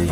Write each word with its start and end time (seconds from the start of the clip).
I 0.00 0.04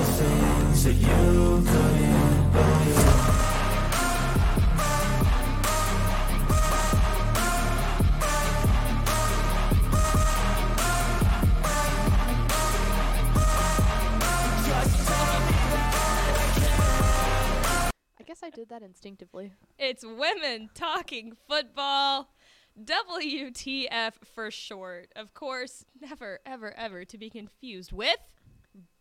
guess 18.27 18.43
I 18.43 18.51
did 18.51 18.69
that 18.71 18.83
instinctively. 18.83 19.53
It's 19.79 20.05
women 20.05 20.71
talking 20.75 21.37
football. 21.47 22.31
WTF 22.77 24.15
for 24.35 24.51
short. 24.51 25.13
Of 25.15 25.33
course, 25.33 25.85
never, 26.01 26.41
ever, 26.45 26.75
ever 26.77 27.05
to 27.05 27.17
be 27.17 27.31
confused 27.31 27.93
with. 27.93 28.19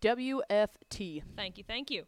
WFT. 0.01 1.23
Thank 1.35 1.57
you, 1.57 1.63
thank 1.67 1.91
you. 1.91 2.05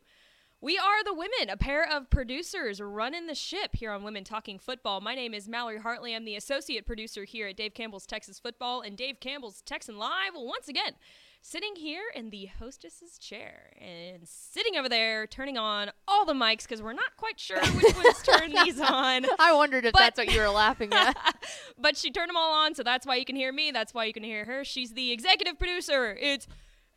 We 0.59 0.75
are 0.75 1.03
the 1.03 1.13
women, 1.13 1.52
a 1.52 1.58
pair 1.58 1.88
of 1.88 2.09
producers 2.09 2.81
running 2.81 3.27
the 3.27 3.35
ship 3.35 3.75
here 3.75 3.91
on 3.91 4.03
Women 4.03 4.23
Talking 4.23 4.58
Football. 4.58 5.02
My 5.02 5.13
name 5.13 5.35
is 5.35 5.48
Mallory 5.48 5.77
Hartley. 5.77 6.16
I'm 6.16 6.25
the 6.25 6.35
associate 6.35 6.88
producer 6.88 7.25
here 7.25 7.48
at 7.48 7.58
Dave 7.58 7.75
Campbell's 7.75 8.08
Texas 8.08 8.39
Football 8.39 8.81
and 8.81 8.98
Dave 8.98 9.20
Campbell's 9.20 9.61
Texan 9.61 9.99
Live. 9.99 10.34
Well, 10.34 10.48
once 10.48 10.67
again, 10.67 10.94
sitting 11.41 11.75
here 11.75 12.05
in 12.16 12.31
the 12.31 12.48
hostess's 12.48 13.20
chair 13.20 13.72
and 13.80 14.27
sitting 14.27 14.75
over 14.77 14.89
there 14.89 15.27
turning 15.27 15.59
on 15.59 15.91
all 16.08 16.25
the 16.25 16.34
mics 16.34 16.63
because 16.63 16.81
we're 16.81 16.91
not 16.91 17.16
quite 17.17 17.39
sure 17.39 17.63
which 17.63 17.95
ones 17.95 18.23
turn 18.23 18.52
these 18.52 18.81
on. 18.81 19.27
I 19.39 19.53
wondered 19.53 19.86
if 19.86 19.94
that's 19.94 20.17
what 20.17 20.34
you 20.34 20.39
were 20.41 20.49
laughing 20.49 20.91
at. 20.91 21.16
but 21.77 21.95
she 21.95 22.09
turned 22.09 22.30
them 22.30 22.36
all 22.36 22.53
on, 22.53 22.73
so 22.73 22.81
that's 22.81 23.05
why 23.05 23.17
you 23.17 23.25
can 23.25 23.36
hear 23.36 23.53
me. 23.53 23.70
That's 23.70 23.94
why 23.94 24.05
you 24.05 24.13
can 24.13 24.23
hear 24.23 24.44
her. 24.45 24.66
She's 24.66 24.94
the 24.94 25.11
executive 25.11 25.59
producer. 25.59 26.17
It's 26.20 26.47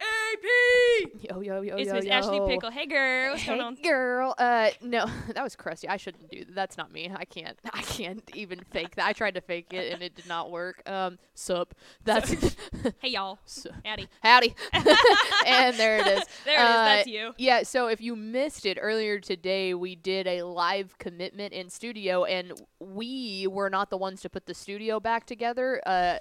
AP. 0.01 1.11
yo, 1.23 1.41
yo, 1.41 1.61
yo, 1.61 1.77
It's 1.77 1.89
yo, 1.89 1.95
Miss 1.95 2.05
yo. 2.07 2.13
Ashley 2.13 2.41
Pickle. 2.49 2.71
Hey, 2.71 2.87
girl. 2.87 3.31
What's 3.33 3.43
Hey, 3.43 3.49
going 3.57 3.61
on? 3.61 3.75
girl. 3.77 4.35
Uh, 4.39 4.71
no, 4.83 5.07
that 5.35 5.43
was 5.43 5.55
crusty. 5.57 5.89
I 5.89 5.97
shouldn't 5.97 6.31
do. 6.31 6.45
That. 6.47 6.55
That's 6.55 6.77
not 6.79 6.93
me. 6.93 7.11
I 7.15 7.25
can't. 7.25 7.59
I 7.73 7.83
can't 7.83 8.23
even 8.35 8.61
fake 8.71 8.97
that. 8.97 9.07
I 9.07 9.13
tried 9.13 9.35
to 9.35 9.41
fake 9.41 9.73
it 9.73 9.93
and 9.93 10.03
it 10.03 10.15
did 10.15 10.27
not 10.27 10.51
work. 10.51 10.83
Um, 10.89 11.19
sup. 11.35 11.75
That's 12.05 12.31
Hey, 13.01 13.11
y'all. 13.11 13.39
su- 13.45 13.71
Addie. 13.85 14.09
howdy. 14.23 14.55
and 14.73 15.77
there 15.77 15.99
it 15.99 16.07
is. 16.07 16.25
There 16.45 16.59
it 16.59 16.63
is. 16.63 16.71
Uh, 16.71 16.85
That's 16.85 17.07
you. 17.09 17.35
Yeah, 17.39 17.63
so 17.63 17.89
if 17.89 18.01
you 18.01 18.17
missed 18.17 18.65
it 18.67 18.79
earlier 18.81 19.19
today, 19.21 19.75
we 19.75 19.97
did 19.97 20.27
a 20.27 20.43
live 20.43 20.97
commitment 20.99 21.53
in 21.53 21.69
studio, 21.71 22.25
and 22.25 22.53
we 22.79 23.47
were 23.51 23.71
not 23.71 23.91
the 23.91 23.97
ones 23.97 24.21
to 24.23 24.31
put 24.31 24.47
the 24.47 24.55
studio 24.55 25.01
back 25.01 25.27
together. 25.27 25.81
Uh, 25.87 26.19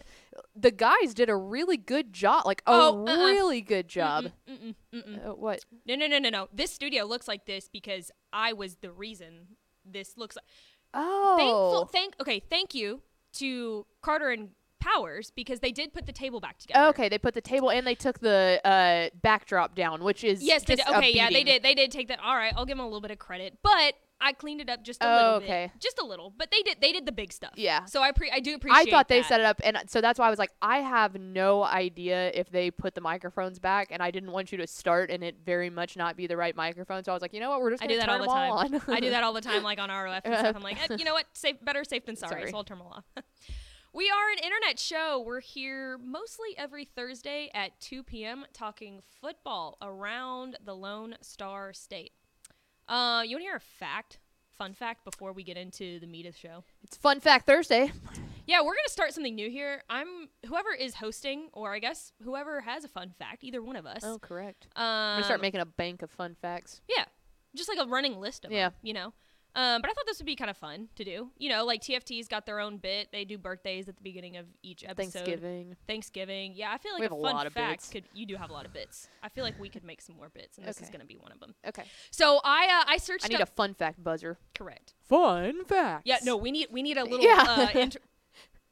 the 0.56 0.72
guys 0.72 1.14
did 1.14 1.30
a 1.30 1.36
really 1.36 1.78
good 1.78 2.14
job, 2.14 2.46
like 2.46 2.62
a 2.68 2.72
Oh, 2.72 3.06
uh-uh. 3.08 3.16
really 3.26 3.62
good 3.62 3.88
job. 3.88 4.26
Mm-mm, 4.50 4.76
mm-mm. 4.94 5.28
Uh, 5.28 5.34
what? 5.36 5.60
No, 5.86 5.96
no, 5.96 6.08
no, 6.08 6.20
no, 6.20 6.30
no. 6.30 6.48
This 6.54 6.72
studio 6.72 7.06
looks 7.06 7.28
like 7.28 7.46
this 7.46 7.68
because 7.72 8.12
I 8.32 8.54
was 8.54 8.76
the 8.78 8.92
reason 8.92 9.48
this 9.86 10.18
looks 10.18 10.36
like. 10.36 10.46
Oh, 10.94 11.36
Thankful. 11.38 11.86
Thank. 11.86 12.16
Okay. 12.22 12.40
Thank 12.50 12.74
you 12.74 13.02
to 13.34 13.86
Carter 14.02 14.30
and 14.32 14.50
Powers 14.80 15.30
because 15.36 15.60
they 15.60 15.72
did 15.72 15.94
put 15.94 16.06
the 16.06 16.14
table 16.14 16.40
back 16.40 16.58
together. 16.58 16.88
okay. 16.88 17.10
They 17.10 17.18
put 17.18 17.34
the 17.34 17.42
table 17.42 17.70
and 17.70 17.86
they 17.86 17.96
took 17.96 18.20
the 18.20 18.62
uh, 18.64 19.10
backdrop 19.22 19.76
down, 19.76 20.04
which 20.04 20.24
is 20.24 20.42
Yes, 20.42 20.64
they 20.64 20.76
did. 20.76 20.88
Okay, 20.88 21.14
yeah, 21.14 21.30
they 21.30 21.44
did. 21.44 21.64
They 21.64 21.76
did 21.76 21.92
take 21.92 22.08
that. 22.08 22.20
All 22.24 22.36
right, 22.36 22.54
I'll 22.56 22.66
give 22.66 22.78
them 22.78 22.86
a 22.86 22.88
little 22.88 23.02
bit 23.02 23.12
of 23.12 23.20
credit, 23.20 23.58
but 23.62 23.94
I 24.22 24.34
cleaned 24.34 24.60
it 24.62 24.70
up 24.70 24.84
just 24.84 25.02
a 25.02 25.08
Oh, 25.08 25.16
little 25.16 25.34
okay. 25.36 25.72
bit, 25.74 25.82
just 25.82 25.98
a 26.00 26.06
little. 26.06 26.34
But 26.38 26.52
they 26.52 26.62
did. 26.62 26.82
They 26.82 26.92
did 26.92 27.06
the 27.06 27.12
big 27.12 27.32
stuff. 27.32 27.54
Yeah. 27.56 27.86
So 27.86 28.02
I 28.02 28.12
pre. 28.12 28.30
I 28.30 28.40
do 28.40 28.56
appreciate 28.56 28.88
I 28.88 28.92
thought 28.92 29.08
they 29.08 29.22
that. 29.22 29.28
set 29.30 29.40
it 29.40 29.46
up, 29.46 29.62
and 29.64 29.78
so 29.88 30.02
that's 30.02 30.20
why 30.20 30.28
I 30.28 30.30
was 30.30 30.40
like, 30.40 30.52
I 30.62 30.80
have 30.80 31.20
no 31.20 31.64
idea 31.64 32.32
if 32.34 32.50
they 32.50 32.70
put 32.72 32.96
the 32.96 33.02
microphones 33.02 33.60
back, 33.60 33.88
and 33.92 34.04
I 34.04 34.12
didn't 34.12 34.32
want 34.32 34.52
you 34.52 34.58
to 34.58 34.68
start 34.68 35.10
and 35.10 35.24
it 35.24 35.38
very 35.46 35.70
much 35.70 35.96
not 35.96 36.18
be 36.18 36.28
the 36.28 36.36
right 36.38 36.56
microphone. 36.56 37.04
So 37.04 37.12
I 37.12 37.16
was 37.16 37.22
like, 37.22 37.34
you 37.34 37.40
know 37.40 37.50
what, 37.50 37.62
we're 37.62 37.72
just 37.72 37.84
I 37.84 37.88
do 37.88 37.98
that 37.98 38.10
all 38.10 38.20
the 38.20 38.26
time. 38.28 38.52
on. 38.52 38.82
I 38.90 39.00
do 39.00 39.10
that 39.12 39.24
all 39.24 39.34
the 39.34 39.42
time, 39.42 39.64
like 39.64 39.80
on 39.80 39.90
ROF 40.04 40.22
and 40.26 40.36
stuff. 40.38 40.56
I'm 40.56 40.64
like, 40.64 40.90
eh, 40.92 40.96
you 40.98 41.06
know 41.06 41.14
what? 41.14 41.26
Safe, 41.34 41.56
better 41.64 41.84
safe 41.84 42.06
than 42.06 42.16
sorry. 42.16 42.42
Sorry. 42.42 42.52
So 42.52 42.58
I'll 42.58 42.64
turn 42.64 42.80
them 42.80 42.88
off. 42.88 43.06
we 43.94 44.10
are 44.10 44.32
an 44.32 44.40
internet 44.44 44.80
show. 44.80 45.24
We're 45.26 45.40
here 45.40 45.98
mostly 46.04 46.50
every 46.58 46.86
Thursday 46.86 47.50
at 47.54 47.80
2 47.80 48.04
p.m. 48.04 48.46
talking 48.54 49.02
football 49.22 49.78
around 49.82 50.58
the 50.64 50.76
Lone 50.76 51.16
Star 51.22 51.72
State. 51.74 52.12
Uh, 52.90 53.22
you 53.26 53.36
want 53.36 53.42
to 53.44 53.48
hear 53.48 53.56
a 53.56 53.60
fact? 53.60 54.20
Fun 54.58 54.74
fact 54.74 55.06
before 55.06 55.32
we 55.32 55.44
get 55.44 55.56
into 55.56 56.00
the 56.00 56.08
meat 56.08 56.26
of 56.26 56.34
the 56.34 56.40
show. 56.40 56.64
It's 56.84 56.98
Fun 56.98 57.22
Fact 57.22 57.46
Thursday. 57.46 57.92
Yeah, 58.46 58.60
we're 58.62 58.74
gonna 58.74 58.90
start 58.90 59.14
something 59.14 59.36
new 59.36 59.50
here. 59.50 59.84
I'm 59.90 60.28
whoever 60.48 60.74
is 60.74 60.96
hosting, 60.96 61.50
or 61.54 61.74
I 61.74 61.80
guess 61.80 62.12
whoever 62.24 62.60
has 62.62 62.84
a 62.84 62.88
fun 62.90 63.14
fact, 63.18 63.44
either 63.44 63.62
one 63.62 63.76
of 63.78 63.86
us. 63.86 64.02
Oh, 64.04 64.18
correct. 64.20 64.68
um, 64.76 64.84
I'm 64.84 65.16
gonna 65.18 65.24
start 65.26 65.42
making 65.42 65.62
a 65.62 65.66
bank 65.66 66.02
of 66.02 66.10
fun 66.10 66.36
facts. 66.42 66.82
Yeah, 66.90 67.06
just 67.56 67.70
like 67.70 67.78
a 67.78 67.88
running 67.88 68.20
list 68.20 68.44
of 68.44 68.52
Yeah. 68.52 68.70
them, 68.70 68.78
you 68.82 68.94
know. 68.94 69.14
Um, 69.60 69.82
but 69.82 69.90
I 69.90 69.94
thought 69.94 70.06
this 70.06 70.20
would 70.20 70.26
be 70.26 70.38
kind 70.38 70.50
of 70.50 70.56
fun 70.58 70.88
to 70.96 71.04
do. 71.04 71.32
You 71.38 71.50
know, 71.50 71.66
like 71.66 71.82
TFT's 71.82 72.28
got 72.30 72.46
their 72.46 72.62
own 72.62 72.78
bit. 72.78 73.10
They 73.12 73.26
do 73.26 73.38
birthdays 73.38 73.90
at 73.90 73.98
the 73.98 74.02
beginning 74.02 74.38
of 74.38 74.46
each 74.64 74.86
episode. 74.86 75.12
Thanksgiving. 75.14 75.76
Thanksgiving. 75.86 76.54
Yeah, 76.56 76.72
I 76.74 76.78
feel 76.78 76.94
like 76.94 77.02
We 77.02 77.06
a 77.08 77.10
have 77.10 77.18
a 77.18 77.22
fun 77.22 77.36
lot 77.36 77.46
of 77.48 77.54
fact 77.54 77.82
bits. 77.82 77.90
could. 77.90 78.04
You 78.14 78.26
do 78.26 78.36
have 78.38 78.50
a 78.50 78.54
lot 78.54 78.66
of 78.66 78.72
bits. 78.74 79.10
I 79.22 79.28
feel 79.30 79.44
like 79.44 79.60
we 79.60 79.68
could 79.68 79.84
make 79.84 80.02
some 80.02 80.16
more 80.16 80.30
bits, 80.30 80.58
and 80.58 80.66
this 80.66 80.82
is 80.82 80.90
gonna 80.90 81.04
be 81.06 81.18
one 81.18 81.32
of 81.34 81.40
them. 81.42 81.56
Okay. 81.68 81.84
So 82.12 82.40
I 82.44 82.68
uh, 82.82 82.92
I 82.94 82.98
searched. 82.98 83.26
I 83.26 83.28
need 83.28 83.42
a 83.42 83.46
fun 83.46 83.74
fact 83.74 84.02
buzzer. 84.02 84.38
correct. 84.56 84.94
Fun 85.10 85.66
fact. 85.66 86.04
Yeah, 86.06 86.20
no, 86.24 86.38
we 86.38 86.52
need 86.52 86.68
we 86.72 86.82
need 86.82 86.98
a 86.98 87.04
little. 87.04 87.20
Yeah. 87.26 87.44
Uh, 87.48 87.68
intro- 87.80 88.02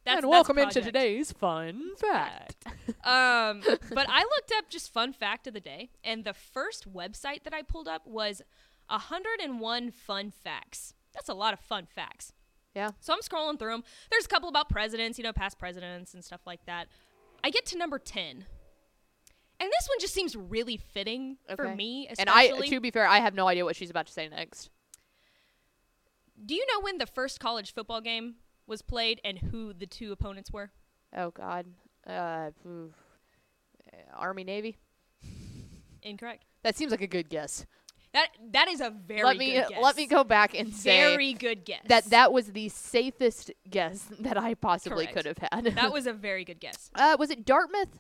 that's, 0.06 0.20
and 0.22 0.30
welcome 0.30 0.58
into 0.58 0.80
today's 0.80 1.34
fun 1.34 1.92
fact. 1.98 2.66
um, 3.04 3.62
but 3.94 4.08
I 4.10 4.22
looked 4.22 4.54
up 4.58 4.70
just 4.70 4.94
fun 4.94 5.12
fact 5.12 5.48
of 5.48 5.54
the 5.54 5.60
day, 5.60 5.90
and 6.02 6.24
the 6.24 6.34
first 6.34 6.94
website 6.94 7.44
that 7.44 7.54
I 7.54 7.62
pulled 7.62 7.90
up 7.90 8.08
was 8.08 8.42
101 8.90 9.92
fun 9.92 10.32
facts. 10.32 10.94
That's 11.14 11.30
a 11.30 11.34
lot 11.34 11.54
of 11.54 11.60
fun 11.60 11.88
facts. 11.94 12.34
Yeah. 12.76 12.92
So 13.00 13.14
I'm 13.14 13.22
scrolling 13.22 13.58
through 13.58 13.72
them. 13.72 13.84
There's 14.12 14.26
a 14.26 14.28
couple 14.30 14.50
about 14.50 14.70
presidents, 14.70 15.18
you 15.18 15.24
know, 15.24 15.34
past 15.34 15.58
presidents 15.58 16.14
and 16.14 16.24
stuff 16.24 16.42
like 16.46 16.66
that. 16.66 16.88
I 17.44 17.50
get 17.50 17.66
to 17.68 17.78
number 17.78 17.98
10. 18.00 18.46
And 19.60 19.72
this 19.72 19.88
one 19.90 19.98
just 20.00 20.14
seems 20.14 20.36
really 20.36 20.78
fitting 20.78 21.38
for 21.56 21.66
Okay. 21.68 21.76
me, 21.76 22.08
And 22.20 22.30
I, 22.30 22.50
to 22.68 22.80
be 22.80 22.92
fair, 22.92 23.08
I 23.08 23.18
have 23.20 23.34
no 23.34 23.48
idea 23.48 23.66
what 23.66 23.76
she's 23.76 23.90
about 23.90 24.06
to 24.08 24.14
say 24.14 24.28
next. 24.30 24.70
Do 26.46 26.54
you 26.54 26.64
know 26.72 26.82
when 26.82 27.00
the 27.00 27.08
first 27.08 27.40
college 27.40 27.74
football 27.74 28.00
game 28.00 28.36
was 28.68 28.84
played 28.84 29.20
and 29.26 29.40
who 29.40 29.74
the 29.74 29.88
two 29.88 30.12
opponents 30.12 30.52
were? 30.52 30.70
Oh 31.16 31.32
God. 31.32 31.66
Uh, 32.06 32.52
Army 34.14 34.44
Navy. 34.44 34.78
Incorrect. 36.04 36.46
That 36.64 36.76
seems 36.76 36.92
like 36.92 37.02
a 37.02 37.08
good 37.08 37.30
guess. 37.30 37.66
That 38.18 38.30
that 38.54 38.68
is 38.68 38.82
a 38.82 38.90
very 38.90 39.24
let 39.24 39.38
me 39.38 39.54
good 39.54 39.70
guess. 39.70 39.80
let 39.84 39.96
me 39.96 40.08
go 40.08 40.24
back 40.24 40.58
and 40.58 40.74
say 40.74 40.98
Very 40.98 41.34
good 41.34 41.66
guess. 41.66 41.82
that 41.88 42.06
that 42.06 42.34
was 42.34 42.48
the 42.48 42.68
safest 42.70 43.52
guess 43.70 44.10
that 44.20 44.38
I 44.38 44.56
possibly 44.56 45.06
Correct. 45.06 45.16
could 45.16 45.26
have 45.28 45.38
had. 45.52 45.66
that 45.76 45.94
was 45.98 46.08
a 46.08 46.14
very 46.14 46.44
good 46.44 46.60
guess. 46.60 46.90
uh, 46.96 47.16
was 47.20 47.30
it 47.30 47.46
Dartmouth? 47.46 48.00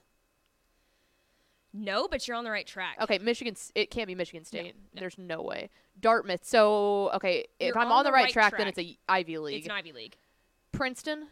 No, 1.74 2.08
but 2.08 2.28
you're 2.28 2.36
on 2.36 2.44
the 2.46 2.50
right 2.50 2.66
track. 2.66 2.98
Okay, 3.02 3.20
Michigan. 3.20 3.56
It 3.76 3.92
can't 3.92 4.08
be 4.08 4.16
Michigan 4.16 4.44
State. 4.44 4.74
no. 4.96 5.00
There's 5.02 5.18
no 5.20 5.44
way. 5.44 5.70
Dartmouth. 6.00 6.44
So 6.46 7.12
okay, 7.14 7.46
if 7.60 7.76
You're 7.76 7.78
I'm 7.78 7.92
on 7.92 8.04
the 8.04 8.10
the 8.10 8.14
right, 8.14 8.24
right 8.24 8.34
track, 8.34 8.58
then 8.58 8.68
it's 8.68 8.80
a 8.80 8.98
Ivy 9.08 9.38
League. 9.38 9.58
It's 9.58 9.66
an 9.68 9.72
Ivy 9.74 9.92
League. 9.92 10.16
Princeton. 10.72 11.28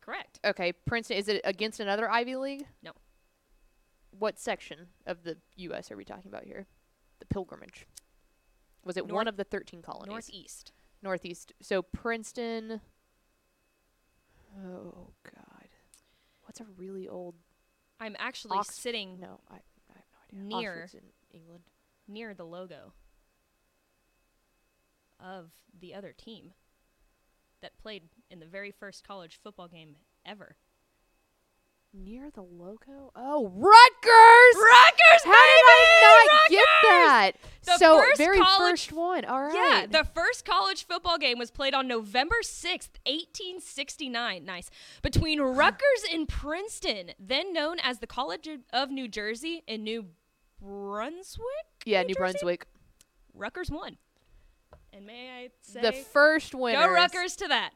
Correct. 0.00 0.38
Okay, 0.44 0.72
Princeton. 0.86 1.16
Is 1.16 1.26
it 1.28 1.40
against 1.44 1.80
another 1.80 2.08
Ivy 2.08 2.36
League? 2.36 2.66
No. 2.84 2.92
What 4.16 4.38
section 4.38 4.88
of 5.06 5.24
the 5.24 5.38
U.S. 5.56 5.90
are 5.90 5.96
we 5.96 6.04
talking 6.04 6.28
about 6.30 6.44
here? 6.44 6.66
The 7.18 7.26
pilgrimage. 7.26 7.86
Was 8.84 8.96
it 8.96 9.06
one 9.06 9.28
of 9.28 9.36
the 9.36 9.44
13 9.44 9.82
colonies? 9.82 10.08
Northeast. 10.10 10.72
Northeast. 11.02 11.52
So 11.60 11.82
Princeton. 11.82 12.80
Oh 14.58 15.10
God, 15.24 15.68
what's 16.42 16.60
a 16.60 16.66
really 16.76 17.08
old? 17.08 17.34
I'm 18.00 18.16
actually 18.18 18.58
Ox- 18.58 18.74
sitting 18.74 19.18
No, 19.20 19.40
I, 19.50 19.54
I 19.54 19.58
have 19.94 20.04
no 20.32 20.56
idea. 20.56 20.58
Near. 20.60 20.82
Oxford's 20.82 20.94
in 20.94 21.38
England. 21.40 21.62
near 22.08 22.34
the 22.34 22.44
logo 22.44 22.92
of 25.20 25.50
the 25.80 25.94
other 25.94 26.12
team 26.12 26.52
that 27.60 27.78
played 27.78 28.02
in 28.30 28.40
the 28.40 28.46
very 28.46 28.72
first 28.72 29.06
college 29.06 29.38
football 29.42 29.68
game 29.68 29.96
ever. 30.26 30.56
Near 31.94 32.30
the 32.30 32.42
logo? 32.42 33.12
Oh, 33.14 33.48
Rutgers! 33.48 34.56
Rutgers, 34.56 35.22
How 35.24 35.32
did 35.32 35.62
I 36.12 36.46
get 36.50 36.66
that? 36.82 37.32
The 37.64 37.78
so 37.78 37.98
first 38.00 38.18
very 38.18 38.38
college- 38.40 38.70
first 38.88 38.92
one. 38.92 39.24
All 39.24 39.42
right. 39.42 39.54
Yeah, 39.54 39.86
the 39.86 40.04
first 40.04 40.44
college 40.44 40.84
football 40.86 41.16
game 41.18 41.38
was 41.38 41.50
played 41.50 41.74
on 41.74 41.86
November 41.86 42.36
6th, 42.42 42.98
1869. 43.06 44.44
Nice. 44.44 44.68
Between 45.02 45.40
Rutgers 45.40 46.04
and 46.12 46.28
Princeton, 46.28 47.12
then 47.18 47.52
known 47.52 47.78
as 47.80 47.98
the 48.00 48.06
College 48.06 48.48
of- 48.72 48.90
New 48.90 49.06
Jersey 49.08 49.62
in 49.66 49.84
New 49.84 50.06
Brunswick? 50.60 51.44
yeah, 51.84 52.02
New 52.02 52.08
Jersey? 52.14 52.18
Brunswick. 52.18 52.66
Rutgers 53.34 53.70
won. 53.70 53.96
And 54.92 55.06
may 55.06 55.30
I 55.30 55.50
say, 55.60 55.80
The 55.80 55.92
first 55.92 56.54
winner. 56.54 56.86
go 56.86 56.92
Rutgers 56.92 57.36
to 57.36 57.48
that. 57.48 57.70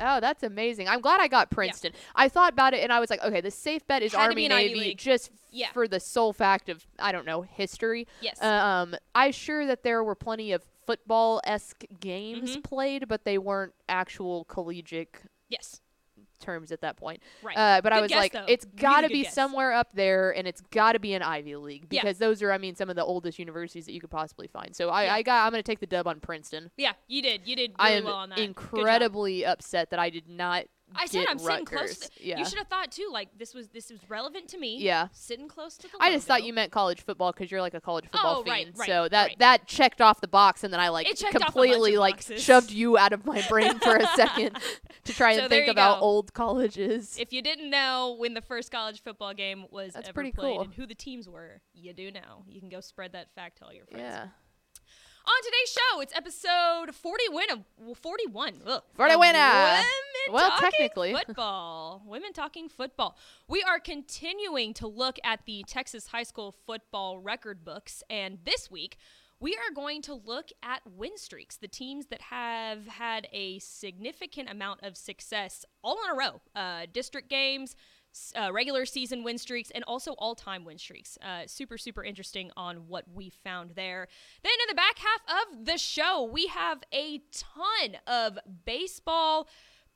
Oh, 0.00 0.20
that's 0.20 0.42
amazing. 0.42 0.88
I'm 0.88 1.00
glad 1.00 1.20
I 1.20 1.28
got 1.28 1.50
Princeton. 1.50 1.92
I 2.14 2.28
thought 2.28 2.52
about 2.52 2.74
it 2.74 2.82
and 2.82 2.92
I 2.92 2.98
was 3.00 3.10
like, 3.10 3.22
okay, 3.22 3.40
the 3.40 3.50
safe 3.50 3.86
bet 3.86 4.02
is 4.02 4.12
Had 4.12 4.22
Army 4.22 4.34
be 4.34 4.46
an 4.46 4.52
Ivy 4.52 4.68
Navy 4.68 4.80
League. 4.80 4.98
just 4.98 5.30
Yeah. 5.50 5.70
for 5.72 5.86
the 5.86 6.00
sole 6.00 6.32
fact 6.32 6.68
of 6.68 6.84
I 6.98 7.12
don't 7.12 7.24
know, 7.26 7.42
history. 7.42 8.06
Yes. 8.20 8.42
Um 8.42 8.96
I 9.14 9.30
sure 9.30 9.66
that 9.66 9.82
there 9.84 10.02
were 10.02 10.14
plenty 10.16 10.50
of 10.52 10.64
football 10.86 11.40
esque 11.44 11.84
games 12.00 12.56
Mhm. 12.56 12.64
played, 12.64 13.08
but 13.08 13.24
they 13.24 13.38
weren't 13.38 13.72
actual 13.88 14.44
collegiate 14.44 15.14
yes. 15.48 15.80
Terms 16.40 16.72
at 16.72 16.80
that 16.82 16.96
point. 16.96 17.22
Right. 17.42 17.56
Uh, 17.56 17.80
but 17.82 17.92
I 17.92 18.00
was 18.00 18.08
guess, 18.10 18.18
like, 18.18 18.32
though. 18.32 18.44
it's 18.48 18.64
Really 18.64 18.76
got 18.78 19.00
to 19.02 19.08
good 19.08 19.12
be 19.14 19.24
somewhere 19.24 19.72
up 19.72 19.88
there, 19.94 20.30
and 20.34 20.46
it's 20.46 20.60
got 20.70 20.92
to 20.92 20.98
be 20.98 21.14
an 21.14 21.22
Ivy 21.22 21.56
League 21.56 21.86
Yeah. 21.90 22.02
because 22.02 22.18
those 22.18 22.42
are, 22.42 22.52
I 22.52 22.58
mean, 22.58 22.74
some 22.76 22.90
of 22.90 22.96
the 22.96 23.04
oldest 23.04 23.38
universities 23.38 23.86
that 23.86 23.92
you 23.92 24.00
could 24.00 24.10
possibly 24.10 24.46
find. 24.46 24.74
So 24.74 24.88
I, 24.90 25.04
Yeah. 25.04 25.14
I 25.14 25.22
got, 25.22 25.46
I'm 25.46 25.52
going 25.52 25.62
to 25.62 25.66
take 25.66 25.80
the 25.80 25.86
dub 25.86 26.06
on 26.06 26.20
Princeton. 26.20 26.70
Yeah, 26.76 26.92
you 27.08 27.22
did. 27.22 27.42
You 27.46 27.56
did 27.56 27.72
I 27.78 27.90
am 27.92 28.04
well 28.04 28.14
on 28.14 28.28
that. 28.30 28.38
Incredibly 28.38 29.44
upset 29.44 29.90
that 29.90 29.98
I 29.98 30.10
did 30.10 30.28
not. 30.28 30.64
I 30.96 31.06
said 31.06 31.26
I'm 31.28 31.38
sitting 31.38 31.64
close. 31.64 31.80
Rutgers. 31.80 31.98
To, 31.98 32.10
yeah. 32.20 32.38
You 32.38 32.44
should 32.44 32.58
have 32.58 32.68
thought 32.68 32.92
too. 32.92 33.08
Like 33.10 33.36
this 33.36 33.52
was 33.54 33.68
this 33.68 33.90
was 33.90 33.98
relevant 34.08 34.48
to 34.50 34.58
me. 34.58 34.78
Yeah. 34.78 35.08
Sitting 35.12 35.48
close 35.48 35.76
to 35.78 35.88
the. 35.88 35.94
I 36.00 36.12
just 36.12 36.26
thought 36.26 36.44
you 36.44 36.52
meant 36.52 36.70
college 36.72 37.00
football 37.02 37.32
because 37.32 37.50
you're 37.50 37.60
like 37.60 37.74
a 37.74 37.80
college 37.80 38.04
football 38.04 38.42
Oh, 38.46 38.50
right, 38.50 38.66
fiend. 38.66 38.78
right, 38.78 38.86
so 38.88 39.08
that 39.08 39.24
right. 39.28 39.38
that 39.40 39.66
checked 39.66 40.00
off 40.00 40.20
the 40.20 40.28
box, 40.28 40.62
and 40.62 40.72
then 40.72 40.78
I 40.80 40.90
like 40.90 41.08
It 41.08 41.16
checked 41.16 41.34
off 41.36 41.40
a 41.40 41.44
bunch 41.44 41.52
completely 41.54 41.96
like 41.96 42.16
boxes. 42.16 42.42
shoved 42.42 42.70
you 42.70 42.96
out 42.96 43.12
of 43.12 43.24
my 43.26 43.42
brain 43.48 43.78
for 43.80 43.96
a 43.96 44.06
second 44.14 44.56
to 45.04 45.12
try 45.12 45.34
So 45.36 45.42
and 45.42 45.50
think 45.50 45.68
about 45.68 45.98
go. 46.00 46.04
old 46.06 46.32
colleges. 46.32 47.16
If 47.18 47.32
you 47.32 47.42
didn't 47.42 47.70
know 47.70 48.14
when 48.18 48.34
the 48.34 48.42
first 48.42 48.70
college 48.70 49.02
football 49.02 49.34
game 49.34 49.66
was 49.70 49.94
That's 49.94 50.08
ever 50.10 50.14
pretty 50.14 50.32
played 50.32 50.54
cool. 50.54 50.62
and 50.62 50.74
who 50.74 50.86
the 50.86 50.94
teams 50.94 51.28
were, 51.28 51.60
you 51.72 51.92
do 51.92 52.10
now. 52.12 52.44
You 52.46 52.60
can 52.60 52.68
go 52.68 52.80
spread 52.80 53.12
that 53.12 53.34
fact 53.34 53.58
to 53.58 53.64
all 53.64 53.72
your 53.72 53.86
friends. 53.86 54.02
yeah. 54.04 54.26
On 55.26 55.42
today's 55.42 55.72
show, 55.72 56.00
it's 56.02 56.14
episode 56.14 56.94
40 56.94 57.24
win 57.30 57.46
of 57.50 57.96
41. 57.98 58.60
Ugh, 58.66 58.82
40 58.94 59.14
of 59.14 59.20
winner. 59.20 59.38
Women 60.28 60.34
Well, 60.34 60.50
talking 60.50 60.70
technically. 60.70 61.12
football. 61.12 62.02
Women 62.06 62.32
talking 62.32 62.68
football. 62.68 63.16
We 63.48 63.62
are 63.62 63.78
continuing 63.78 64.74
to 64.74 64.86
look 64.86 65.18
at 65.24 65.40
the 65.46 65.64
Texas 65.66 66.08
high 66.08 66.22
school 66.22 66.54
football 66.66 67.18
record 67.18 67.64
books, 67.64 68.02
and 68.08 68.38
this 68.44 68.70
week 68.70 68.96
we 69.40 69.54
are 69.54 69.74
going 69.74 70.00
to 70.02 70.14
look 70.14 70.50
at 70.62 70.80
win 70.86 71.16
streaks, 71.18 71.56
the 71.56 71.68
teams 71.68 72.06
that 72.06 72.22
have 72.22 72.86
had 72.86 73.26
a 73.32 73.58
significant 73.58 74.48
amount 74.48 74.80
of 74.82 74.96
success 74.96 75.64
all 75.82 75.98
in 76.04 76.10
a 76.10 76.14
row. 76.14 76.40
Uh, 76.54 76.86
district 76.90 77.28
games, 77.28 77.74
uh, 78.36 78.50
regular 78.52 78.86
season 78.86 79.24
win 79.24 79.36
streaks, 79.36 79.70
and 79.74 79.84
also 79.84 80.12
all 80.12 80.34
time 80.34 80.64
win 80.64 80.78
streaks. 80.78 81.18
Uh, 81.20 81.42
super, 81.46 81.76
super 81.76 82.02
interesting 82.04 82.50
on 82.56 82.88
what 82.88 83.04
we 83.12 83.28
found 83.28 83.72
there. 83.74 84.08
Then 84.42 84.52
in 84.62 84.68
the 84.68 84.74
back 84.76 84.98
half 84.98 85.20
of 85.52 85.66
the 85.66 85.76
show, 85.76 86.22
we 86.22 86.46
have 86.46 86.82
a 86.94 87.20
ton 87.32 87.96
of 88.06 88.38
baseball 88.64 89.48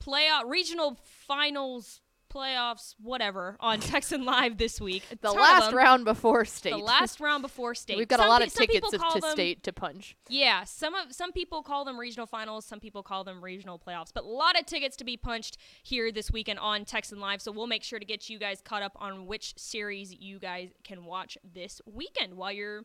playoff, 0.04 0.48
regional 0.48 0.98
finals, 1.26 2.00
playoffs, 2.32 2.94
whatever, 3.00 3.56
on 3.58 3.80
Texan 3.80 4.24
Live 4.24 4.58
this 4.58 4.80
week. 4.80 5.02
A 5.10 5.16
The 5.16 5.28
ton 5.28 5.36
last 5.40 5.66
them. 5.70 5.76
round 5.78 6.04
before 6.04 6.44
state. 6.44 6.70
The 6.72 6.76
last 6.76 7.20
round 7.20 7.40
before 7.42 7.74
state. 7.74 7.96
We've 7.96 8.06
got 8.08 8.18
Some 8.18 8.26
a 8.26 8.28
lot 8.30 8.40
pe- 8.42 8.46
of 8.48 8.52
tickets 8.54 8.74
people 8.74 8.94
of, 8.94 9.00
call 9.00 9.12
to 9.12 9.20
them- 9.20 9.30
state 9.30 9.62
to 9.62 9.72
punch. 9.72 10.14
yeah, 10.28 10.64
some 10.64 10.94
of 10.94 11.12
some 11.14 11.32
people 11.32 11.62
call 11.62 11.84
them 11.86 11.98
regional 11.98 12.26
finals, 12.26 12.64
some 12.66 12.80
people 12.80 13.02
call 13.02 13.24
them 13.24 13.42
regional 13.42 13.78
playoffs, 13.78 14.10
but 14.14 14.24
a 14.24 14.28
lot 14.28 14.58
of 14.58 14.66
tickets 14.66 14.94
to 14.98 15.04
be 15.04 15.16
punched 15.16 15.56
here 15.82 16.12
this 16.12 16.30
weekend 16.30 16.58
on 16.58 16.84
Texan 16.84 17.18
Live. 17.18 17.40
So 17.40 17.50
we'll 17.50 17.66
make 17.66 17.82
sure 17.82 17.98
to 17.98 18.04
get 18.04 18.28
you 18.28 18.38
guys 18.38 18.60
caught 18.62 18.82
up 18.82 18.92
on 18.96 19.26
which 19.26 19.54
series 19.56 20.12
you 20.14 20.38
guys 20.38 20.68
can 20.84 21.04
watch 21.06 21.38
this 21.42 21.80
weekend 21.86 22.34
while 22.34 22.52
you're 22.52 22.82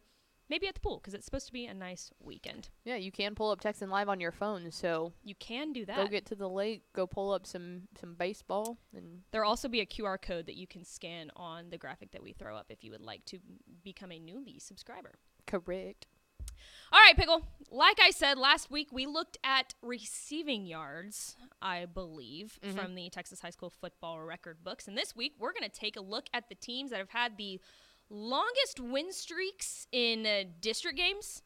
maybe 0.50 0.68
at 0.68 0.74
the 0.75 0.80
pool 0.80 0.98
because 0.98 1.13
it's 1.13 1.25
supposed 1.25 1.48
to 1.48 1.54
be 1.54 1.66
a 1.66 1.74
nice 1.74 2.12
weekend. 2.19 2.69
Yeah, 2.86 2.95
you 2.95 3.12
can 3.12 3.36
pull 3.36 3.51
up 3.51 3.62
Texan 3.62 3.90
Live 3.90 4.10
on 4.10 4.19
your 4.19 4.31
phone, 4.31 4.72
so 4.72 5.13
You 5.24 5.36
can 5.36 5.74
do 5.74 5.86
that. 5.86 5.95
go 5.98 6.07
get 6.07 6.25
to 6.28 6.36
the 6.36 6.50
lake, 6.50 6.84
go 6.94 7.07
pull 7.07 7.31
up 7.31 7.45
some 7.45 7.88
some 8.00 8.13
baseball, 8.16 8.78
and 8.95 9.24
There'll 9.31 9.50
also 9.50 9.68
be 9.69 9.81
a 9.81 9.86
QR 9.86 10.22
code 10.22 10.45
that 10.48 10.56
you 10.56 10.68
can 10.68 10.84
scan 10.84 11.31
on 11.36 11.69
the 11.69 11.78
graphic 11.78 12.12
that 12.12 12.22
we 12.24 12.34
throw 12.34 12.56
up 12.56 12.68
if 12.69 12.84
you 12.84 12.92
would 12.92 13.01
like 13.01 13.25
to 13.25 13.40
become 13.84 14.12
a 14.12 14.19
newly 14.19 14.60
subscriber. 14.60 15.13
correct. 15.45 16.07
All 16.92 17.00
right, 17.00 17.16
Pickle. 17.16 17.46
Like 17.72 18.00
I 18.01 18.12
said 18.12 18.38
last 18.38 18.69
week, 18.69 18.89
we 18.92 19.06
looked 19.07 19.38
at 19.44 19.74
receiving 19.81 20.66
yards, 20.66 21.36
I 21.62 21.86
believe, 21.86 22.60
Mhm. 22.62 22.75
from 22.75 22.96
the 22.96 23.10
Texas 23.10 23.39
High 23.39 23.50
School 23.50 23.69
football 23.69 24.19
record 24.22 24.63
books. 24.63 24.88
And 24.88 24.98
this 24.98 25.16
week, 25.16 25.34
we're 25.39 25.54
going 25.54 25.69
to 25.69 25.75
take 25.75 25.96
a 25.96 26.01
look 26.01 26.28
at 26.34 26.50
the 26.50 26.56
teams 26.56 26.92
that 26.92 26.98
have 27.00 27.10
had 27.10 27.38
the 27.38 27.60
longest 28.13 28.80
win 28.80 29.12
streaks 29.12 29.88
in 29.92 30.25
uh, 30.25 30.44
district 30.62 30.98
games, 30.98 31.42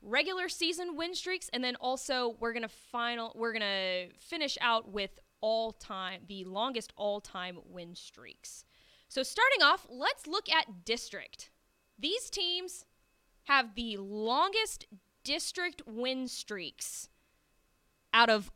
regular 0.00 0.48
season 0.48 0.96
win 0.96 1.14
streaks, 1.14 1.50
and 1.52 1.62
then 1.64 1.76
also 1.76 2.36
we're 2.38 2.52
to 2.62 2.68
final 2.68 3.32
we're 3.34 3.52
to 3.60 4.08
finish 4.18 4.56
out 4.60 4.90
with 4.90 5.18
all 5.40 5.72
time 5.72 6.20
the 6.28 6.44
longest 6.44 6.92
all-time 6.96 7.58
win 7.64 7.94
streaks. 7.94 8.64
So 9.08 9.22
starting 9.22 9.62
off, 9.62 9.86
let's 9.90 10.26
look 10.26 10.50
at 10.50 10.84
district. 10.84 11.50
These 11.98 12.30
teams 12.30 12.84
have 13.44 13.74
the 13.74 13.96
longest 13.96 14.86
district 15.24 15.82
win 15.86 16.28
streaks 16.28 17.08
out 18.14 18.30
of, 18.30 18.52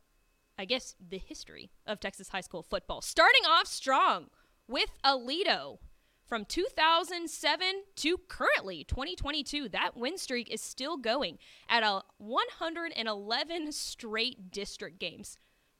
I 0.57 0.65
guess, 0.65 0.95
the 1.05 1.17
history 1.17 1.71
of 1.85 1.99
Texas 1.99 2.29
high 2.29 2.41
school 2.41 2.63
football. 2.63 3.01
Starting 3.01 3.43
off 3.45 3.67
strong 3.67 4.27
with 4.67 4.91
Aledo 5.03 5.79
from 6.25 6.45
2007 6.45 7.67
to 7.97 8.17
currently 8.27 8.83
2022. 8.83 9.69
That 9.69 9.95
win 9.95 10.17
streak 10.17 10.49
is 10.49 10.61
still 10.61 10.97
going 10.97 11.37
at 11.69 11.83
a 11.83 12.01
111 12.17 13.71
straight 13.71 14.51
district 14.51 14.99
games. 14.99 15.37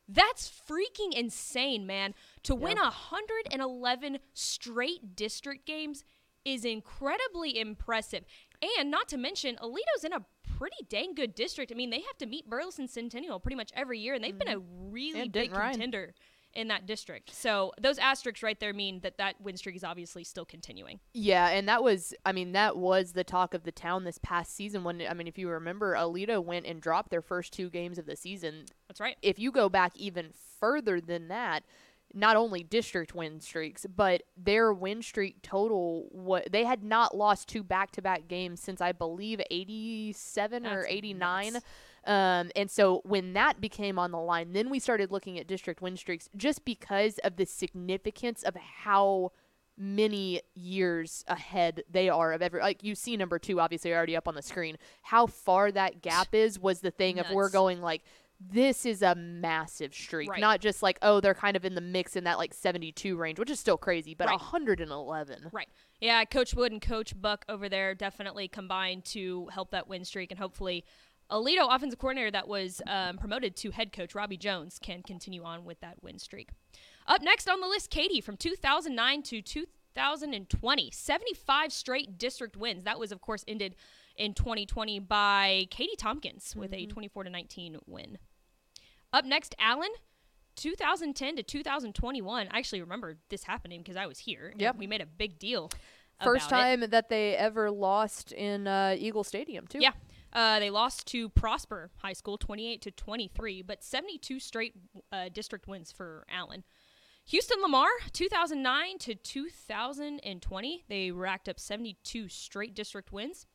That's 0.07 0.51
freaking 0.69 1.13
insane, 1.13 1.87
man. 1.87 2.13
To 2.43 2.53
win 2.53 2.77
111 2.77 4.19
straight 4.33 5.15
district 5.15 5.65
games 5.65 6.03
is 6.43 6.63
incredibly 6.63 7.59
impressive. 7.59 8.23
And 8.77 8.91
not 8.91 9.07
to 9.09 9.17
mention, 9.17 9.57
Aledo's 9.59 10.03
in 10.03 10.13
a 10.13 10.25
pretty 10.57 10.85
dang 10.87 11.15
good 11.15 11.33
district. 11.33 11.71
I 11.71 11.75
mean, 11.75 11.89
they 11.89 12.01
have 12.01 12.17
to 12.19 12.27
meet 12.27 12.47
Burleson 12.49 12.87
Centennial 12.87 13.39
pretty 13.39 13.55
much 13.55 13.71
every 13.73 13.99
year, 13.99 14.13
and 14.13 14.23
they've 14.23 14.37
been 14.37 14.47
a 14.47 14.59
really 14.59 15.19
Yeah, 15.19 15.25
big 15.25 15.51
contender 15.51 16.13
in 16.55 16.69
that 16.69 16.85
district. 16.85 17.33
So 17.33 17.73
those 17.79 17.97
asterisks 17.97 18.41
right 18.41 18.59
there 18.59 18.73
mean 18.73 19.01
that 19.01 19.17
that 19.17 19.39
win 19.41 19.57
streak 19.57 19.75
is 19.75 19.83
obviously 19.83 20.23
still 20.23 20.45
continuing. 20.45 20.99
Yeah, 21.13 21.49
and 21.49 21.67
that 21.67 21.83
was, 21.83 22.13
I 22.25 22.31
mean, 22.31 22.53
that 22.53 22.77
was 22.77 23.11
the 23.11 23.23
talk 23.23 23.53
of 23.53 23.63
the 23.63 23.71
town 23.71 24.03
this 24.03 24.17
past 24.17 24.55
season. 24.55 24.83
When 24.83 25.01
I 25.07 25.13
mean, 25.13 25.27
if 25.27 25.37
you 25.37 25.49
remember, 25.49 25.95
Aledo 25.95 26.43
went 26.43 26.65
and 26.65 26.81
dropped 26.81 27.11
their 27.11 27.21
first 27.21 27.53
two 27.53 27.69
games 27.69 27.97
of 27.97 28.05
the 28.05 28.15
season. 28.15 28.65
That's 28.87 28.99
right. 28.99 29.17
If 29.21 29.37
you 29.37 29.51
go 29.51 29.69
back 29.69 29.91
even 29.95 30.29
further 30.59 31.01
than 31.01 31.27
that, 31.27 31.63
not 32.13 32.37
only 32.37 32.63
district 32.63 33.13
win 33.13 33.41
streaks, 33.41 33.85
but 33.93 34.23
their 34.37 34.71
win 34.73 35.01
streak 35.01 35.41
total, 35.41 36.07
what 36.11 36.47
they 36.51 36.63
had 36.63 36.83
not 36.83 37.15
lost 37.15 37.49
two 37.49 37.63
back-to-back 37.63 38.27
games 38.27 38.61
since 38.61 38.79
I 38.79 38.93
believe 38.93 39.41
87 39.51 40.65
or 40.65 40.85
89. 40.87 41.57
Nuts. 42.05 42.09
Um, 42.45 42.51
and 42.55 42.69
so 42.69 43.01
when 43.05 43.33
that 43.33 43.59
became 43.61 43.97
on 43.99 44.11
the 44.11 44.19
line, 44.19 44.53
then 44.53 44.69
we 44.69 44.79
started 44.79 45.11
looking 45.11 45.39
at 45.39 45.47
district 45.47 45.81
win 45.81 45.97
streaks 45.97 46.29
just 46.35 46.65
because 46.65 47.17
of 47.19 47.35
the 47.37 47.45
significance 47.45 48.43
of 48.43 48.55
how 48.55 49.31
many 49.77 50.41
years 50.53 51.25
ahead 51.27 51.83
they 51.91 52.07
are 52.07 52.31
of 52.31 52.41
every 52.41 52.61
like 52.61 52.81
you 52.81 52.95
see 52.95 53.17
number 53.17 53.37
two 53.37 53.59
obviously 53.59 53.93
already 53.93 54.15
up 54.15 54.25
on 54.25 54.33
the 54.33 54.41
screen 54.41 54.77
how 55.01 55.27
far 55.27 55.69
that 55.69 56.01
gap 56.01 56.33
is 56.33 56.57
was 56.57 56.79
the 56.79 56.91
thing 56.91 57.19
of 57.19 57.25
we're 57.31 57.49
going 57.49 57.81
like 57.81 58.01
this 58.39 58.85
is 58.85 59.01
a 59.01 59.15
massive 59.15 59.93
streak 59.93 60.29
Right. 60.29 60.39
not 60.39 60.61
just 60.61 60.81
like 60.81 60.97
oh 61.01 61.19
they're 61.19 61.33
kind 61.33 61.57
of 61.57 61.65
in 61.65 61.75
the 61.75 61.81
mix 61.81 62.15
in 62.15 62.23
that 62.23 62.37
like 62.37 62.53
72 62.53 63.17
range 63.17 63.37
which 63.37 63.49
is 63.49 63.59
still 63.59 63.75
crazy 63.77 64.13
but 64.15 64.27
Right. 64.27 64.39
111 64.39 65.49
Right. 65.51 65.67
Yeah, 66.01 66.23
Coach 66.25 66.53
Wood 66.53 66.71
and 66.73 66.81
Coach 66.81 67.13
Buck 67.19 67.43
over 67.49 67.67
there 67.67 67.95
definitely 67.95 68.47
combined 68.49 69.03
to 69.05 69.47
help 69.47 69.71
that 69.71 69.87
win 69.87 70.03
streak, 70.03 70.29
and 70.29 70.37
hopefully, 70.37 70.83
Aledo 71.31 71.67
offensive 71.69 71.99
coordinator 71.99 72.31
that 72.31 72.47
was 72.47 72.81
um, 72.87 73.17
promoted 73.17 73.55
to 73.57 73.71
head 73.71 73.91
coach 73.91 74.13
Robbie 74.13 74.37
Jones 74.37 74.79
can 74.81 75.01
continue 75.01 75.43
on 75.43 75.65
with 75.65 75.79
that 75.81 76.01
win 76.03 76.19
streak. 76.19 76.49
Up 77.07 77.21
next 77.21 77.49
on 77.49 77.61
the 77.61 77.67
list, 77.67 77.89
Katy 77.89 78.21
from 78.21 78.37
2009 78.37 79.23
to 79.23 79.41
2020, 79.41 80.91
75 80.91 81.73
straight 81.73 82.17
district 82.17 82.55
wins. 82.55 82.83
That 82.83 82.99
was, 82.99 83.11
of 83.11 83.21
course, 83.21 83.43
ended 83.47 83.75
in 84.17 84.33
2020 84.33 84.99
by 84.99 85.65
Katy 85.69 85.95
Tompkins 85.97 86.55
with 86.55 86.73
a 86.73 86.85
24 86.85 87.25
to 87.25 87.29
19 87.29 87.77
win. 87.87 88.17
Up 89.13 89.25
next, 89.25 89.55
Allen. 89.59 89.89
2010 90.55 91.35
to 91.35 91.43
2021. 91.43 92.47
I 92.49 92.57
actually 92.57 92.81
remember 92.81 93.17
this 93.29 93.43
happening 93.43 93.81
because 93.81 93.97
I 93.97 94.05
was 94.05 94.19
here. 94.19 94.53
Yep. 94.57 94.77
We 94.77 94.87
made 94.87 95.01
a 95.01 95.05
big 95.05 95.37
deal. 95.37 95.69
first 96.23 96.47
about 96.47 96.59
it. 96.59 96.63
time 96.63 96.89
that 96.91 97.09
they 97.09 97.35
ever 97.35 97.69
lost 97.69 98.31
in 98.31 98.65
uh, 98.67 98.95
eagle 98.97 99.25
stadium 99.25 99.67
too 99.67 99.79
Yeah. 99.81 99.91
Uh, 100.35 100.59
they 100.59 100.69
lost 100.69 101.07
to 101.07 101.29
Prosper 101.29 101.91
High 101.99 102.13
School 102.13 102.37
28 102.37 102.81
to 102.81 102.91
23, 102.91 103.61
but 103.61 103.81
72 103.81 104.41
straight 104.41 104.73
uh, 105.11 105.29
district 105.29 105.65
wins 105.65 105.93
for 105.93 106.25
Allen. 106.29 106.65
Houston 107.27 107.61
Lamar 107.61 107.87
2009 108.11 108.99
to 108.99 109.15
2020, 109.15 110.83
they 110.89 111.11
racked 111.11 111.47
up 111.47 111.57
72 111.57 112.27
straight 112.27 112.75
district 112.75 113.13
wins. 113.13 113.47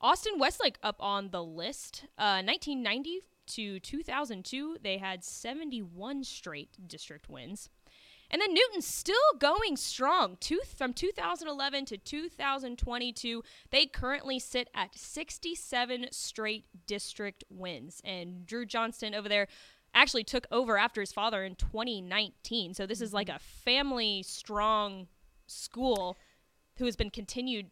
Austin 0.00 0.38
Westlake 0.38 0.78
up 0.82 0.96
on 1.00 1.30
the 1.30 1.42
list. 1.42 2.04
Uh, 2.16 2.40
1990 2.42 3.20
to 3.48 3.80
2002, 3.80 4.78
they 4.80 4.98
had 4.98 5.24
71 5.24 6.22
straight 6.22 6.76
district 6.86 7.28
wins. 7.28 7.68
And 8.32 8.40
then 8.40 8.54
Newton's 8.54 8.86
still 8.86 9.16
going 9.38 9.76
strong. 9.76 10.38
Two, 10.40 10.60
from 10.74 10.94
2011 10.94 11.84
to 11.86 11.98
2022, 11.98 13.42
they 13.70 13.84
currently 13.84 14.38
sit 14.38 14.68
at 14.74 14.96
67 14.96 16.06
straight 16.10 16.64
district 16.86 17.44
wins. 17.50 18.00
And 18.04 18.46
Drew 18.46 18.64
Johnston 18.64 19.14
over 19.14 19.28
there 19.28 19.48
actually 19.94 20.24
took 20.24 20.46
over 20.50 20.78
after 20.78 21.02
his 21.02 21.12
father 21.12 21.44
in 21.44 21.56
2019. 21.56 22.72
So 22.72 22.86
this 22.86 23.02
is 23.02 23.12
like 23.12 23.26
mm-hmm. 23.26 23.36
a 23.36 23.40
family 23.40 24.22
strong 24.22 25.08
school 25.46 26.16
who 26.76 26.86
has 26.86 26.96
been 26.96 27.10
continued 27.10 27.70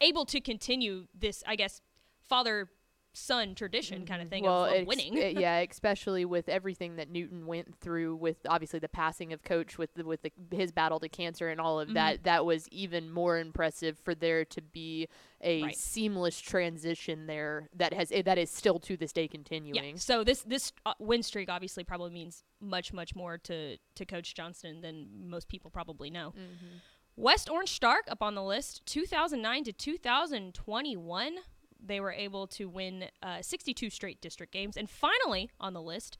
able 0.00 0.26
to 0.26 0.40
continue 0.40 1.06
this, 1.18 1.42
I 1.46 1.56
guess, 1.56 1.80
father 2.28 2.68
son 3.14 3.54
tradition 3.54 4.06
kind 4.06 4.22
of 4.22 4.28
thing 4.28 4.44
well, 4.44 4.66
of, 4.66 4.82
of 4.82 4.86
winning. 4.86 5.16
uh, 5.18 5.26
yeah, 5.40 5.58
especially 5.70 6.24
with 6.24 6.48
everything 6.48 6.96
that 6.96 7.10
Newton 7.10 7.46
went 7.46 7.74
through 7.80 8.14
with 8.16 8.36
obviously 8.48 8.78
the 8.78 8.88
passing 8.88 9.32
of 9.32 9.42
coach 9.42 9.76
with 9.78 9.92
the, 9.94 10.04
with 10.04 10.22
the, 10.22 10.30
his 10.54 10.70
battle 10.70 11.00
to 11.00 11.08
cancer 11.08 11.48
and 11.48 11.60
all 11.60 11.80
of 11.80 11.88
Mm-hmm. 11.88 11.94
that. 11.94 12.24
That 12.24 12.44
was 12.46 12.68
even 12.68 13.10
more 13.10 13.38
impressive 13.38 13.98
for 13.98 14.14
there 14.14 14.44
to 14.44 14.62
be 14.62 15.08
a 15.40 15.62
Right. 15.62 15.76
seamless 15.76 16.38
transition 16.40 17.26
there 17.26 17.68
that 17.74 17.92
has 17.92 18.12
eh, 18.12 18.22
that 18.22 18.38
is 18.38 18.50
still 18.50 18.78
to 18.80 18.96
this 18.96 19.12
day 19.12 19.22
Yeah. 19.22 19.28
continuing. 19.28 19.96
So 19.96 20.22
this 20.22 20.42
this 20.42 20.72
uh, 20.86 20.94
win 20.98 21.22
streak 21.22 21.48
obviously 21.48 21.84
probably 21.84 22.10
means 22.10 22.44
much 22.60 22.92
much 22.92 23.14
more 23.16 23.38
to 23.38 23.78
to 23.94 24.04
Coach 24.06 24.34
Johnston 24.34 24.80
than 24.80 25.08
most 25.28 25.48
people 25.48 25.70
probably 25.70 26.10
know. 26.10 26.30
Mm-hmm. 26.36 26.76
West 27.16 27.50
Orange 27.50 27.70
Stark 27.72 28.04
up 28.08 28.22
on 28.22 28.36
the 28.36 28.42
list, 28.44 28.86
2009 28.86 29.64
to 29.64 29.72
2021. 29.72 31.36
They 31.84 32.00
were 32.00 32.12
able 32.12 32.46
to 32.48 32.68
win 32.68 33.04
uh, 33.22 33.42
62 33.42 33.90
straight 33.90 34.20
district 34.20 34.52
games, 34.52 34.76
and 34.76 34.88
finally 34.90 35.50
on 35.60 35.72
the 35.74 35.82
list, 35.82 36.18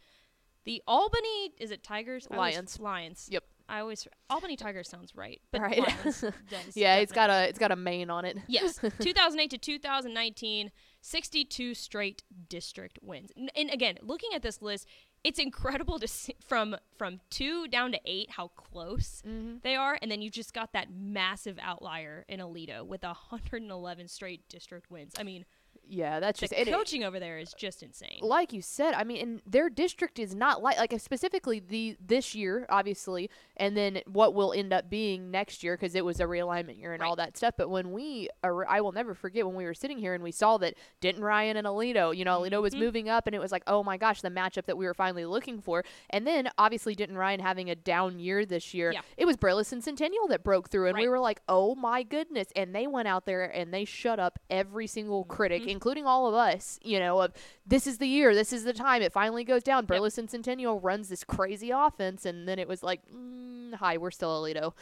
the 0.65 0.83
Albany 0.87 1.53
is 1.59 1.71
it 1.71 1.83
Tigers 1.83 2.27
always- 2.31 2.55
Lions. 2.55 2.81
Lions. 2.81 3.29
Yep. 3.31 3.45
I 3.71 3.81
always 3.81 4.09
Albany 4.31 4.57
Tigers 4.57 4.89
sounds 4.89 5.15
right, 5.15 5.43
but 5.51 5.61
Right. 5.61 5.79
Lions 5.79 6.21
does 6.49 6.75
Yeah, 6.75 6.97
it's 6.97 7.13
got 7.13 7.29
a 7.29 7.47
it's 7.51 7.59
got 7.59 7.71
a 7.71 7.77
main 7.77 8.09
on 8.09 8.25
it. 8.25 8.39
Yes, 8.47 8.79
2008 9.01 9.51
to 9.51 9.59
2019, 9.59 10.71
62 11.03 11.75
straight 11.75 12.23
district 12.49 12.99
wins. 13.03 13.31
And 13.37 13.71
again, 13.71 13.99
looking 14.01 14.31
at 14.35 14.41
this 14.43 14.63
list, 14.63 14.87
it's 15.25 15.39
incredible 15.39 15.99
to 15.99 16.09
see 16.09 16.35
from 16.47 16.77
from 16.97 17.21
2 17.31 17.69
down 17.69 17.93
to 17.93 18.01
8 18.05 18.31
how 18.33 18.49
close 18.49 19.23
mm-hmm. 19.27 19.57
they 19.63 19.75
are 19.77 19.99
and 20.01 20.11
then 20.11 20.23
you 20.23 20.31
just 20.31 20.55
got 20.55 20.73
that 20.73 20.89
massive 20.93 21.59
outlier 21.61 22.25
in 22.29 22.41
Aledo 22.41 22.87
with 22.87 23.03
111 23.03 24.09
straight 24.09 24.49
district 24.49 24.91
wins. 24.91 25.15
I 25.19 25.23
mean, 25.23 25.45
Yeah, 25.89 26.21
that's 26.21 26.41
the 26.41 26.47
just 26.49 26.53
it- 26.61 26.69
it- 26.69 26.73
coaching 26.73 27.03
over 27.05 27.19
there 27.19 27.39
is 27.39 27.53
just 27.55 27.83
insane. 27.83 28.19
like 28.23 28.53
you 28.53 28.61
said, 28.63 28.95
I 28.95 29.05
mean, 29.05 29.21
and 29.23 29.43
their 29.47 29.71
district 29.71 30.19
is 30.19 30.35
not 30.35 30.63
like 30.63 30.79
like 30.79 30.93
specifically 31.01 31.61
the 31.61 31.97
this 32.05 32.35
year, 32.35 32.67
obviously, 32.69 33.31
and 33.57 33.77
then 33.77 34.01
what 34.07 34.35
will 34.35 34.53
end 34.53 34.73
up 34.73 34.91
being 34.91 35.31
next 35.31 35.63
year 35.63 35.77
because 35.77 35.95
it 35.95 36.05
was 36.05 36.21
a 36.21 36.25
realignment 36.25 36.79
year 36.79 36.93
and 36.93 37.03
all 37.03 37.17
that 37.17 37.37
stuff. 37.37 37.55
But 37.57 37.71
when 37.71 37.93
we, 37.93 38.29
ar- 38.45 38.67
I 38.69 38.81
will 38.81 38.93
never 38.93 39.15
forget 39.15 39.47
when 39.47 39.55
we 39.57 39.65
were 39.65 39.75
sitting 39.75 39.99
here 39.99 40.15
and 40.15 40.23
we 40.23 40.31
saw 40.33 40.59
that 40.59 40.75
Denton 41.01 41.25
Ryan 41.25 41.57
and 41.57 41.67
Aledo, 41.67 42.15
you 42.17 42.25
know, 42.25 42.41
Aledo 42.41 42.61
was 42.63 42.75
Mm-hmm. 42.75 42.85
moving 42.85 43.09
up, 43.09 43.27
and 43.27 43.35
it 43.35 43.39
was 43.41 43.51
like, 43.51 43.63
oh 43.67 43.83
my 43.83 43.97
gosh, 43.97 44.21
the 44.21 44.31
matchup 44.31 44.67
that 44.67 44.77
we 44.77 44.85
were 44.85 44.95
finally 44.95 45.25
looking 45.25 45.61
for. 45.61 45.85
And 46.11 46.27
then 46.27 46.51
obviously 46.59 46.95
Denton 46.95 47.17
Ryan 47.17 47.41
having 47.41 47.71
a 47.71 47.75
down 47.75 48.19
year 48.19 48.45
this 48.45 48.75
year, 48.75 48.93
Yeah. 48.93 49.01
it 49.17 49.25
was 49.25 49.37
Burleson 49.37 49.81
Centennial 49.81 50.29
that 50.29 50.45
broke 50.45 50.69
through, 50.69 50.89
and 50.89 50.99
we 50.99 51.09
were 51.09 51.19
like, 51.19 51.41
oh 51.49 51.75
my 51.75 52.03
goodness, 52.03 52.49
and 52.55 52.75
they 52.75 52.87
went 52.87 53.09
out 53.09 53.25
there 53.25 53.45
and 53.45 53.73
they 53.73 53.85
shut 53.87 54.19
up 54.21 54.39
every 54.51 54.87
single 54.87 55.25
critic, 55.25 55.63
Mm-hmm. 55.63 55.71
Including 55.79 56.07
all 56.07 56.27
of 56.27 56.35
us, 56.35 56.81
you 56.83 56.99
know, 56.99 57.21
of 57.21 57.33
this 57.65 57.87
is 57.87 57.99
the 57.99 58.09
year, 58.09 58.35
this 58.35 58.53
is 58.53 58.65
the 58.65 58.73
time, 58.73 59.01
it 59.01 59.13
finally 59.13 59.45
goes 59.45 59.63
down. 59.63 59.87
Burleson 59.87 60.27
Centennial 60.27 60.81
runs 60.81 61.09
this 61.09 61.23
crazy 61.23 61.71
offense, 61.71 62.27
and 62.27 62.49
then 62.49 62.59
it 62.59 62.67
was 62.67 62.83
like, 62.83 63.01
mm, 63.09 63.73
hi, 63.75 63.97
we're 63.97 64.11
still 64.11 64.43
Aledo. 64.43 64.73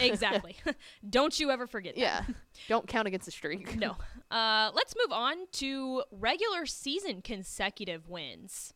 exactly. 0.00 0.56
Don't 1.08 1.38
you 1.38 1.52
ever 1.52 1.68
forget 1.68 1.94
that. 1.94 2.00
Yeah, 2.00 2.24
don't 2.68 2.88
count 2.88 3.06
against 3.06 3.26
the 3.26 3.30
streak. 3.30 3.76
No. 3.80 3.96
Uh, 4.28 4.72
let's 4.74 4.96
move 5.00 5.12
on 5.12 5.36
to 5.52 6.02
regular 6.10 6.66
season 6.66 7.22
consecutive 7.22 8.08
wins. 8.08 8.74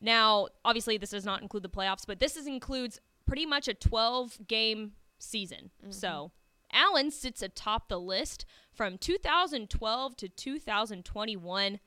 Now, 0.00 0.46
obviously, 0.64 0.98
this 0.98 1.10
does 1.10 1.24
not 1.24 1.42
include 1.42 1.64
the 1.64 1.68
playoffs, 1.68 2.06
but 2.06 2.20
this 2.20 2.36
is, 2.36 2.46
includes 2.46 3.00
pretty 3.26 3.44
much 3.44 3.66
a 3.66 3.74
12 3.74 4.46
game 4.46 4.92
season. 5.18 5.70
So, 5.90 6.30
Allen 6.76 7.10
sits 7.10 7.42
atop 7.42 7.88
the 7.88 7.98
list 7.98 8.44
from 8.72 8.98
2012 8.98 10.16
to 10.18 10.28
2021. 10.28 11.80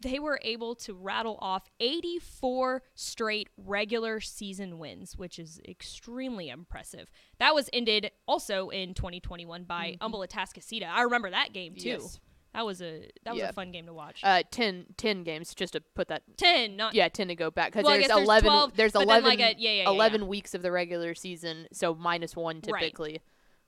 They 0.00 0.18
were 0.18 0.40
able 0.42 0.74
to 0.76 0.94
rattle 0.94 1.38
off 1.40 1.68
84 1.78 2.82
straight 2.96 3.48
regular 3.56 4.18
season 4.20 4.78
wins, 4.80 5.16
which 5.16 5.38
is 5.38 5.60
extremely 5.66 6.48
impressive. 6.48 7.08
That 7.38 7.54
was 7.54 7.70
ended 7.72 8.10
also 8.26 8.68
in 8.70 8.94
2021 8.94 9.62
by 9.62 9.96
Humble 10.00 10.20
Atascocita. 10.26 10.88
I 10.88 11.02
remember 11.02 11.30
that 11.30 11.52
game 11.52 11.76
too. 11.76 11.88
Yes. 11.90 12.18
That 12.52 12.66
was 12.66 12.82
a 12.82 13.08
that 13.24 13.32
was 13.34 13.40
Yeah. 13.42 13.48
a 13.50 13.52
fun 13.52 13.70
game 13.70 13.86
to 13.86 13.94
watch. 13.94 14.20
Uh, 14.24 14.42
10, 14.50 14.86
10 14.96 15.22
games 15.22 15.54
just 15.54 15.72
to 15.74 15.80
put 15.80 16.08
that. 16.08 16.24
10, 16.36 16.76
not 16.76 16.94
Yeah, 16.94 17.08
ten 17.08 17.28
to 17.28 17.34
go 17.36 17.50
back 17.50 17.70
because 17.72 17.84
Well, 17.84 17.94
there's 17.96 18.08
there's 18.08 18.20
eleven. 18.24 18.50
12, 18.50 18.76
there's 18.76 18.94
eleven. 18.96 19.24
like, 19.24 19.38
a- 19.38 19.54
yeah, 19.56 19.70
yeah, 19.70 19.82
yeah, 19.84 19.88
11 19.88 20.22
yeah. 20.22 20.26
weeks 20.26 20.52
of 20.52 20.62
the 20.62 20.70
regular 20.72 21.14
season, 21.14 21.68
so 21.72 21.94
minus 21.94 22.34
one 22.36 22.60
Right. 22.68 22.82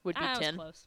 Would 0.04 0.14
be 0.16 0.20
Ah, 0.22 0.34
that 0.34 0.42
ten, 0.42 0.54
close. 0.56 0.86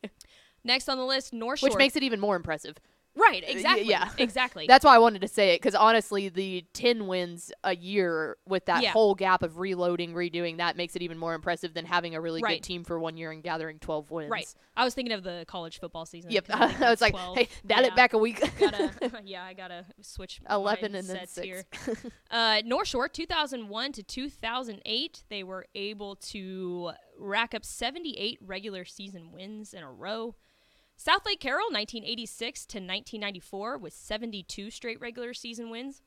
Next 0.64 0.88
on 0.88 0.98
the 0.98 1.04
list, 1.04 1.32
North 1.32 1.60
Shore. 1.60 1.68
which 1.70 1.78
makes 1.78 1.96
it 1.96 2.02
even 2.02 2.20
more 2.20 2.36
impressive. 2.36 2.76
Right, 3.18 3.44
exactly. 3.46 3.86
yeah. 3.86 4.10
exactly. 4.18 4.66
That's 4.68 4.84
why 4.84 4.94
I 4.94 4.98
wanted 4.98 5.20
to 5.22 5.28
say 5.28 5.54
it 5.54 5.60
because 5.60 5.74
honestly, 5.74 6.28
the 6.28 6.64
ten 6.72 7.06
wins 7.06 7.52
a 7.64 7.74
year 7.76 8.36
with 8.46 8.66
that 8.66 8.82
Yeah. 8.82 8.90
whole 8.92 9.14
gap 9.14 9.42
of 9.42 9.58
reloading, 9.58 10.14
redoing 10.14 10.56
that 10.58 10.76
makes 10.76 10.96
it 10.96 11.02
even 11.02 11.18
more 11.18 11.34
impressive 11.34 11.74
than 11.74 11.84
having 11.84 12.14
a 12.14 12.20
really 12.20 12.40
Right. 12.42 12.56
good 12.60 12.66
team 12.66 12.84
for 12.84 12.98
one 12.98 13.16
year 13.16 13.30
and 13.30 13.42
gathering 13.42 13.78
twelve 13.78 14.10
wins. 14.10 14.30
right. 14.30 14.46
I 14.76 14.84
was 14.84 14.94
thinking 14.94 15.12
of 15.12 15.24
the 15.24 15.44
college 15.48 15.80
football 15.80 16.06
season. 16.06 16.30
Yep. 16.30 16.46
I, 16.50 16.76
I 16.86 16.90
was 16.90 17.00
like, 17.00 17.12
12. 17.12 17.36
hey, 17.36 17.48
dial 17.66 17.82
Yeah. 17.82 17.88
it 17.88 17.96
back 17.96 18.12
a 18.12 18.18
week. 18.18 18.40
gotta, 18.60 18.92
yeah, 19.24 19.42
I 19.42 19.52
gotta 19.52 19.84
switch. 20.02 20.40
Eleven 20.48 20.94
and 20.94 21.08
then 21.08 21.26
six. 21.26 21.44
Here. 21.44 21.64
Uh, 22.30 22.62
North 22.64 22.86
Shore, 22.88 23.08
2001 23.08 23.92
to 23.92 24.02
2008, 24.02 25.24
they 25.28 25.42
were 25.42 25.66
able 25.74 26.14
to 26.16 26.92
rack 27.18 27.54
up 27.54 27.64
78 27.64 28.38
regular 28.40 28.84
season 28.84 29.32
wins 29.32 29.74
in 29.74 29.82
a 29.82 29.90
row. 29.90 30.36
Southlake 30.98 31.40
Carroll, 31.40 31.66
1986 31.70 32.66
to 32.66 32.78
1994, 32.78 33.78
with 33.78 33.92
72 33.92 34.70
straight 34.70 35.00
regular 35.00 35.32
season 35.32 35.70
wins. 35.70 36.02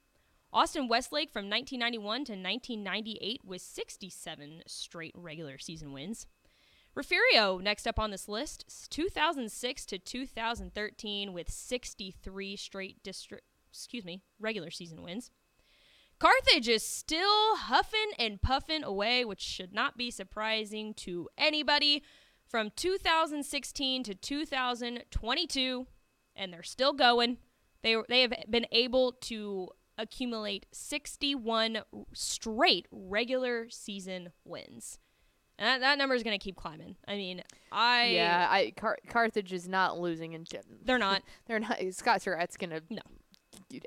Austin 0.53 0.89
Westlake 0.89 1.31
from 1.31 1.50
1991 1.50 2.25
to 2.25 2.33
1998 2.33 3.41
with 3.45 3.62
67 3.62 4.63
straight 4.67 5.13
regular 5.15 5.57
season 5.57 5.93
wins. 5.93 6.27
Refugio, 6.93 7.57
next 7.57 7.88
up 7.88 7.98
on 7.98 8.12
this 8.12 8.27
list, 8.27 8.65
s- 8.67 8.86
2006 8.89 9.86
to 9.86 9.98
2013 9.98 11.31
with 11.31 11.50
63 11.50 12.55
straight 12.57 13.01
district, 13.01 13.45
excuse 13.71 14.03
me, 14.03 14.21
regular 14.41 14.69
season 14.69 15.01
wins. 15.01 15.31
Carthage 16.19 16.67
is 16.67 16.86
still 16.86 17.55
huffing 17.55 18.12
and 18.19 18.41
puffing 18.41 18.83
away, 18.83 19.24
which 19.24 19.39
should 19.41 19.74
not 19.74 19.95
be 19.98 20.12
surprising 20.12 20.93
to 20.95 21.29
anybody. 21.38 22.03
From 22.51 22.70
2016 22.75 24.03
to 24.03 24.13
2022, 24.13 25.88
and 26.36 26.51
they're 26.51 26.63
still 26.63 26.91
going. 26.91 27.38
They 27.81 27.96
they 28.10 28.22
have 28.24 28.34
been 28.50 28.67
able 28.74 29.13
to 29.13 29.70
accumulate 29.98 30.65
61 30.74 31.84
straight 32.12 32.88
regular 32.91 33.70
season 33.70 34.34
wins. 34.43 35.00
And 35.58 35.65
that, 35.65 35.79
that 35.79 35.98
number 35.98 36.13
is 36.13 36.24
going 36.24 36.38
to 36.38 36.43
keep 36.43 36.58
climbing. 36.58 36.98
I 37.08 37.15
mean, 37.15 37.41
I 37.72 38.08
yeah, 38.08 38.48
I 38.50 38.74
Car- 38.75 38.98
Carthage 39.08 39.53
is 39.53 39.70
not 39.70 39.98
losing 39.98 40.34
in. 40.34 40.46
they're 40.84 40.98
not. 40.98 41.22
They're 41.48 41.60
not. 41.62 41.77
Scott 41.91 42.22
Surratt's 42.22 42.58
gonna 42.58 42.81
No. 42.89 43.01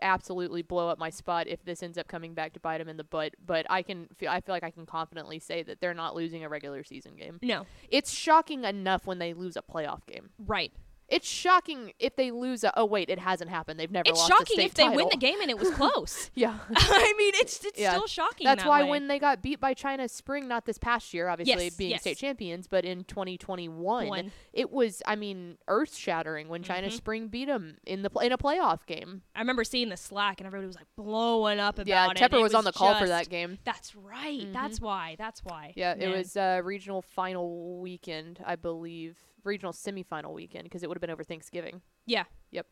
Absolutely 0.02 0.62
blow 0.62 0.88
up 0.88 0.98
my 0.98 1.10
spot 1.10 1.46
if 1.46 1.64
this 1.64 1.82
ends 1.82 1.98
up 1.98 2.08
coming 2.08 2.34
back 2.34 2.52
to 2.54 2.60
bite 2.60 2.78
them 2.78 2.88
in 2.88 2.96
the 2.96 3.04
butt. 3.04 3.34
But 3.44 3.66
I 3.70 3.82
can 3.82 4.08
feel. 4.16 4.30
I 4.30 4.40
feel 4.40 4.54
like 4.54 4.64
I 4.64 4.70
can 4.70 4.86
confidently 4.86 5.38
say 5.38 5.62
that 5.62 5.80
they're 5.80 5.94
not 5.94 6.14
losing 6.14 6.44
a 6.44 6.48
regular 6.48 6.84
season 6.84 7.16
game. 7.16 7.38
No. 7.42 7.66
It's 7.88 8.12
shocking 8.12 8.64
enough 8.64 9.06
when 9.06 9.18
they 9.18 9.34
lose 9.34 9.56
a 9.56 9.62
playoff 9.62 10.06
game. 10.06 10.30
Right. 10.38 10.72
It's 11.14 11.28
shocking 11.28 11.92
if 12.00 12.16
they 12.16 12.30
lose 12.33 12.64
a. 12.64 12.76
Oh 12.76 12.85
wait, 12.85 13.09
it 13.09 13.21
hasn't 13.21 13.49
happened. 13.50 13.78
They've 13.78 13.90
never. 13.90 14.09
It's 14.11 14.26
shocking 14.26 14.59
if 14.61 14.75
they 14.75 14.88
win 14.88 15.06
the 15.12 15.16
game 15.16 15.40
and 15.40 15.49
it 15.49 15.56
was 15.59 15.71
close. 15.80 16.30
Yeah. 16.35 16.59
I 16.75 17.14
mean, 17.16 17.33
it's 17.37 17.64
it's 17.64 17.78
Yeah. 17.78 17.92
still 17.92 18.09
shocking. 18.09 18.44
That's 18.47 18.64
that 18.64 18.68
why 18.68 18.83
way. 18.83 18.90
when 18.90 19.06
they 19.09 19.18
got 19.21 19.40
beat 19.40 19.61
by 19.61 19.75
China 19.75 20.09
Spring, 20.09 20.49
not 20.49 20.64
this 20.66 20.76
past 20.78 21.14
year, 21.14 21.28
obviously 21.28 21.64
Yes, 21.66 21.76
being 21.76 21.90
yes. 21.92 22.00
state 22.00 22.18
champions, 22.18 22.66
but 22.66 22.85
in 22.85 23.04
2021, 23.04 24.09
One. 24.09 24.33
it 24.52 24.73
was, 24.73 25.02
I 25.06 25.14
mean, 25.16 25.56
earth 25.68 25.94
shattering 25.94 26.49
when 26.49 26.62
China 26.62 26.88
Mm-hmm. 26.88 26.97
Spring 26.97 27.28
beat 27.28 27.44
them 27.47 27.76
in 27.87 28.02
the 28.02 28.11
in 28.21 28.33
a 28.33 28.38
playoff 28.38 28.85
game. 28.87 29.23
I 29.37 29.38
remember 29.40 29.62
seeing 29.64 29.90
the 29.90 29.97
Slack 29.97 30.40
and 30.40 30.47
everybody 30.49 30.66
was 30.66 30.76
like 30.76 30.87
blowing 30.97 31.61
up 31.61 31.76
about 31.76 31.87
Yeah, 31.87 32.11
it. 32.11 32.18
Yeah, 32.21 32.26
Tepper 32.28 32.40
It 32.40 32.42
was, 32.42 32.54
on 32.54 32.64
the 32.64 32.73
call 32.73 32.94
for 32.97 33.06
that 33.06 33.28
game. 33.28 33.59
That's 33.64 33.94
right. 33.94 34.52
That's 34.52 34.80
why. 34.80 35.14
That's 35.18 35.44
why. 35.44 35.73
Yeah, 35.76 35.92
it 35.92 36.00
Man. 36.00 36.11
was 36.12 36.37
uh, 36.37 36.61
regional 36.64 37.02
final 37.02 37.80
weekend, 37.80 38.40
I 38.44 38.56
believe, 38.56 39.16
regional 39.44 39.72
semifinal 39.72 40.32
weekend 40.34 40.64
because 40.64 40.82
it 40.82 40.88
would 40.88 40.96
have 40.96 41.00
been 41.00 41.10
over 41.10 41.24
Thanksgiving. 41.24 41.80
Yeah. 42.06 42.24
Yep. 42.50 42.66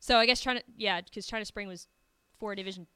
So 0.00 0.18
I 0.18 0.26
guess 0.26 0.40
China, 0.40 0.60
yeah, 0.76 1.00
because 1.00 1.26
China 1.26 1.44
Spring 1.44 1.68
was 1.68 1.88
four 2.38 2.54
Division 2.54 2.86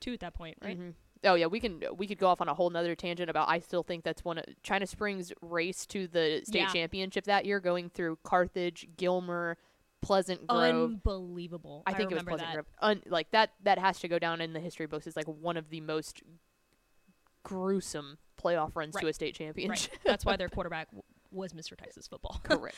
two 0.00 0.12
at 0.12 0.20
that 0.20 0.34
point, 0.34 0.58
right? 0.62 0.78
Mhm. 0.78 0.94
Oh 1.24 1.34
yeah, 1.34 1.46
we 1.46 1.58
can 1.60 1.82
we 1.96 2.06
could 2.06 2.18
go 2.18 2.26
off 2.28 2.40
on 2.40 2.48
a 2.48 2.54
whole 2.54 2.70
nother 2.70 2.94
tangent 2.94 3.30
about. 3.30 3.48
I 3.48 3.58
still 3.58 3.82
think 3.82 4.04
that's 4.04 4.24
one 4.24 4.38
of 4.38 4.44
China 4.62 4.86
Springs 4.86 5.32
race 5.40 5.86
to 5.86 6.06
the 6.06 6.42
state 6.44 6.60
Yeah. 6.60 6.72
championship 6.72 7.24
that 7.24 7.46
year, 7.46 7.58
going 7.58 7.88
through 7.90 8.18
Carthage, 8.22 8.86
Gilmer, 8.96 9.56
Pleasant 10.02 10.46
Grove. 10.46 10.90
Unbelievable. 10.90 11.82
I 11.86 11.94
think 11.94 12.12
it 12.12 12.14
was 12.14 12.22
Pleasant 12.24 12.48
that. 12.48 12.54
Grove. 12.54 12.66
Un- 12.80 13.02
like 13.06 13.30
that 13.32 13.52
that 13.64 13.78
has 13.78 13.98
to 14.00 14.08
go 14.08 14.18
down 14.18 14.40
in 14.40 14.52
the 14.52 14.60
history 14.60 14.86
books 14.86 15.06
as 15.06 15.16
like 15.16 15.26
one 15.26 15.56
of 15.56 15.70
the 15.70 15.80
most 15.80 16.22
gruesome 17.42 18.18
playoff 18.40 18.74
runs 18.76 18.94
to 18.96 19.06
a 19.06 19.12
state 19.12 19.34
championship. 19.34 19.92
Right. 19.92 20.00
That's 20.04 20.24
why 20.24 20.36
their 20.36 20.48
quarterback 20.50 20.88
was 21.30 21.52
Mr. 21.52 21.76
Texas 21.76 22.06
football. 22.06 22.40
Correct. 22.44 22.76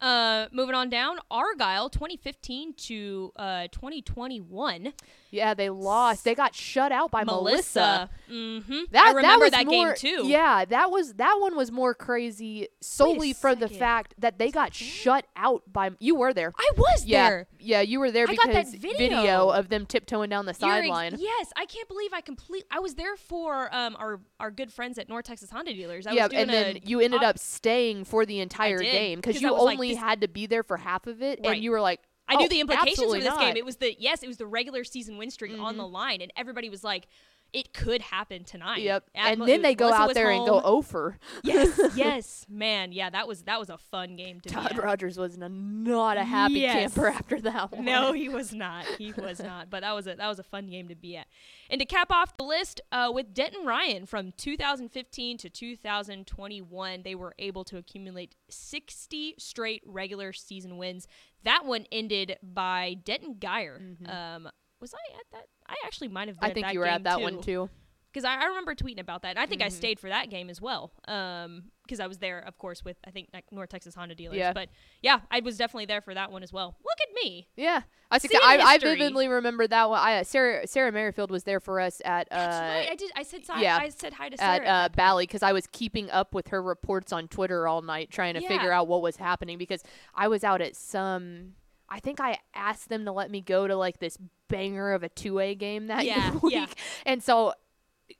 Uh, 0.00 0.46
moving 0.52 0.74
on 0.76 0.88
down, 0.88 1.18
Argyle, 1.30 1.90
2015 1.90 2.74
to 2.74 3.32
uh 3.36 3.66
2021. 3.72 4.92
Yeah, 5.30 5.54
they 5.54 5.70
lost. 5.70 6.24
They 6.24 6.34
got 6.34 6.54
shut 6.54 6.90
out 6.92 7.10
by 7.10 7.24
Melissa. 7.24 8.08
Mm-hmm. 8.30 8.80
That 8.92 9.04
I 9.06 9.12
remember 9.12 9.44
was 9.46 9.50
that 9.52 9.66
more, 9.66 9.94
game 9.94 9.96
too. 9.96 10.26
Yeah, 10.26 10.64
that 10.64 10.90
was 10.90 11.14
that 11.14 11.36
one 11.40 11.56
was 11.56 11.70
more 11.72 11.94
crazy 11.94 12.68
solely 12.80 13.32
for 13.32 13.54
the 13.54 13.68
fact 13.68 14.14
that 14.18 14.38
they 14.38 14.50
got 14.50 14.74
shut 14.74 15.26
out 15.36 15.62
by. 15.72 15.90
You 15.98 16.14
were 16.16 16.32
there. 16.32 16.52
I 16.58 16.70
was 16.76 17.04
Yeah, 17.04 17.28
there. 17.28 17.46
yeah, 17.58 17.80
you 17.80 18.00
were 18.00 18.10
there 18.10 18.26
I 18.28 18.34
got 18.34 18.46
because 18.46 18.72
that 18.72 18.80
video. 18.80 19.50
of 19.50 19.68
them 19.68 19.86
tiptoeing 19.86 20.30
down 20.30 20.46
the 20.46 20.56
You're 20.60 20.70
ex- 20.72 20.86
sideline. 20.88 21.16
yes, 21.18 21.52
I 21.56 21.66
can't 21.66 21.88
believe 21.88 22.12
I 22.12 22.20
complete. 22.20 22.64
I 22.70 22.80
was 22.80 22.94
there 22.94 23.16
for 23.16 23.74
um 23.74 23.96
our 23.98 24.20
our 24.40 24.50
good 24.50 24.72
friends 24.72 24.98
at 24.98 25.08
North 25.08 25.24
Texas 25.26 25.50
Honda 25.50 25.72
dealers. 25.72 26.06
I 26.06 26.12
yeah, 26.12 26.24
was 26.24 26.30
doing 26.30 26.42
and 26.42 26.50
then 26.50 26.78
you 26.84 27.00
ended 27.00 27.22
op- 27.22 27.30
up 27.30 27.38
staying 27.38 28.04
for 28.04 28.24
the 28.26 28.40
entire 28.40 28.78
did, 28.78 28.92
game 28.92 29.18
because 29.20 29.40
you 29.40 29.52
was 29.52 29.62
like, 29.62 29.74
only 29.74 29.94
had 29.94 30.20
to 30.22 30.28
be 30.28 30.46
there 30.46 30.62
for 30.62 30.76
half 30.76 31.06
of 31.06 31.22
it, 31.22 31.40
Right. 31.42 31.54
and 31.54 31.62
you 31.64 31.70
were 31.70 31.80
like, 31.80 32.00
I 32.28 32.36
knew 32.36 32.44
"Oh, 32.44 32.48
the 32.48 32.60
implications 32.60 32.98
for 32.98 33.04
absolutely 33.04 33.20
this 33.20 33.38
game. 33.38 33.56
It 33.56 33.64
was 33.64 33.76
the 33.76 33.96
yes, 33.98 34.22
it 34.22 34.26
was 34.26 34.36
the 34.36 34.46
regular 34.46 34.84
season 34.84 35.18
win 35.18 35.30
streak 35.30 35.52
on 35.52 35.58
mm-hmm. 35.58 35.78
the 35.78 35.88
line, 35.88 36.20
and 36.20 36.32
everybody 36.36 36.68
was 36.68 36.84
like, 36.84 37.08
"It 37.52 37.72
could 37.72 38.00
happen 38.02 38.44
tonight." 38.44 38.82
Yep, 38.82 39.10
At 39.14 39.32
and 39.32 39.42
then 39.48 39.62
they 39.62 39.74
go 39.74 39.86
Melissa 39.86 40.02
out 40.02 40.14
there 40.14 40.30
and 40.30 40.46
go 40.46 40.54
home. 40.60 40.62
over. 40.64 41.18
Yes, 41.42 41.78
yes, 41.96 42.46
man, 42.48 42.92
yeah, 42.92 43.10
that 43.10 43.26
was 43.28 43.42
that 43.44 43.58
was 43.58 43.70
a 43.70 43.78
fun 43.78 44.16
game 44.16 44.40
to 44.40 44.48
Todd 44.48 44.76
Rogers 44.78 45.16
was 45.18 45.36
not 45.38 46.16
a 46.16 46.24
happy 46.24 46.60
Yes. 46.60 46.94
camper 46.94 47.08
after 47.08 47.40
that 47.40 47.72
one. 47.72 47.84
No, 47.84 48.12
he 48.12 48.28
was 48.28 48.52
not. 48.52 48.84
He 48.98 49.12
was 49.16 49.40
not. 49.40 49.70
But 49.70 49.80
that 49.80 49.94
was 49.94 50.06
a 50.06 50.14
that 50.14 50.28
was 50.28 50.38
a 50.38 50.42
fun 50.44 50.66
game 50.68 50.88
to 50.88 50.94
be 50.94 51.16
at. 51.16 51.26
And 51.70 51.78
to 51.80 51.84
cap 51.86 52.10
off 52.10 52.36
the 52.36 52.44
list, 52.44 52.80
uh, 52.92 53.10
with 53.12 53.34
Denton 53.34 53.66
Ryan 53.66 54.06
from 54.06 54.32
2015 54.36 55.38
to 55.38 55.50
2021, 55.50 57.02
they 57.02 57.14
were 57.14 57.34
able 57.38 57.64
to 57.64 57.76
accumulate 57.76 58.34
60 58.48 59.34
straight 59.38 59.82
regular 59.86 60.32
season 60.32 60.76
wins. 60.78 61.06
That 61.44 61.64
one 61.64 61.86
ended 61.92 62.38
by 62.42 62.96
Denton 63.04 63.36
Guyer. 63.38 64.08
Um, 64.10 64.48
was 64.80 64.94
I 64.94 65.18
at 65.18 65.26
that? 65.32 65.46
I 65.66 65.74
actually 65.84 66.08
might 66.08 66.28
have 66.28 66.38
been. 66.40 66.50
I 66.50 66.54
think 66.54 66.72
you 66.72 66.80
were 66.80 66.86
at 66.86 67.04
that 67.04 67.20
one 67.20 67.40
too. 67.40 67.68
because 68.12 68.24
I, 68.24 68.42
I 68.42 68.46
remember 68.46 68.74
tweeting 68.74 69.00
about 69.00 69.22
that, 69.22 69.30
and 69.30 69.38
I 69.38 69.46
think 69.46 69.62
I 69.62 69.68
stayed 69.68 70.00
for 70.00 70.08
that 70.08 70.30
game 70.30 70.50
as 70.50 70.60
well. 70.60 70.92
Um, 71.06 71.64
because 71.82 72.00
I 72.00 72.06
was 72.06 72.18
there, 72.18 72.40
of 72.40 72.58
course, 72.58 72.84
with 72.84 72.98
I 73.06 73.10
think 73.10 73.28
like 73.32 73.44
North 73.50 73.70
Texas 73.70 73.94
Honda 73.94 74.14
dealers. 74.14 74.36
Yeah. 74.36 74.52
But 74.52 74.68
yeah, 75.02 75.20
I 75.30 75.40
was 75.40 75.56
definitely 75.56 75.86
there 75.86 76.02
for 76.02 76.12
that 76.12 76.30
one 76.30 76.42
as 76.42 76.52
well. 76.52 76.76
Look 76.84 76.98
at 77.00 77.14
me. 77.24 77.48
Yeah, 77.56 77.82
I 78.10 78.18
think 78.18 78.34
I, 78.42 78.58
I 78.58 78.78
vividly 78.78 79.26
remember 79.28 79.66
that 79.66 79.88
one. 79.88 79.98
I, 79.98 80.18
uh, 80.18 80.24
Sarah 80.24 80.66
Sarah 80.66 80.92
Merrifield 80.92 81.30
was 81.30 81.44
there 81.44 81.60
for 81.60 81.80
us 81.80 82.02
at 82.04 82.28
uh, 82.30 82.36
That's 82.36 82.60
right. 82.60 82.88
I 82.90 82.94
did. 82.94 83.10
I 83.16 83.22
said. 83.22 83.40
Hi, 83.48 83.62
yeah, 83.62 83.78
I 83.80 83.88
said 83.88 84.12
hi 84.12 84.28
to 84.28 84.36
Sarah. 84.36 84.66
at 84.66 84.66
uh. 84.66 84.88
Bally 84.94 85.26
because 85.26 85.42
I 85.42 85.52
was 85.52 85.66
keeping 85.72 86.10
up 86.10 86.34
with 86.34 86.48
her 86.48 86.62
reports 86.62 87.12
on 87.12 87.26
Twitter 87.28 87.66
all 87.66 87.82
night, 87.82 88.10
trying 88.10 88.34
to 88.34 88.40
figure 88.46 88.72
out 88.72 88.86
what 88.86 89.00
was 89.00 89.16
happening 89.16 89.56
because 89.58 89.82
I 90.14 90.28
was 90.28 90.44
out 90.44 90.60
at 90.60 90.76
some. 90.76 91.54
I 91.88 92.00
think 92.00 92.20
I 92.20 92.38
asked 92.54 92.88
them 92.88 93.04
to 93.06 93.12
let 93.12 93.30
me 93.30 93.40
go 93.40 93.66
to 93.66 93.76
like 93.76 93.98
this 93.98 94.18
banger 94.48 94.92
of 94.92 95.02
a 95.02 95.08
two 95.08 95.38
A 95.38 95.54
game 95.54 95.86
that 95.88 96.04
Yeah, 96.04 96.36
week, 96.42 96.52
yeah. 96.54 96.66
and 97.06 97.22
so. 97.22 97.54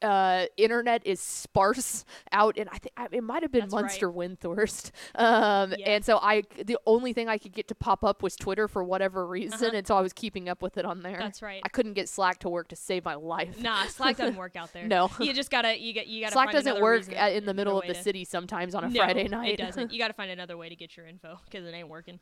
Uh, 0.02 0.44
internet 0.58 1.00
is 1.06 1.18
sparse 1.18 2.04
out, 2.30 2.58
and 2.58 2.68
I 2.70 2.76
think 2.76 2.92
it 3.10 3.24
might 3.24 3.42
have 3.42 3.50
been 3.50 3.68
That's 3.70 3.72
right. 3.72 3.90
Muenster 3.90 4.14
Windthorst. 4.14 4.90
Um, 5.14 5.72
Yeah. 5.78 5.88
and 5.92 6.04
so 6.04 6.18
I, 6.18 6.42
the 6.62 6.76
only 6.86 7.14
thing 7.14 7.26
I 7.30 7.38
could 7.38 7.52
get 7.54 7.68
to 7.68 7.74
pop 7.74 8.04
up 8.04 8.22
was 8.22 8.36
Twitter 8.36 8.68
for 8.68 8.84
whatever 8.84 9.26
reason, 9.26 9.54
Uh-huh. 9.68 9.76
and 9.76 9.86
so 9.86 9.96
I 9.96 10.02
was 10.02 10.12
keeping 10.12 10.46
up 10.46 10.60
with 10.60 10.76
it 10.76 10.84
on 10.84 11.00
there. 11.00 11.16
That's 11.18 11.40
right. 11.40 11.62
I 11.64 11.70
couldn't 11.70 11.94
get 11.94 12.06
Slack 12.10 12.38
to 12.40 12.50
work 12.50 12.68
to 12.68 12.76
save 12.76 13.06
my 13.06 13.14
life. 13.14 13.58
Nah, 13.62 13.86
Slack 13.86 14.18
doesn't 14.18 14.36
work 14.36 14.56
out 14.56 14.72
there. 14.74 14.86
No. 14.86 15.10
you 15.20 15.32
just 15.32 15.50
gotta 15.50 15.80
you 15.80 15.94
get 15.94 16.06
you 16.06 16.20
gotta. 16.20 16.32
Slack 16.34 16.48
find 16.52 16.64
doesn't 16.66 16.82
work 16.82 17.10
at, 17.16 17.32
in 17.32 17.46
the 17.46 17.54
middle 17.54 17.80
of 17.80 17.86
the 17.88 17.94
to- 17.94 18.02
city 18.02 18.24
sometimes 18.26 18.74
on 18.74 18.84
a 18.84 18.90
No, 18.90 19.00
Friday 19.02 19.26
night. 19.28 19.52
It 19.54 19.56
doesn't. 19.64 19.90
You 19.90 19.98
got 19.98 20.08
to 20.08 20.14
find 20.14 20.30
another 20.30 20.58
way 20.58 20.68
to 20.68 20.76
get 20.76 20.98
your 20.98 21.06
info 21.06 21.40
because 21.46 21.66
it 21.66 21.72
ain't 21.72 21.88
working. 21.88 22.20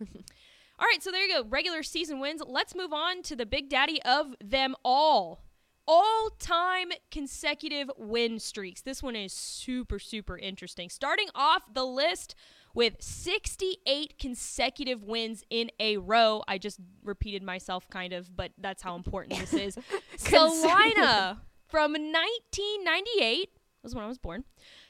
All 0.78 0.86
right, 0.86 1.02
so 1.02 1.10
there 1.10 1.24
you 1.24 1.32
go. 1.32 1.48
Regular 1.48 1.82
season 1.82 2.20
wins. 2.20 2.42
Let's 2.46 2.74
move 2.74 2.92
on 2.92 3.22
to 3.22 3.36
the 3.36 3.46
big 3.46 3.68
daddy 3.70 4.00
of 4.02 4.34
them 4.42 4.74
all. 4.84 5.42
All 5.88 6.30
time 6.38 6.88
consecutive 7.10 7.90
win 7.96 8.38
streaks. 8.38 8.82
This 8.82 9.02
one 9.02 9.16
is 9.16 9.32
super, 9.32 9.98
super 9.98 10.36
interesting. 10.36 10.90
Starting 10.90 11.28
off 11.34 11.62
the 11.72 11.84
list 11.84 12.34
with 12.74 13.00
68 13.00 14.18
consecutive 14.18 15.02
wins 15.02 15.44
in 15.48 15.70
a 15.80 15.96
row. 15.96 16.42
I 16.46 16.58
just 16.58 16.78
repeated 17.02 17.42
myself 17.42 17.88
kind 17.88 18.12
of, 18.12 18.36
but 18.36 18.52
that's 18.58 18.82
how 18.82 18.96
important 18.96 19.38
this 19.38 19.54
is. 19.54 19.78
Celina 20.16 21.40
from 21.68 21.92
1998 21.92 23.48
was 23.82 23.94
when 23.94 24.04
I 24.04 24.08
was 24.08 24.18
born 24.18 24.44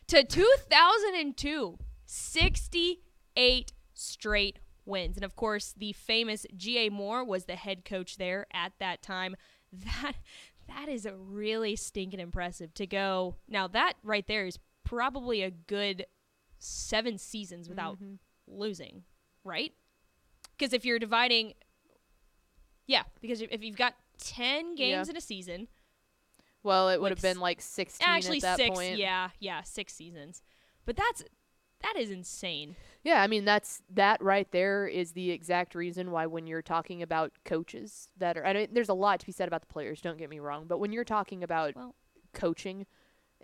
to 0.09 0.25
2002 0.25 1.79
68 2.07 3.72
straight 3.94 4.59
wins. 4.87 5.16
And 5.16 5.25
of 5.25 5.37
course 5.37 5.75
the 5.77 5.92
famous 5.92 6.46
GA 6.57 6.88
Moore 6.88 7.25
was 7.25 7.44
the 7.44 7.57
head 7.57 7.85
coach 7.85 8.16
there 8.16 8.46
at 8.53 8.72
that 8.79 9.03
time. 9.03 9.37
That 9.72 10.14
that 10.68 10.88
is 10.88 11.05
a 11.05 11.14
really 11.14 11.77
stinking 11.77 12.20
impressive 12.20 12.72
to 12.75 12.87
go. 12.87 13.35
Now 13.49 13.66
that 13.68 13.94
right 14.03 14.27
there 14.27 14.46
is 14.46 14.59
probably 14.85 15.42
a 15.42 15.51
good 15.51 16.07
7 16.59 17.18
seasons 17.18 17.68
without 17.68 17.96
mm-hmm. 17.96 18.14
losing 18.46 19.03
right? 19.44 19.72
Because 20.57 20.72
if 20.72 20.85
you're 20.85 20.99
dividing 20.99 21.55
yeah 22.87 23.03
because 23.20 23.42
if 23.42 23.62
you've 23.62 23.77
got 23.77 23.94
10 24.18 24.77
games 24.77 25.09
Yeah. 25.09 25.11
in 25.11 25.16
a 25.16 25.20
season 25.20 25.68
well, 26.62 26.88
it 26.88 27.01
would 27.01 27.11
Like 27.12 27.18
have 27.18 27.22
been 27.22 27.40
like 27.40 27.61
16 27.61 28.05
actually 28.09 28.38
at 28.38 28.42
that 28.42 28.57
six 28.57 28.77
point. 28.77 28.99
yeah 28.99 29.31
yeah 29.38 29.62
six 29.62 29.94
seasons. 29.94 30.42
But 30.85 30.96
that's 30.96 31.22
that 31.83 31.94
is 31.96 32.11
insane 32.11 32.75
Yeah, 33.07 33.23
I 33.23 33.29
mean 33.29 33.45
that's 33.45 33.83
that 33.95 34.21
right 34.21 34.51
there 34.51 34.88
is 34.88 35.12
the 35.12 35.31
exact 35.31 35.77
reason 35.77 36.11
why 36.11 36.27
when 36.27 36.49
you're 36.49 36.61
talking 36.61 37.03
about 37.03 37.31
coaches 37.45 38.09
that 38.19 38.37
are 38.37 38.45
I 38.45 38.53
mean, 38.53 38.69
there's 38.73 38.88
a 38.88 38.95
lot 38.95 39.21
to 39.21 39.27
be 39.27 39.31
said 39.31 39.47
about 39.47 39.61
the 39.61 39.69
players, 39.73 40.01
don't 40.01 40.19
get 40.19 40.29
me 40.29 40.40
wrong, 40.40 40.64
but 40.66 40.79
when 40.79 40.92
you're 40.92 41.05
talking 41.05 41.45
about 41.45 41.77
Well- 41.77 41.95
coaching 42.33 42.85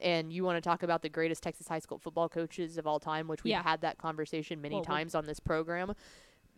and 0.00 0.32
you 0.32 0.42
want 0.42 0.56
to 0.56 0.60
talk 0.68 0.82
about 0.82 1.02
the 1.02 1.08
greatest 1.08 1.44
Texas 1.44 1.68
high 1.68 1.78
school 1.78 1.98
football 1.98 2.28
coaches 2.28 2.76
of 2.76 2.88
all 2.88 2.98
time, 2.98 3.28
which 3.28 3.44
we've 3.44 3.52
Yeah. 3.52 3.62
had 3.62 3.82
that 3.82 3.98
conversation 3.98 4.60
many 4.60 4.74
Well, 4.76 4.84
times 4.84 5.14
on 5.14 5.26
this 5.26 5.38
program, 5.38 5.94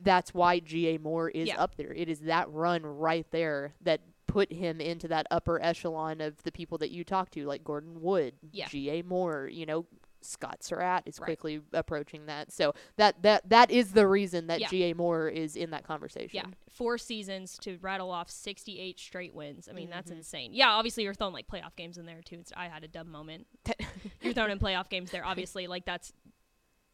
that's 0.00 0.32
why 0.32 0.58
GA 0.60 0.96
Moore 0.96 1.28
is 1.28 1.48
Yeah. 1.48 1.60
up 1.60 1.74
there. 1.76 1.92
It 1.92 2.08
is 2.08 2.20
that 2.20 2.50
run 2.50 2.86
right 2.86 3.30
there 3.32 3.74
that 3.82 4.00
put 4.26 4.50
him 4.50 4.80
into 4.80 5.08
that 5.08 5.26
upper 5.30 5.60
echelon 5.62 6.22
of 6.22 6.42
the 6.42 6.50
people 6.52 6.78
that 6.78 6.90
you 6.90 7.04
talk 7.04 7.30
to, 7.32 7.44
like 7.44 7.62
Gordon 7.64 8.00
Wood, 8.00 8.34
Yeah. 8.50 8.66
GA 8.66 9.02
Moore, 9.02 9.46
you 9.52 9.66
know, 9.66 9.84
Scott 10.24 10.62
Surratt 10.62 11.02
is 11.06 11.18
Right. 11.20 11.26
quickly 11.26 11.60
approaching 11.72 12.26
that. 12.26 12.52
So 12.52 12.74
that 12.96 13.22
that 13.22 13.48
that 13.50 13.70
is 13.70 13.92
the 13.92 14.06
reason 14.06 14.46
that 14.48 14.60
Yeah. 14.60 14.68
GA 14.68 14.92
Moore 14.94 15.28
is 15.28 15.56
in 15.56 15.70
that 15.70 15.84
conversation. 15.84 16.30
yeah 16.34 16.46
four 16.70 16.98
seasons 16.98 17.56
to 17.58 17.78
rattle 17.82 18.10
off 18.10 18.28
68 18.28 18.98
straight 18.98 19.32
wins 19.32 19.68
i 19.68 19.72
mean 19.72 19.88
that's 19.90 20.10
Mm-hmm. 20.10 20.18
insane 20.18 20.50
yeah 20.54 20.70
obviously 20.70 21.04
you're 21.04 21.14
throwing 21.14 21.32
like 21.32 21.46
playoff 21.46 21.76
games 21.76 21.98
in 21.98 22.04
there 22.06 22.20
too 22.20 22.40
It's- 22.40 22.52
i 22.56 22.66
had 22.66 22.82
a 22.82 22.88
dumb 22.88 23.10
moment 23.12 23.46
you're 24.22 24.32
throwing 24.32 24.50
in 24.50 24.58
playoff 24.58 24.88
games 24.88 25.12
there 25.12 25.24
obviously 25.24 25.66
like 25.68 25.84
that's 25.84 26.12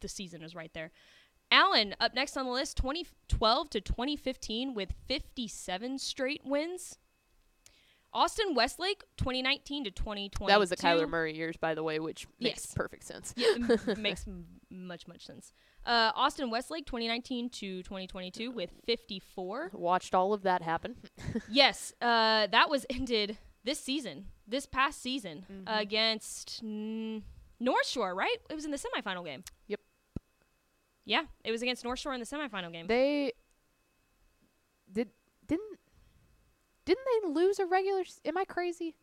the 0.01 0.07
season 0.07 0.43
is 0.43 0.53
right 0.53 0.71
there 0.75 0.91
allen 1.49 1.95
up 1.99 2.13
next 2.13 2.37
on 2.37 2.45
the 2.45 2.51
list 2.51 2.77
2012 2.77 3.69
to 3.71 3.81
2015 3.81 4.75
with 4.75 4.93
57 5.07 5.97
straight 5.97 6.41
wins 6.45 6.99
austin 8.13 8.53
westlake 8.55 9.03
2019 9.17 9.85
to 9.85 9.91
2020 9.91 10.51
That 10.51 10.59
was 10.59 10.69
the 10.69 10.75
Kyler 10.77 11.07
Murray 11.09 11.35
years, 11.35 11.55
by 11.57 11.73
the 11.75 11.83
way, 11.83 11.99
which 11.99 12.27
makes 12.39 12.65
Yes. 12.65 12.73
perfect 12.75 13.03
sense. 13.05 13.33
yeah, 13.37 13.47
m- 13.55 13.79
makes 14.01 14.25
much 14.69 15.07
much 15.07 15.25
sense. 15.25 15.53
Uh, 15.85 16.11
Austin 16.15 16.49
Westlake, 16.51 16.85
2019 16.85 17.49
to 17.49 17.81
2022, 17.83 18.51
with 18.51 18.69
54. 18.85 19.71
Watched 19.73 20.13
all 20.13 20.31
of 20.33 20.43
that 20.43 20.61
happen. 20.61 20.95
yes, 21.49 21.91
uh, 22.01 22.45
that 22.47 22.69
was 22.69 22.85
ended 22.89 23.37
this 23.63 23.79
season, 23.79 24.27
this 24.47 24.65
past 24.67 25.01
season 25.01 25.45
Mm-hmm. 25.51 25.63
against 25.67 26.63
mm, 26.63 27.23
North 27.59 27.87
Shore, 27.87 28.13
right? 28.13 28.37
It 28.49 28.53
was 28.55 28.65
in 28.65 28.71
the 28.71 28.77
semifinal 28.77 29.25
game. 29.25 29.43
Yep. 29.67 29.79
Yeah, 31.05 31.23
it 31.43 31.51
was 31.51 31.61
against 31.63 31.83
North 31.83 31.97
Shore 31.99 32.13
in 32.13 32.19
the 32.19 32.25
semifinal 32.27 32.71
game. 32.71 32.85
They 32.87 33.31
did 34.91 35.09
didn't 35.47 35.79
didn't 36.95 37.05
they 37.35 37.41
lose 37.41 37.59
a 37.59 37.65
regular? 37.65 38.01
s- 38.01 38.19
Am 38.25 38.37
I 38.37 38.45
crazy? 38.45 38.95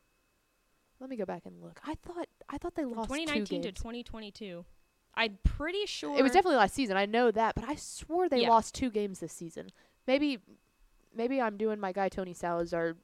Let 1.00 1.08
me 1.10 1.16
go 1.16 1.24
back 1.24 1.46
and 1.46 1.60
look. 1.62 1.80
I 1.84 1.94
thought 1.94 2.28
I 2.48 2.58
thought 2.58 2.74
they 2.74 2.82
From 2.82 2.92
lost 2.94 3.08
two 3.10 3.16
2019 3.16 3.62
to 3.62 3.72
2022. 3.72 4.64
I'm 5.14 5.38
pretty 5.44 5.86
sure 5.86 6.16
It 6.18 6.22
was 6.22 6.32
definitely 6.32 6.56
last 6.58 6.74
season. 6.74 6.96
I 6.96 7.06
know 7.06 7.30
that, 7.30 7.54
but 7.54 7.64
I 7.68 7.74
swore 7.76 8.28
they 8.28 8.42
Yeah. 8.42 8.50
lost 8.50 8.74
two 8.74 8.90
games 8.90 9.20
this 9.20 9.32
season. 9.32 9.70
Maybe 10.06 10.38
maybe 11.14 11.40
I'm 11.40 11.56
doing 11.56 11.80
my 11.80 11.92
guy 11.92 12.08
Tony 12.08 12.34
Salazar 12.34 12.96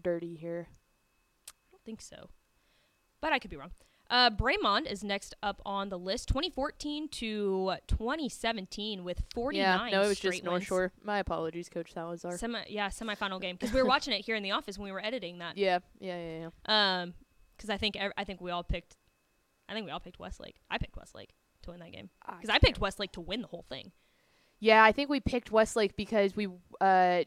dirty 0.00 0.34
here. 0.36 0.68
I 1.48 1.52
don't 1.72 1.84
think 1.84 2.00
so, 2.00 2.28
but 3.20 3.32
I 3.32 3.38
could 3.38 3.50
be 3.50 3.56
wrong. 3.56 3.72
Uh, 4.12 4.28
Braymond 4.28 4.84
is 4.92 5.02
next 5.02 5.34
up 5.42 5.62
on 5.64 5.88
the 5.88 5.98
list, 5.98 6.28
2014 6.28 7.08
to 7.08 7.72
2017 7.86 9.04
with 9.04 9.22
49 9.32 9.56
Yeah, 9.58 9.88
no, 9.90 10.04
it 10.04 10.08
was 10.08 10.18
straight 10.18 10.32
just 10.32 10.44
North 10.44 10.54
wins. 10.56 10.66
Shore. 10.66 10.92
My 11.02 11.18
apologies, 11.18 11.70
Coach 11.70 11.94
Salazar. 11.94 12.36
Semi, 12.36 12.60
yeah, 12.68 12.88
semifinal 12.88 13.40
game 13.40 13.56
because 13.56 13.72
we 13.72 13.80
were 13.80 13.88
watching 13.88 14.12
it 14.12 14.22
here 14.22 14.36
in 14.36 14.42
the 14.42 14.50
office 14.50 14.76
when 14.76 14.84
we 14.84 14.92
were 14.92 15.02
editing 15.02 15.38
that. 15.38 15.56
yeah, 15.56 15.78
yeah, 15.98 16.18
yeah, 16.18 16.48
yeah. 16.68 17.00
Um, 17.02 17.14
because 17.56 17.70
I 17.70 17.78
think 17.78 17.96
ev- 17.96 18.12
I 18.18 18.24
think 18.24 18.42
we 18.42 18.50
all 18.50 18.62
picked, 18.62 18.96
I 19.66 19.72
think 19.72 19.86
we 19.86 19.92
all 19.92 20.00
picked 20.00 20.18
Westlake. 20.18 20.56
I 20.70 20.76
picked 20.76 20.96
Westlake 20.96 21.30
to 21.62 21.70
win 21.70 21.80
that 21.80 21.92
game 21.92 22.10
because 22.26 22.50
I 22.50 22.58
picked 22.58 22.80
Westlake 22.80 23.12
to 23.12 23.20
win 23.22 23.40
the 23.40 23.48
whole 23.48 23.64
thing. 23.68 23.92
Yeah, 24.60 24.84
I 24.84 24.92
think 24.92 25.08
we 25.08 25.20
picked 25.20 25.50
Westlake 25.50 25.96
because 25.96 26.36
we 26.36 26.48
uh 26.82 27.22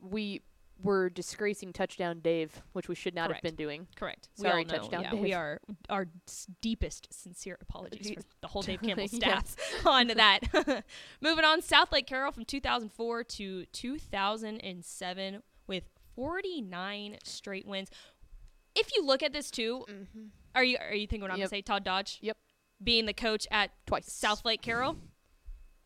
we 0.00 0.42
were 0.82 1.08
disgracing 1.08 1.72
touchdown 1.72 2.20
Dave, 2.20 2.62
which 2.72 2.88
we 2.88 2.94
should 2.94 3.14
not 3.14 3.28
Correct. 3.28 3.44
have 3.44 3.56
been 3.56 3.56
doing. 3.56 3.86
Correct. 3.96 4.28
Sorry, 4.34 4.64
touchdown 4.64 5.02
Yeah, 5.02 5.10
Dave. 5.12 5.20
we 5.20 5.32
are 5.32 5.60
our 5.88 6.08
deepest 6.60 7.08
sincere 7.12 7.56
apologies 7.60 8.10
for 8.10 8.20
the 8.42 8.48
whole 8.48 8.62
Dave 8.62 8.82
Campbell 8.82 9.08
staff 9.08 9.56
on 9.86 10.08
that. 10.08 10.40
Moving 11.20 11.44
on, 11.44 11.60
Southlake 11.62 12.06
Carroll 12.06 12.32
from 12.32 12.44
2004 12.44 13.24
to 13.24 13.64
2007 13.66 15.42
with 15.66 15.84
49 16.16 17.18
straight 17.24 17.66
wins. 17.66 17.90
If 18.74 18.94
you 18.94 19.04
look 19.04 19.22
at 19.22 19.32
this 19.32 19.50
too, 19.50 19.84
mm-hmm. 19.88 20.26
are 20.54 20.64
you 20.64 20.76
are 20.80 20.94
you 20.94 21.06
thinking 21.06 21.22
what 21.22 21.30
I'm 21.30 21.38
Yep. 21.38 21.50
gonna 21.50 21.58
say? 21.58 21.62
Todd 21.62 21.84
Dodge. 21.84 22.18
Yep. 22.22 22.36
Being 22.82 23.06
the 23.06 23.14
coach 23.14 23.46
at 23.50 23.70
Twice. 23.86 24.08
Southlake 24.08 24.60
Carroll 24.60 24.96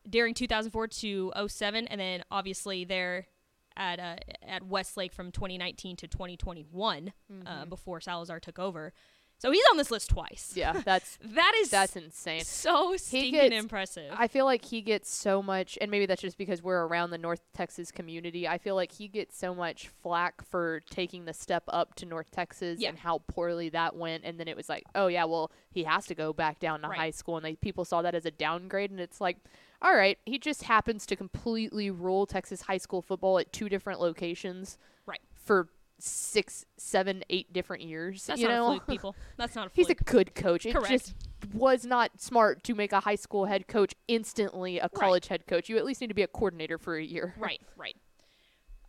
during 0.09 0.33
2004 0.33 0.87
to 0.87 1.31
07, 1.47 1.87
and 1.87 2.01
then 2.01 2.23
obviously 2.31 2.83
there 2.83 3.27
at 3.75 3.99
uh, 3.99 4.15
at 4.45 4.63
Westlake 4.63 5.13
from 5.13 5.31
2019 5.31 5.95
to 5.97 6.07
2021 6.07 7.13
uh, 7.45 7.65
before 7.65 8.01
Salazar 8.01 8.39
took 8.39 8.59
over. 8.59 8.93
So 9.39 9.51
he's 9.51 9.63
on 9.71 9.77
this 9.77 9.89
list 9.89 10.09
twice. 10.09 10.51
Yeah, 10.55 10.73
that's 10.85 11.17
That 11.23 11.53
is 11.61 11.69
that's 11.71 11.95
insane. 11.95 12.43
so 12.43 12.95
stinking 12.97 13.31
gets- 13.33 13.55
impressive. 13.55 14.13
I 14.15 14.27
feel 14.27 14.45
like 14.45 14.65
he 14.65 14.81
gets 14.81 15.09
so 15.09 15.41
much, 15.41 15.77
and 15.79 15.89
maybe 15.89 16.05
that's 16.05 16.21
just 16.21 16.37
because 16.37 16.61
we're 16.61 16.85
around 16.85 17.09
the 17.11 17.17
North 17.17 17.41
Texas 17.53 17.89
community. 17.89 18.47
I 18.47 18.57
feel 18.57 18.75
like 18.75 18.91
he 18.91 19.07
gets 19.07 19.37
so 19.37 19.55
much 19.55 19.87
flack 19.87 20.43
for 20.43 20.81
taking 20.89 21.23
the 21.25 21.33
step 21.33 21.63
up 21.69 21.95
to 21.95 22.05
North 22.05 22.31
Texas 22.31 22.79
Yeah. 22.81 22.89
and 22.89 22.99
how 22.99 23.19
poorly 23.27 23.69
that 23.69 23.95
went. 23.95 24.25
And 24.25 24.37
then 24.39 24.47
it 24.49 24.57
was 24.57 24.67
like, 24.69 24.83
oh 24.93 25.07
yeah, 25.07 25.23
well 25.23 25.51
he 25.71 25.83
has 25.85 26.05
to 26.07 26.15
go 26.15 26.33
back 26.33 26.59
down 26.59 26.81
to 26.81 26.89
Right. 26.89 26.97
high 26.99 27.11
school, 27.11 27.37
and 27.37 27.45
they, 27.45 27.55
people 27.55 27.85
saw 27.85 28.01
that 28.01 28.13
as 28.15 28.25
a 28.25 28.31
downgrade. 28.31 28.91
And 28.91 28.99
it's 28.99 29.21
like, 29.21 29.37
all 29.81 29.95
right, 29.95 30.17
he 30.25 30.37
just 30.37 30.63
happens 30.63 31.05
to 31.05 31.15
completely 31.15 31.89
rule 31.89 32.25
Texas 32.25 32.63
high 32.63 32.77
school 32.77 33.01
football 33.01 33.39
at 33.39 33.53
two 33.53 33.69
different 33.69 34.01
locations, 34.01 34.77
Right. 35.05 35.21
For 35.33 35.69
six, 35.99 36.65
seven, 36.77 37.23
eight 37.29 37.51
different 37.53 37.83
years. 37.83 38.25
That's 38.25 38.41
you 38.41 38.47
not 38.47 38.53
know? 38.53 38.65
a 38.65 38.69
fluke, 38.71 38.87
people. 38.89 39.15
That's 39.37 39.55
not 39.55 39.67
a 39.67 39.71
He's 39.73 39.89
a 39.89 39.95
good 39.95 40.35
coach. 40.35 40.65
It 40.65 40.73
Correct. 40.73 40.89
just 40.89 41.15
was 41.53 41.85
not 41.85 42.19
smart 42.19 42.63
to 42.65 42.75
make 42.75 42.91
a 42.91 42.99
high 42.99 43.15
school 43.15 43.45
head 43.45 43.67
coach 43.67 43.93
instantly 44.07 44.79
a 44.79 44.89
college 44.89 45.27
head 45.27 45.47
coach. 45.47 45.69
You 45.69 45.77
at 45.77 45.85
least 45.85 46.01
need 46.01 46.07
to 46.07 46.13
be 46.13 46.23
a 46.23 46.27
coordinator 46.27 46.77
for 46.77 46.97
a 46.97 47.03
year. 47.03 47.35
right, 47.37 47.61
right. 47.77 47.95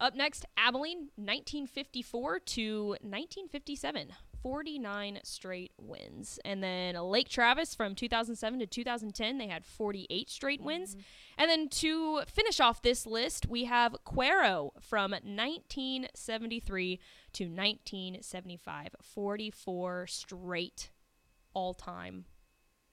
Up 0.00 0.14
next, 0.14 0.46
Abilene, 0.56 1.10
1954 1.16 2.38
to 2.40 2.86
1957. 3.02 4.08
49 4.42 5.20
straight 5.22 5.72
wins. 5.78 6.38
And 6.44 6.62
then 6.62 6.94
Lake 6.94 7.28
Travis 7.28 7.74
from 7.74 7.94
2007 7.94 8.58
to 8.60 8.66
2010, 8.66 9.38
they 9.38 9.48
had 9.48 9.64
48 9.64 10.30
straight 10.30 10.62
wins. 10.62 10.96
And 11.36 11.50
then 11.50 11.68
to 11.68 12.22
finish 12.26 12.60
off 12.60 12.82
this 12.82 13.06
list, 13.06 13.46
we 13.46 13.64
have 13.64 13.96
Cuero 14.06 14.70
from 14.80 15.12
1973 15.12 17.00
to 17.32 17.44
1975. 17.44 18.88
44 19.02 20.06
straight 20.06 20.90
all 21.54 21.74
time 21.74 22.24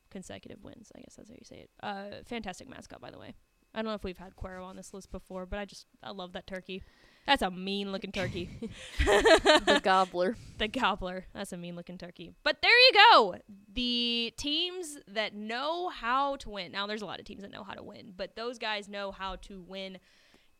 consecutive 0.10 0.64
wins. 0.64 0.92
I 0.96 1.00
guess 1.00 1.16
that's 1.16 1.30
how 1.30 1.36
you 1.36 1.46
say 1.46 1.58
it. 1.58 1.70
Uh, 1.82 2.24
fantastic 2.26 2.70
mascot, 2.70 3.02
by 3.02 3.12
the 3.12 3.20
way. 3.20 3.36
I 3.74 3.80
don't 3.80 3.90
know 3.92 3.94
if 3.94 4.04
we've 4.04 4.18
had 4.18 4.36
Cuero 4.36 4.64
on 4.64 4.76
this 4.76 4.94
list 4.94 5.12
before, 5.12 5.46
but 5.46 5.60
I 5.60 5.66
just 5.66 5.86
I 6.02 6.12
love 6.12 6.34
that 6.34 6.48
turkey. 6.48 6.82
That's 7.28 7.42
a 7.42 7.52
mean 7.52 7.92
looking 7.92 8.14
turkey. 8.14 8.50
the 9.06 9.82
gobbler. 9.84 10.38
the 10.58 10.70
gobbler. 10.70 11.26
That's 11.34 11.52
a 11.52 11.58
mean 11.58 11.76
looking 11.76 11.98
turkey. 11.98 12.32
But 12.42 12.62
there 12.62 12.72
you 12.72 12.92
go. 13.12 13.36
The 13.74 14.34
teams 14.38 14.98
that 15.10 15.36
know 15.36 15.90
how 15.90 16.38
to 16.38 16.50
win. 16.50 16.72
Now 16.72 16.88
there's 16.88 17.02
a 17.02 17.06
lot 17.06 17.20
of 17.20 17.26
teams 17.26 17.42
that 17.42 17.52
know 17.52 17.64
how 17.64 17.74
to 17.74 17.84
win, 17.84 18.14
but 18.16 18.38
those 18.38 18.58
guys 18.58 18.88
know 18.88 19.12
how 19.12 19.36
to 19.36 19.62
win 19.62 19.98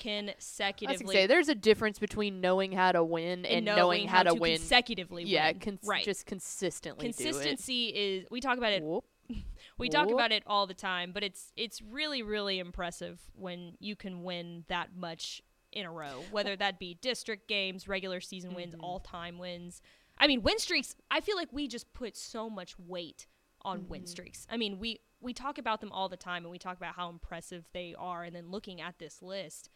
I 0.06 0.22
was 0.22 0.34
consecutively. 0.38 1.16
say 1.16 1.26
there's 1.26 1.50
a 1.50 1.56
difference 1.56 1.98
between 1.98 2.40
knowing 2.40 2.72
how 2.72 2.92
to 2.92 3.04
win 3.04 3.46
and, 3.46 3.66
knowing, 3.66 4.08
how, 4.08 4.24
to, 4.24 4.36
win. 4.36 4.58
consecutively. 4.58 5.24
yeah, 5.24 5.48
win. 5.48 5.60
cons- 5.60 5.80
right. 5.84 6.06
just 6.06 6.26
consistently 6.26 7.06
Consistency 7.06 7.88
is. 7.88 8.28
We 8.30 8.40
talk 8.40 8.58
about 8.58 8.74
it 8.74 8.84
it. 8.84 8.84
Whoop. 8.84 9.06
We 9.80 9.90
talk 9.90 10.10
about 10.10 10.32
it 10.32 10.42
all 10.48 10.66
the 10.66 10.74
time, 10.74 11.12
but 11.12 11.24
it's 11.24 11.52
it's 11.56 11.84
really 11.84 12.24
really 12.24 12.58
impressive 12.58 13.20
when 13.36 13.74
you 13.80 13.96
can 13.96 14.24
win 14.24 14.64
that 14.70 14.96
much 14.96 15.44
in 15.78 15.86
a 15.86 15.92
row, 15.92 16.24
whether 16.32 16.56
that 16.56 16.80
be 16.80 16.96
district 17.02 17.48
games, 17.48 17.88
regular 17.88 18.20
season 18.20 18.54
wins, 18.54 18.74
Mm-hmm. 18.74 18.84
all-time 18.84 19.38
wins. 19.38 19.82
I 20.18 20.28
mean, 20.28 20.42
win 20.42 20.58
streaks, 20.60 20.96
I 21.12 21.22
feel 21.22 21.36
like 21.38 21.50
we 21.52 21.68
just 21.68 21.94
put 21.94 22.18
so 22.18 22.50
much 22.50 22.78
weight 22.80 23.28
on 23.62 23.82
Mm-hmm. 23.82 23.90
win 23.90 24.06
streaks. 24.08 24.46
I 24.50 24.58
mean, 24.58 24.80
we 24.80 25.00
we 25.20 25.34
talk 25.34 25.58
about 25.58 25.82
them 25.82 25.92
all 25.92 26.10
the 26.10 26.18
time 26.18 26.44
and 26.44 26.52
we 26.52 26.60
talk 26.60 26.78
about 26.78 26.96
how 26.96 27.10
impressive 27.10 27.66
they 27.74 27.96
are 27.98 28.24
and 28.24 28.36
then 28.36 28.52
looking 28.52 28.80
at 28.82 29.00
this 29.00 29.22
list, 29.22 29.70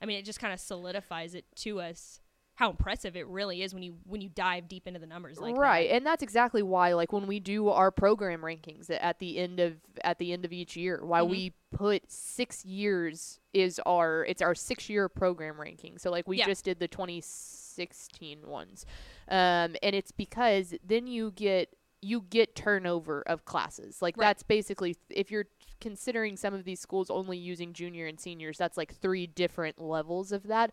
I 0.00 0.06
mean, 0.06 0.18
it 0.18 0.24
just 0.24 0.38
kind 0.40 0.52
of 0.52 0.60
solidifies 0.60 1.34
it 1.34 1.44
to 1.56 1.80
us 1.80 2.20
how 2.56 2.70
impressive 2.70 3.16
it 3.16 3.26
really 3.26 3.62
is 3.62 3.74
when 3.74 3.82
you 3.82 3.96
when 4.04 4.20
you 4.20 4.28
dive 4.28 4.68
deep 4.68 4.86
into 4.86 5.00
the 5.00 5.06
numbers 5.06 5.38
like 5.38 5.54
that. 5.54 5.60
right, 5.60 5.90
and 5.90 6.06
that's 6.06 6.22
exactly 6.22 6.62
why, 6.62 6.92
like 6.94 7.12
when 7.12 7.26
we 7.26 7.40
do 7.40 7.68
our 7.68 7.90
program 7.90 8.42
rankings 8.42 8.88
at 8.90 9.18
the 9.18 9.38
end 9.38 9.58
of 9.60 9.76
at 10.04 10.18
the 10.18 10.32
end 10.32 10.44
of 10.44 10.52
each 10.52 10.76
year, 10.76 11.04
why 11.04 11.20
Mhm. 11.20 11.28
we 11.30 11.52
put 11.72 12.10
six 12.10 12.64
years 12.64 13.40
is 13.52 13.80
our 13.86 14.24
it's 14.26 14.40
our 14.42 14.54
six 14.54 14.88
year 14.88 15.08
program 15.08 15.60
ranking. 15.60 15.98
So 15.98 16.10
like 16.10 16.28
we 16.28 16.38
Yeah. 16.38 16.46
just 16.46 16.64
did 16.64 16.78
the 16.78 16.86
2016 16.88 18.46
ones, 18.46 18.86
um, 19.28 19.74
and 19.82 19.94
it's 19.94 20.12
because 20.12 20.74
then 20.84 21.06
you 21.06 21.32
get 21.32 21.74
you 22.02 22.20
get 22.28 22.54
turnover 22.54 23.22
of 23.22 23.46
classes. 23.46 24.02
Like 24.02 24.16
Right. 24.18 24.26
that's 24.26 24.42
basically 24.42 24.94
if 25.08 25.30
you're 25.30 25.46
considering 25.80 26.36
some 26.36 26.52
of 26.52 26.64
these 26.64 26.78
schools 26.78 27.08
only 27.08 27.38
using 27.38 27.72
junior 27.72 28.06
and 28.06 28.20
seniors, 28.20 28.58
that's 28.58 28.76
like 28.76 28.94
three 28.94 29.26
different 29.26 29.80
levels 29.80 30.30
of 30.30 30.42
that. 30.44 30.70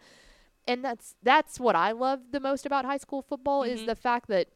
And 0.67 0.83
that's 0.85 1.15
that's 1.23 1.59
what 1.59 1.75
I 1.75 1.91
love 1.91 2.31
the 2.31 2.39
most 2.39 2.65
about 2.65 2.85
high 2.85 2.97
school 2.97 3.21
football 3.21 3.63
is 3.63 3.81
Mhm. 3.81 3.85
the 3.87 3.95
fact 3.95 4.27
that 4.27 4.47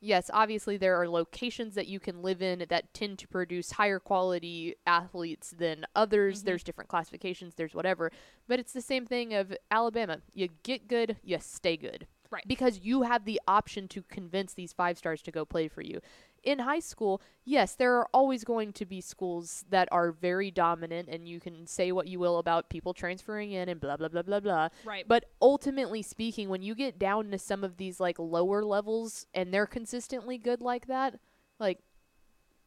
yes, 0.00 0.30
obviously 0.32 0.76
there 0.76 0.94
are 0.96 1.08
locations 1.08 1.74
that 1.74 1.88
you 1.88 1.98
can 1.98 2.22
live 2.22 2.40
in 2.40 2.64
that 2.68 2.94
tend 2.94 3.18
to 3.18 3.26
produce 3.26 3.72
higher 3.72 3.98
quality 3.98 4.76
athletes 4.86 5.50
than 5.50 5.84
others. 5.96 6.42
Mhm. 6.42 6.44
There's 6.44 6.62
different 6.62 6.88
classifications, 6.88 7.56
there's 7.56 7.74
whatever. 7.74 8.12
But 8.46 8.60
it's 8.60 8.72
the 8.72 8.80
same 8.80 9.06
thing 9.06 9.34
of 9.34 9.56
Alabama. 9.70 10.22
You 10.34 10.48
get 10.62 10.86
good, 10.86 11.16
you 11.24 11.38
stay 11.40 11.76
good. 11.76 12.06
Right. 12.30 12.46
Because 12.46 12.80
you 12.80 13.02
have 13.02 13.24
the 13.24 13.40
option 13.48 13.88
to 13.88 14.02
convince 14.02 14.52
these 14.52 14.72
five 14.74 14.98
stars 14.98 15.22
to 15.22 15.30
go 15.32 15.44
play 15.46 15.66
for 15.66 15.80
you. 15.80 16.00
In 16.44 16.60
high 16.60 16.80
school, 16.80 17.20
yes, 17.44 17.74
there 17.74 17.96
are 17.96 18.08
always 18.14 18.44
going 18.44 18.72
to 18.74 18.86
be 18.86 19.00
schools 19.00 19.64
that 19.70 19.88
are 19.90 20.12
very 20.12 20.50
dominant 20.50 21.08
and 21.08 21.26
you 21.28 21.40
can 21.40 21.66
say 21.66 21.92
what 21.92 22.06
you 22.06 22.18
will 22.18 22.38
about 22.38 22.68
people 22.68 22.94
transferring 22.94 23.52
in 23.52 23.68
and 23.68 23.80
blah 23.80 23.96
blah 23.96 24.08
blah 24.08 24.22
blah 24.22 24.40
blah. 24.40 24.68
Right. 24.84 25.06
But 25.06 25.24
ultimately 25.42 26.02
speaking, 26.02 26.48
when 26.48 26.62
you 26.62 26.74
get 26.74 26.98
down 26.98 27.30
to 27.30 27.38
some 27.38 27.64
of 27.64 27.76
these 27.76 28.00
like 28.00 28.18
lower 28.18 28.64
levels 28.64 29.26
and 29.34 29.52
they're 29.52 29.66
consistently 29.66 30.38
good 30.38 30.60
like 30.60 30.86
that, 30.86 31.18
like 31.58 31.80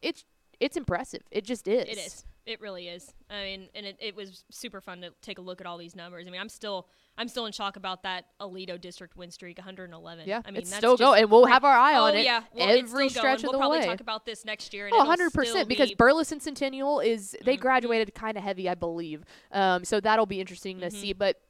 it's 0.01 0.25
it's 0.59 0.77
impressive. 0.77 1.23
It 1.31 1.43
just 1.43 1.67
is. 1.67 1.87
It 1.89 1.97
is. 1.97 2.25
It 2.45 2.59
really 2.59 2.87
is. 2.87 3.13
I 3.29 3.43
mean, 3.43 3.69
and 3.75 3.85
it, 3.85 3.97
it 3.99 4.15
was 4.15 4.43
super 4.49 4.81
fun 4.81 5.01
to 5.01 5.11
take 5.21 5.37
a 5.37 5.41
look 5.41 5.61
at 5.61 5.67
all 5.67 5.77
these 5.77 5.95
numbers. 5.95 6.25
I 6.27 6.31
mean, 6.31 6.41
I'm 6.41 6.49
still 6.49 6.87
I'm 7.17 7.27
still 7.27 7.45
in 7.45 7.51
shock 7.51 7.75
about 7.75 8.03
that 8.03 8.25
Aledo 8.39 8.79
district 8.79 9.15
win 9.15 9.29
streak, 9.31 9.57
111. 9.57 10.27
Yeah, 10.27 10.41
I 10.43 10.49
mean, 10.49 10.57
it's 10.61 10.69
that's 10.69 10.79
still 10.79 10.97
going, 10.97 11.21
and 11.21 11.29
we'll 11.31 11.45
have 11.45 11.63
our 11.63 11.77
eye 11.77 11.97
oh, 11.97 12.05
on 12.05 12.15
it 12.15 12.25
yeah. 12.25 12.43
Well, 12.53 12.69
every 12.69 13.09
stretch 13.09 13.23
going. 13.23 13.35
of 13.35 13.43
we'll 13.43 13.51
the 13.51 13.57
probably 13.59 13.85
talk 13.85 13.99
about 13.99 14.25
this 14.25 14.43
next 14.45 14.73
year. 14.73 14.87
And 14.87 14.95
Oh, 14.95 14.99
100 14.99 15.33
percent 15.33 15.67
because 15.67 15.89
be- 15.89 15.95
Burleson 15.95 16.39
Centennial 16.39 16.99
is 16.99 17.35
they 17.43 17.57
Mhm. 17.57 17.61
graduated 17.61 18.15
kind 18.15 18.37
of 18.37 18.43
heavy, 18.43 18.67
I 18.67 18.75
believe. 18.75 19.23
Um, 19.51 19.85
so 19.85 19.99
that'll 19.99 20.25
be 20.25 20.39
interesting 20.39 20.79
to 20.79 20.87
Mhm. 20.87 20.93
see. 20.93 21.13
But 21.13 21.41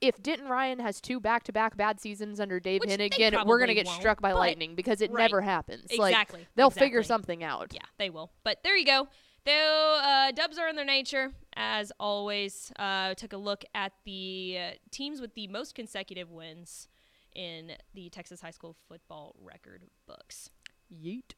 if 0.00 0.22
Denton 0.22 0.48
Ryan 0.48 0.78
has 0.80 1.00
two 1.00 1.20
back-to-back 1.20 1.76
bad 1.76 2.00
seasons 2.00 2.40
under 2.40 2.60
Dave 2.60 2.80
Which 2.80 2.90
Henigan, 2.90 3.46
we're 3.46 3.58
gonna 3.58 3.74
get 3.74 3.88
struck 3.88 4.20
by 4.20 4.32
lightning 4.32 4.74
because 4.74 5.00
it 5.00 5.10
Right. 5.10 5.22
never 5.22 5.40
happens. 5.40 5.90
Like 5.96 6.12
exactly. 6.12 6.46
they'll 6.54 6.70
figure 6.70 7.02
something 7.02 7.42
out. 7.44 7.72
Yeah, 7.72 7.80
they 7.98 8.10
will. 8.10 8.30
But 8.42 8.62
there 8.62 8.76
you 8.76 8.84
go. 8.84 9.08
Though 9.46 10.00
uh, 10.02 10.32
Dubs 10.32 10.58
are 10.58 10.68
in 10.68 10.74
their 10.74 10.84
nature, 10.84 11.32
as 11.54 11.92
always. 12.00 12.72
Uh, 12.80 13.14
took 13.14 13.32
a 13.32 13.36
look 13.36 13.64
at 13.76 13.92
the 14.04 14.58
uh, 14.58 14.70
teams 14.90 15.20
with 15.20 15.34
the 15.34 15.46
most 15.46 15.76
consecutive 15.76 16.32
wins 16.32 16.88
in 17.32 17.72
the 17.94 18.08
Texas 18.10 18.40
high 18.40 18.50
school 18.50 18.74
football 18.88 19.36
record 19.40 19.84
books. 20.08 20.50
Yeet. 20.92 21.34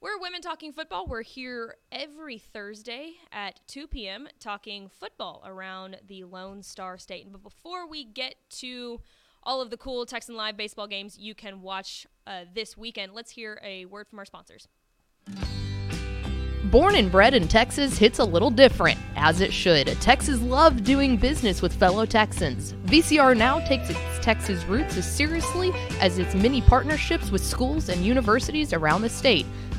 We're 0.00 0.20
Women 0.20 0.40
Talking 0.40 0.72
Football. 0.72 1.08
We're 1.08 1.22
here 1.22 1.78
every 1.90 2.38
Thursday 2.38 3.14
at 3.32 3.58
2 3.66 3.88
p.m. 3.88 4.28
talking 4.38 4.88
football 4.88 5.42
around 5.44 5.96
the 6.06 6.22
Lone 6.22 6.62
Star 6.62 6.96
State. 6.96 7.26
But 7.32 7.42
before 7.42 7.88
we 7.88 8.04
get 8.04 8.36
to 8.60 9.00
all 9.42 9.60
of 9.60 9.70
the 9.70 9.76
cool 9.76 10.06
Texan 10.06 10.36
Live 10.36 10.56
baseball 10.56 10.86
games 10.86 11.18
you 11.18 11.34
can 11.34 11.60
watch 11.60 12.06
uh, 12.24 12.44
this 12.54 12.76
weekend. 12.76 13.14
Let's 13.14 13.32
hear 13.32 13.60
a 13.64 13.86
word 13.86 14.06
from 14.06 14.20
our 14.20 14.24
sponsors. 14.24 14.68
Born 16.72 16.94
and 16.94 17.12
bred 17.12 17.34
in 17.34 17.48
Texas 17.48 17.98
hits 17.98 18.18
a 18.18 18.24
little 18.24 18.50
different, 18.50 18.98
as 19.14 19.42
it 19.42 19.52
should. 19.52 19.88
Texas 20.00 20.40
loves 20.40 20.80
doing 20.80 21.18
business 21.18 21.60
with 21.60 21.74
fellow 21.74 22.06
Texans. 22.06 22.72
VCR 22.86 23.36
now 23.36 23.60
takes 23.60 23.90
its 23.90 24.00
Texas 24.22 24.64
roots 24.64 24.96
as 24.96 25.04
seriously 25.04 25.70
as 26.00 26.16
its 26.18 26.34
many 26.34 26.62
partnerships 26.62 27.30
with 27.30 27.44
schools 27.44 27.90
and 27.90 28.02
universities 28.02 28.72
around 28.72 29.02
the 29.02 29.10
state. 29.10 29.44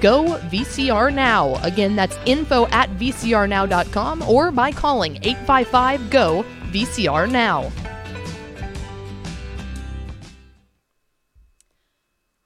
GO 0.00 0.38
VCR 0.50 1.12
Now. 1.12 1.54
Again, 1.62 1.96
that's 1.96 2.16
info 2.26 2.66
at 2.68 2.90
vcrnow.com 2.90 4.22
or 4.22 4.50
by 4.50 4.72
calling 4.72 5.16
855 5.22 6.10
GO 6.10 6.44
VCR 6.70 7.30
Now. 7.30 7.70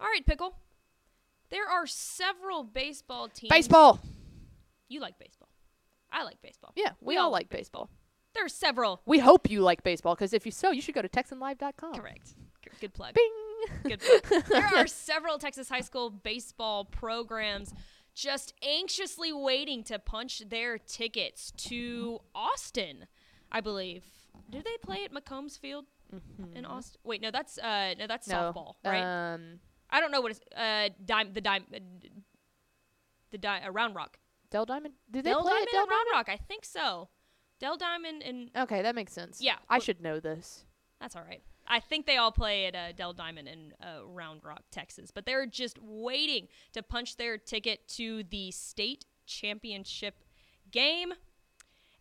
All 0.00 0.06
right, 0.08 0.26
Pickle. 0.26 0.54
There 1.50 1.68
are 1.68 1.86
several 1.86 2.64
baseball 2.64 3.28
teams. 3.28 3.50
Baseball. 3.50 4.00
You 4.88 5.00
like 5.00 5.18
baseball. 5.18 5.48
I 6.10 6.24
like 6.24 6.40
baseball. 6.42 6.72
Yeah, 6.76 6.90
we, 7.00 7.16
all 7.16 7.30
like 7.30 7.48
baseball. 7.48 7.90
There 8.34 8.44
are 8.44 8.48
several. 8.48 9.02
We 9.06 9.18
hope 9.18 9.50
you 9.50 9.60
like 9.60 9.82
baseball 9.82 10.14
because 10.14 10.32
if 10.32 10.46
you 10.46 10.52
so, 10.52 10.70
you 10.70 10.80
should 10.80 10.94
go 10.94 11.02
to 11.02 11.08
TexanLive.com. 11.08 11.94
Correct. 11.94 12.34
Good 12.80 12.94
plug. 12.94 13.14
Bing. 13.14 13.51
Good 13.84 14.00
there 14.48 14.66
are 14.76 14.86
several 14.86 15.38
Texas 15.38 15.68
high 15.68 15.80
school 15.80 16.10
baseball 16.10 16.84
programs 16.84 17.72
just 18.14 18.52
anxiously 18.62 19.32
waiting 19.32 19.82
to 19.84 19.98
punch 19.98 20.42
their 20.48 20.76
tickets 20.78 21.50
to 21.56 22.20
Austin, 22.34 23.06
I 23.50 23.60
believe. 23.60 24.04
Do 24.50 24.62
they 24.62 24.76
play 24.82 25.04
at 25.04 25.12
McCombs 25.12 25.58
Field 25.58 25.86
in 26.54 26.64
Austin? 26.66 27.00
Wait, 27.04 27.22
no, 27.22 27.30
that's 27.30 27.58
uh, 27.58 27.94
no, 27.98 28.06
that's 28.06 28.28
Mm-hmm. 28.28 28.40
No. 28.40 28.52
softball, 28.52 28.74
right? 28.84 29.32
Um, 29.34 29.60
I 29.90 30.00
don't 30.00 30.10
know 30.10 30.20
what 30.20 30.32
it's 30.32 30.40
uh, 30.56 30.88
dime 31.04 31.32
the 31.32 31.40
dime 31.40 31.64
uh, 31.74 31.78
the 33.30 33.38
di- 33.38 33.60
uh, 33.66 33.70
Round 33.70 33.94
Rock. 33.94 34.18
Dell 34.50 34.66
Diamond. 34.66 34.94
Did 35.10 35.24
they 35.24 35.30
Dell 35.30 35.40
play 35.42 35.52
Diamond 35.52 35.68
at 35.68 35.72
Dell 35.72 35.86
Round 35.86 36.06
Rock, 36.12 36.28
I 36.28 36.36
think 36.36 36.64
so. 36.66 37.08
Dell 37.60 37.76
Diamond 37.78 38.22
and 38.22 38.50
Okay, 38.56 38.82
that 38.82 38.94
makes 38.94 39.12
sense. 39.12 39.40
Yeah, 39.40 39.56
I 39.70 39.78
should 39.78 40.02
know 40.02 40.20
this. 40.20 40.64
That's 41.00 41.16
all 41.16 41.22
right. 41.26 41.42
I 41.66 41.80
think 41.80 42.06
they 42.06 42.16
all 42.16 42.32
play 42.32 42.66
at 42.66 42.74
uh, 42.74 42.92
Dell 42.92 43.12
Diamond 43.12 43.48
in 43.48 43.72
uh, 43.80 44.04
Round 44.04 44.40
Rock, 44.44 44.62
Texas, 44.70 45.10
but 45.10 45.26
they're 45.26 45.46
just 45.46 45.78
waiting 45.80 46.48
to 46.72 46.82
punch 46.82 47.16
their 47.16 47.38
ticket 47.38 47.88
to 47.88 48.24
the 48.24 48.50
state 48.50 49.06
championship 49.26 50.16
game. 50.70 51.12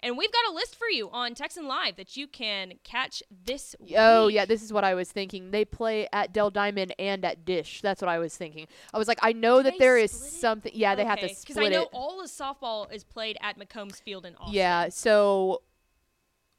And 0.03 0.17
we've 0.17 0.31
got 0.31 0.51
a 0.51 0.53
list 0.53 0.75
for 0.77 0.87
you 0.87 1.11
on 1.11 1.35
Texan 1.35 1.67
Live 1.67 1.95
that 1.97 2.17
you 2.17 2.25
can 2.25 2.73
catch 2.83 3.21
this 3.45 3.75
week. 3.79 3.93
Oh 3.95 4.29
yeah, 4.29 4.45
this 4.45 4.63
is 4.63 4.73
what 4.73 4.83
I 4.83 4.95
was 4.95 5.11
thinking. 5.11 5.51
They 5.51 5.63
play 5.63 6.07
at 6.11 6.33
Dell 6.33 6.49
Diamond 6.49 6.95
and 6.97 7.23
at 7.23 7.45
Dish. 7.45 7.81
That's 7.81 8.01
what 8.01 8.09
I 8.09 8.17
was 8.17 8.35
thinking. 8.35 8.65
I 8.93 8.97
was 8.97 9.07
like, 9.07 9.19
I 9.21 9.31
know 9.31 9.59
Do 9.59 9.69
that 9.69 9.73
there 9.77 9.97
is 9.97 10.11
something. 10.11 10.71
Yeah, 10.73 10.95
they 10.95 11.05
have 11.05 11.19
to 11.19 11.29
split 11.29 11.37
it. 11.37 11.45
Because 11.45 11.57
I 11.57 11.69
know 11.69 11.83
it. 11.83 11.89
all 11.93 12.19
the 12.19 12.27
softball 12.27 12.91
is 12.91 13.03
played 13.03 13.37
at 13.41 13.59
McCombs 13.59 14.01
Field 14.01 14.25
in 14.25 14.35
Austin. 14.37 14.55
Yeah, 14.55 14.89
so 14.89 15.61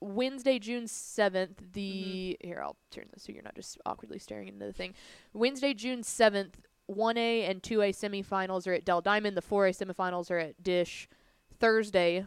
Wednesday, 0.03 0.59
June 0.59 0.85
7th, 0.85 1.73
the. 1.73 2.37
Mm-hmm. 2.41 2.49
Here, 2.49 2.61
I'll 2.63 2.77
turn 2.91 3.07
this 3.13 3.25
so 3.25 3.33
you're 3.33 3.43
not 3.43 3.55
just 3.55 3.79
awkwardly 3.87 4.19
staring 4.19 4.49
into 4.49 4.67
the 4.67 4.73
thing. 4.73 4.95
Wednesday, 5.33 5.75
June 5.75 6.03
7th, 6.03 6.55
1A 6.91 7.49
and 7.49 7.63
2A 7.63 7.91
semifinals 7.91 8.67
are 8.67 8.75
at 8.75 8.85
Dell 8.85 9.01
Diamond. 9.01 9.37
The 9.37 9.43
4A 9.43 9.85
semifinals 9.85 10.31
are 10.31 10.39
at 10.39 10.63
Dish. 10.63 11.09
Thursday, 11.61 12.27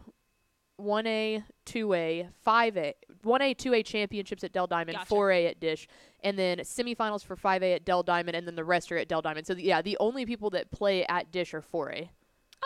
1A, 0.79 1.43
2A, 1.65 2.29
5A, 2.45 2.93
1A, 3.25 3.55
2A 3.55 3.85
championships 3.85 4.43
at 4.43 4.51
Dell 4.53 4.67
Diamond, 4.67 4.97
Gotcha. 4.97 5.13
4A 5.13 5.49
at 5.49 5.59
Dish, 5.59 5.87
and 6.23 6.37
then 6.37 6.59
semifinals 6.59 7.23
for 7.23 7.35
5A 7.35 7.75
at 7.75 7.85
Dell 7.85 8.03
Diamond, 8.03 8.35
and 8.35 8.47
then 8.47 8.55
the 8.55 8.63
rest 8.63 8.91
are 8.91 8.97
at 8.97 9.07
Dell 9.07 9.21
Diamond. 9.21 9.47
So, 9.47 9.53
th- 9.53 9.65
yeah, 9.65 9.81
the 9.81 9.97
only 9.99 10.25
people 10.25 10.49
that 10.51 10.71
play 10.71 11.05
at 11.05 11.31
Dish 11.31 11.53
are 11.53 11.61
4A, 11.61 12.09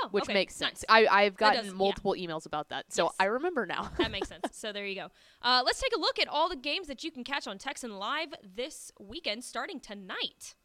Oh, 0.03 0.07
which 0.11 0.23
okay, 0.25 0.33
makes 0.33 0.55
sense. 0.55 0.85
nice. 0.89 1.07
I, 1.09 1.23
I've 1.23 1.35
gotten 1.37 1.63
does- 1.65 1.71
yeah. 1.73 1.77
multiple 1.77 2.13
emails 2.17 2.45
about 2.45 2.69
that, 2.69 2.85
so 2.93 3.05
Yes. 3.05 3.13
I 3.19 3.25
remember 3.25 3.65
now. 3.65 3.89
that 3.97 4.11
makes 4.11 4.27
sense. 4.29 4.45
So 4.51 4.71
there 4.71 4.85
you 4.85 4.95
go. 4.95 5.07
Uh, 5.41 5.61
let's 5.65 5.81
take 5.81 5.95
a 5.95 5.99
look 5.99 6.19
at 6.19 6.27
all 6.27 6.49
the 6.49 6.55
games 6.55 6.87
that 6.87 7.03
you 7.03 7.11
can 7.11 7.23
catch 7.23 7.47
on 7.47 7.57
Texan 7.57 7.97
Live 7.97 8.29
this 8.43 8.91
weekend, 8.99 9.43
starting 9.43 9.79
tonight. 9.79 10.55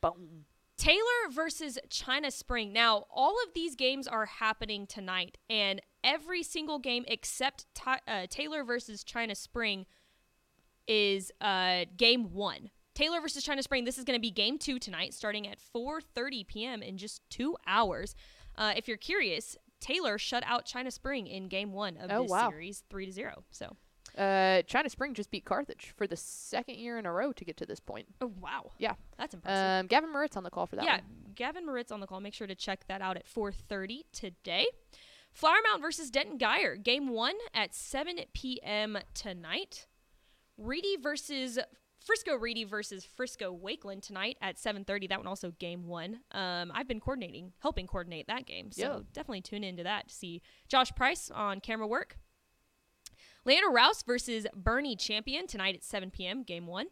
Boom. 0.00 0.44
Taylor 0.78 1.30
versus 1.30 1.78
China 1.90 2.30
Spring. 2.30 2.72
Now, 2.72 3.06
all 3.10 3.36
of 3.46 3.54
these 3.54 3.76
games 3.76 4.08
are 4.08 4.26
happening 4.26 4.86
tonight, 4.86 5.38
and 5.48 5.80
every 6.02 6.42
single 6.42 6.78
game 6.78 7.04
except 7.06 7.66
uh, 7.86 8.26
Taylor 8.28 8.64
versus 8.64 9.04
China 9.04 9.34
Spring 9.34 9.86
is 10.88 11.30
uh, 11.40 11.84
game 11.96 12.32
one. 12.32 12.70
Taylor 12.94 13.20
versus 13.20 13.42
China 13.42 13.62
Spring. 13.62 13.84
This 13.84 13.96
is 13.96 14.04
going 14.04 14.16
to 14.18 14.20
be 14.20 14.30
game 14.30 14.58
two 14.58 14.78
tonight, 14.78 15.14
starting 15.14 15.46
at 15.46 15.58
4:30 15.58 16.46
p.m. 16.46 16.82
in 16.82 16.98
just 16.98 17.22
two 17.30 17.56
hours. 17.66 18.14
Uh, 18.56 18.72
if 18.76 18.86
you're 18.88 18.96
curious, 18.96 19.56
Taylor 19.80 20.18
shut 20.18 20.42
out 20.46 20.64
China 20.64 20.90
Spring 20.90 21.26
in 21.26 21.48
game 21.48 21.72
one 21.72 21.96
of 21.96 22.10
Oh, 22.10 22.22
this 22.22 22.30
wow. 22.30 22.50
series, 22.50 22.84
three 22.90 23.06
to 23.06 23.12
zero. 23.12 23.44
So, 23.50 23.76
Uh, 24.16 24.60
China 24.62 24.90
Spring 24.90 25.14
just 25.14 25.30
beat 25.30 25.44
Carthage 25.44 25.92
for 25.96 26.06
the 26.06 26.16
second 26.16 26.76
year 26.76 26.98
in 26.98 27.06
a 27.06 27.12
row 27.12 27.32
to 27.32 27.44
get 27.44 27.56
to 27.56 27.66
this 27.66 27.80
point. 27.80 28.06
oh 28.20 28.32
wow, 28.40 28.70
Yeah. 28.78 28.94
that's 29.16 29.32
impressive. 29.34 29.80
Um, 29.84 29.86
Gavin 29.86 30.12
Moritz 30.12 30.36
on 30.36 30.42
the 30.44 30.50
call 30.50 30.66
for 30.66 30.76
that 30.76 30.84
yeah, 30.84 30.96
one. 30.96 31.32
Gavin 31.34 31.64
Moritz 31.64 31.90
on 31.90 32.00
the 32.00 32.06
call. 32.06 32.20
Make 32.20 32.34
sure 32.34 32.46
to 32.46 32.54
check 32.54 32.86
that 32.88 33.00
out 33.00 33.16
at 33.16 33.26
4:30 33.26 34.04
today. 34.12 34.66
Flower 35.32 35.56
Mound 35.66 35.80
versus 35.80 36.10
Denton 36.10 36.38
Guyer, 36.38 36.80
game 36.82 37.08
one 37.08 37.36
at 37.54 37.74
7 37.74 38.18
p.m. 38.34 38.98
tonight. 39.14 39.86
Reedy 40.58 40.96
versus 40.96 41.58
Frisco 42.04 42.34
Reedy 42.36 42.64
versus 42.64 43.04
Frisco 43.04 43.56
Wakeland 43.56 44.02
tonight 44.02 44.36
at 44.42 44.56
7:30. 44.58 45.08
That 45.08 45.18
one 45.18 45.26
also 45.26 45.52
game 45.52 45.86
one. 45.86 46.20
Um, 46.32 46.70
I've 46.74 46.88
been 46.88 47.00
coordinating, 47.00 47.52
helping 47.60 47.86
coordinate 47.86 48.26
that 48.26 48.46
game, 48.46 48.72
so 48.72 48.82
Yeah. 48.82 49.00
definitely 49.12 49.42
tune 49.42 49.64
into 49.64 49.82
that 49.84 50.08
to 50.08 50.14
see 50.14 50.42
Josh 50.68 50.90
Price 50.94 51.30
on 51.30 51.60
camera 51.60 51.86
work. 51.86 52.18
Leander 53.44 53.70
Rouse 53.70 54.02
versus 54.02 54.46
Boerne 54.54 54.98
Champion 54.98 55.46
tonight 55.46 55.74
at 55.74 55.82
7 55.84 56.10
p.m. 56.10 56.42
Game 56.42 56.66
one. 56.66 56.88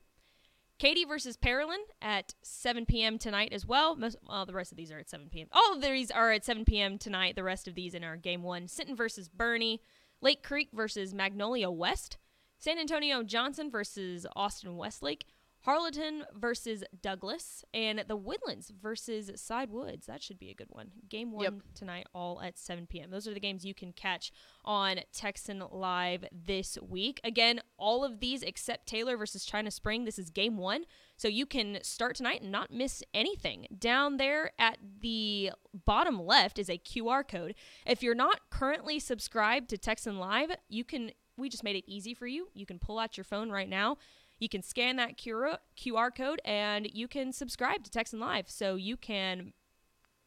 Katy 0.78 1.04
versus 1.04 1.36
Parolin 1.36 1.82
at 2.00 2.34
7 2.42 2.86
p.m. 2.86 3.18
tonight 3.18 3.52
as 3.52 3.66
well. 3.66 3.96
Most, 3.96 4.16
well, 4.26 4.46
the 4.46 4.54
rest 4.54 4.72
of 4.72 4.78
these 4.78 4.90
are 4.90 4.98
at 4.98 5.10
7 5.10 5.28
p.m. 5.28 5.46
All 5.52 5.74
of 5.74 5.82
these 5.82 6.10
are 6.10 6.32
at 6.32 6.44
7 6.44 6.64
p.m. 6.64 6.96
tonight. 6.96 7.36
The 7.36 7.44
rest 7.44 7.68
of 7.68 7.74
these 7.74 7.94
in 7.94 8.02
our 8.02 8.16
game 8.16 8.42
one. 8.42 8.66
Sinton 8.66 8.96
versus 8.96 9.28
Boerne. 9.28 9.78
Lake 10.22 10.42
Creek 10.42 10.68
versus 10.72 11.12
Magnolia 11.14 11.70
West. 11.70 12.16
San 12.60 12.78
Antonio 12.78 13.22
Johnson 13.24 13.70
versus 13.70 14.26
Austin 14.36 14.76
Westlake. 14.76 15.24
Harleton 15.62 16.24
versus 16.34 16.82
Douglas. 17.02 17.64
And 17.74 18.04
the 18.08 18.16
Woodlands 18.16 18.70
versus 18.80 19.30
Cy 19.36 19.66
Woods. 19.66 20.06
That 20.06 20.22
should 20.22 20.38
be 20.38 20.50
a 20.50 20.54
good 20.54 20.68
one. 20.70 20.90
Game 21.08 21.32
one 21.32 21.42
Yep. 21.44 21.54
tonight, 21.74 22.06
all 22.14 22.40
at 22.40 22.58
7 22.58 22.86
p.m. 22.86 23.10
Those 23.10 23.28
are 23.28 23.34
the 23.34 23.40
games 23.40 23.64
you 23.64 23.74
can 23.74 23.92
catch 23.92 24.32
on 24.64 25.00
Texan 25.12 25.62
Live 25.70 26.24
this 26.32 26.78
week. 26.80 27.20
Again, 27.24 27.60
all 27.76 28.04
of 28.04 28.20
these 28.20 28.42
except 28.42 28.86
Taylor 28.86 29.18
versus 29.18 29.44
China 29.44 29.70
Spring. 29.70 30.04
This 30.04 30.18
is 30.18 30.30
game 30.30 30.56
one. 30.56 30.84
So 31.18 31.28
you 31.28 31.44
can 31.44 31.78
start 31.82 32.16
tonight 32.16 32.40
and 32.40 32.50
not 32.50 32.70
miss 32.70 33.02
anything. 33.12 33.66
Down 33.78 34.16
there 34.16 34.52
at 34.58 34.78
the 35.00 35.50
bottom 35.84 36.22
left 36.24 36.58
is 36.58 36.70
a 36.70 36.78
QR 36.78 37.26
code. 37.26 37.54
If 37.86 38.02
you're 38.02 38.14
not 38.14 38.48
currently 38.50 38.98
subscribed 38.98 39.68
to 39.70 39.76
Texan 39.78 40.18
Live, 40.18 40.52
you 40.70 40.84
can 40.84 41.12
we 41.40 41.48
just 41.48 41.64
made 41.64 41.76
it 41.76 41.84
easy 41.86 42.14
for 42.14 42.26
you. 42.26 42.48
You 42.54 42.66
can 42.66 42.78
pull 42.78 42.98
out 42.98 43.16
your 43.16 43.24
phone 43.24 43.50
right 43.50 43.68
now. 43.68 43.98
You 44.38 44.48
can 44.48 44.62
scan 44.62 44.96
that 44.96 45.18
QR 45.18 46.14
code 46.16 46.40
and 46.44 46.88
you 46.92 47.08
can 47.08 47.32
subscribe 47.32 47.84
to 47.84 47.90
Texan 47.90 48.20
Live 48.20 48.48
so 48.48 48.76
you 48.76 48.96
can 48.96 49.52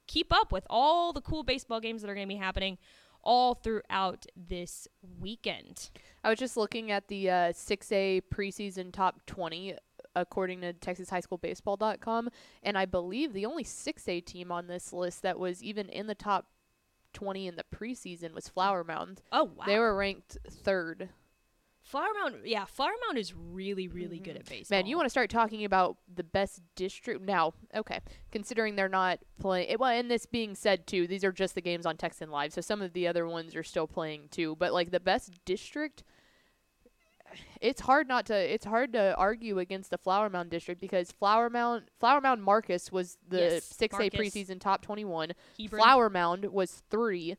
keep 0.08 0.32
up 0.32 0.52
with 0.52 0.66
all 0.70 1.14
the 1.14 1.22
cool 1.22 1.44
baseball 1.44 1.80
games 1.80 2.02
that 2.02 2.10
are 2.10 2.16
going 2.16 2.28
to 2.28 2.34
be 2.34 2.40
happening 2.40 2.78
all 3.24 3.56
throughout 3.56 4.26
this 4.36 4.88
weekend. 5.20 5.90
I 6.24 6.30
was 6.30 6.40
just 6.40 6.58
looking 6.58 6.92
at 6.92 7.08
the 7.08 7.30
uh, 7.30 7.54
6A 7.54 8.24
preseason 8.34 8.92
top 8.92 9.26
20 9.26 9.76
according 10.16 10.62
to 10.62 10.74
TexasHighSchoolBaseball.com, 10.74 12.30
and 12.62 12.78
I 12.78 12.86
believe 12.86 13.34
the 13.34 13.48
only 13.48 13.64
6A 13.64 14.24
team 14.26 14.52
on 14.52 14.68
this 14.68 14.94
list 14.94 15.24
that 15.24 15.40
was 15.40 15.64
even 15.64 15.90
in 15.90 16.06
the 16.06 16.14
top 16.14 16.48
20 17.14 17.48
in 17.48 17.56
the 17.56 17.64
preseason 17.76 18.34
was 18.34 18.48
Flower 18.48 18.84
Mound. 18.84 19.22
Oh 19.32 19.46
wow. 19.46 19.66
They 19.66 19.80
were 19.80 19.96
ranked 19.96 20.38
third. 20.50 21.10
Flower 21.84 22.08
Mound, 22.22 22.36
yeah, 22.46 22.64
Flower 22.64 22.94
Mound 23.06 23.18
is 23.18 23.34
really, 23.36 23.90
really 23.90 24.18
good 24.18 24.38
at 24.38 24.46
mm-hmm. 24.46 24.56
baseball. 24.56 24.78
Man, 24.78 24.86
you 24.86 24.96
want 24.96 25.06
to 25.06 25.10
start 25.12 25.30
talking 25.30 25.66
about 25.66 25.98
the 26.14 26.24
best 26.24 26.62
district 26.76 27.22
now? 27.22 27.54
Okay, 27.76 28.00
considering 28.32 28.76
they're 28.76 28.88
not 28.88 29.20
playing. 29.40 29.76
Well, 29.78 29.92
and 29.92 30.10
this 30.10 30.26
being 30.26 30.56
said 30.56 30.88
too, 30.88 31.08
these 31.08 31.26
are 31.26 31.34
just 31.34 31.56
the 31.56 31.62
games 31.62 31.86
on 31.86 31.98
Texan 31.98 32.32
Live, 32.32 32.54
so 32.54 32.62
some 32.62 32.82
of 32.82 32.94
the 32.94 33.06
other 33.06 33.28
ones 33.28 33.54
are 33.54 33.64
still 33.64 33.88
playing 33.88 34.30
too. 34.32 34.56
But 34.58 34.72
like 34.72 34.92
the 34.92 35.02
best 35.02 35.34
district, 35.44 36.04
it's 37.62 37.82
hard 37.82 38.08
not 38.08 38.26
to. 38.28 38.36
It's 38.36 38.66
hard 38.66 38.94
to 38.94 39.16
argue 39.16 39.60
against 39.60 39.90
the 39.90 39.98
Flower 39.98 40.30
Mound 40.30 40.50
district 40.50 40.80
because 40.82 41.12
Flower 41.12 41.50
Mound, 41.50 41.84
Flower 42.00 42.22
Mound 42.22 42.44
Marcus 42.44 42.92
was 42.92 43.18
the 43.28 43.40
Yes, 43.40 43.66
six 43.66 43.96
A 43.96 44.10
preseason 44.10 44.60
top 44.60 44.82
twenty 44.82 45.06
one. 45.06 45.32
Flower 45.70 46.10
Mound 46.10 46.46
was 46.46 46.82
three. 46.90 47.38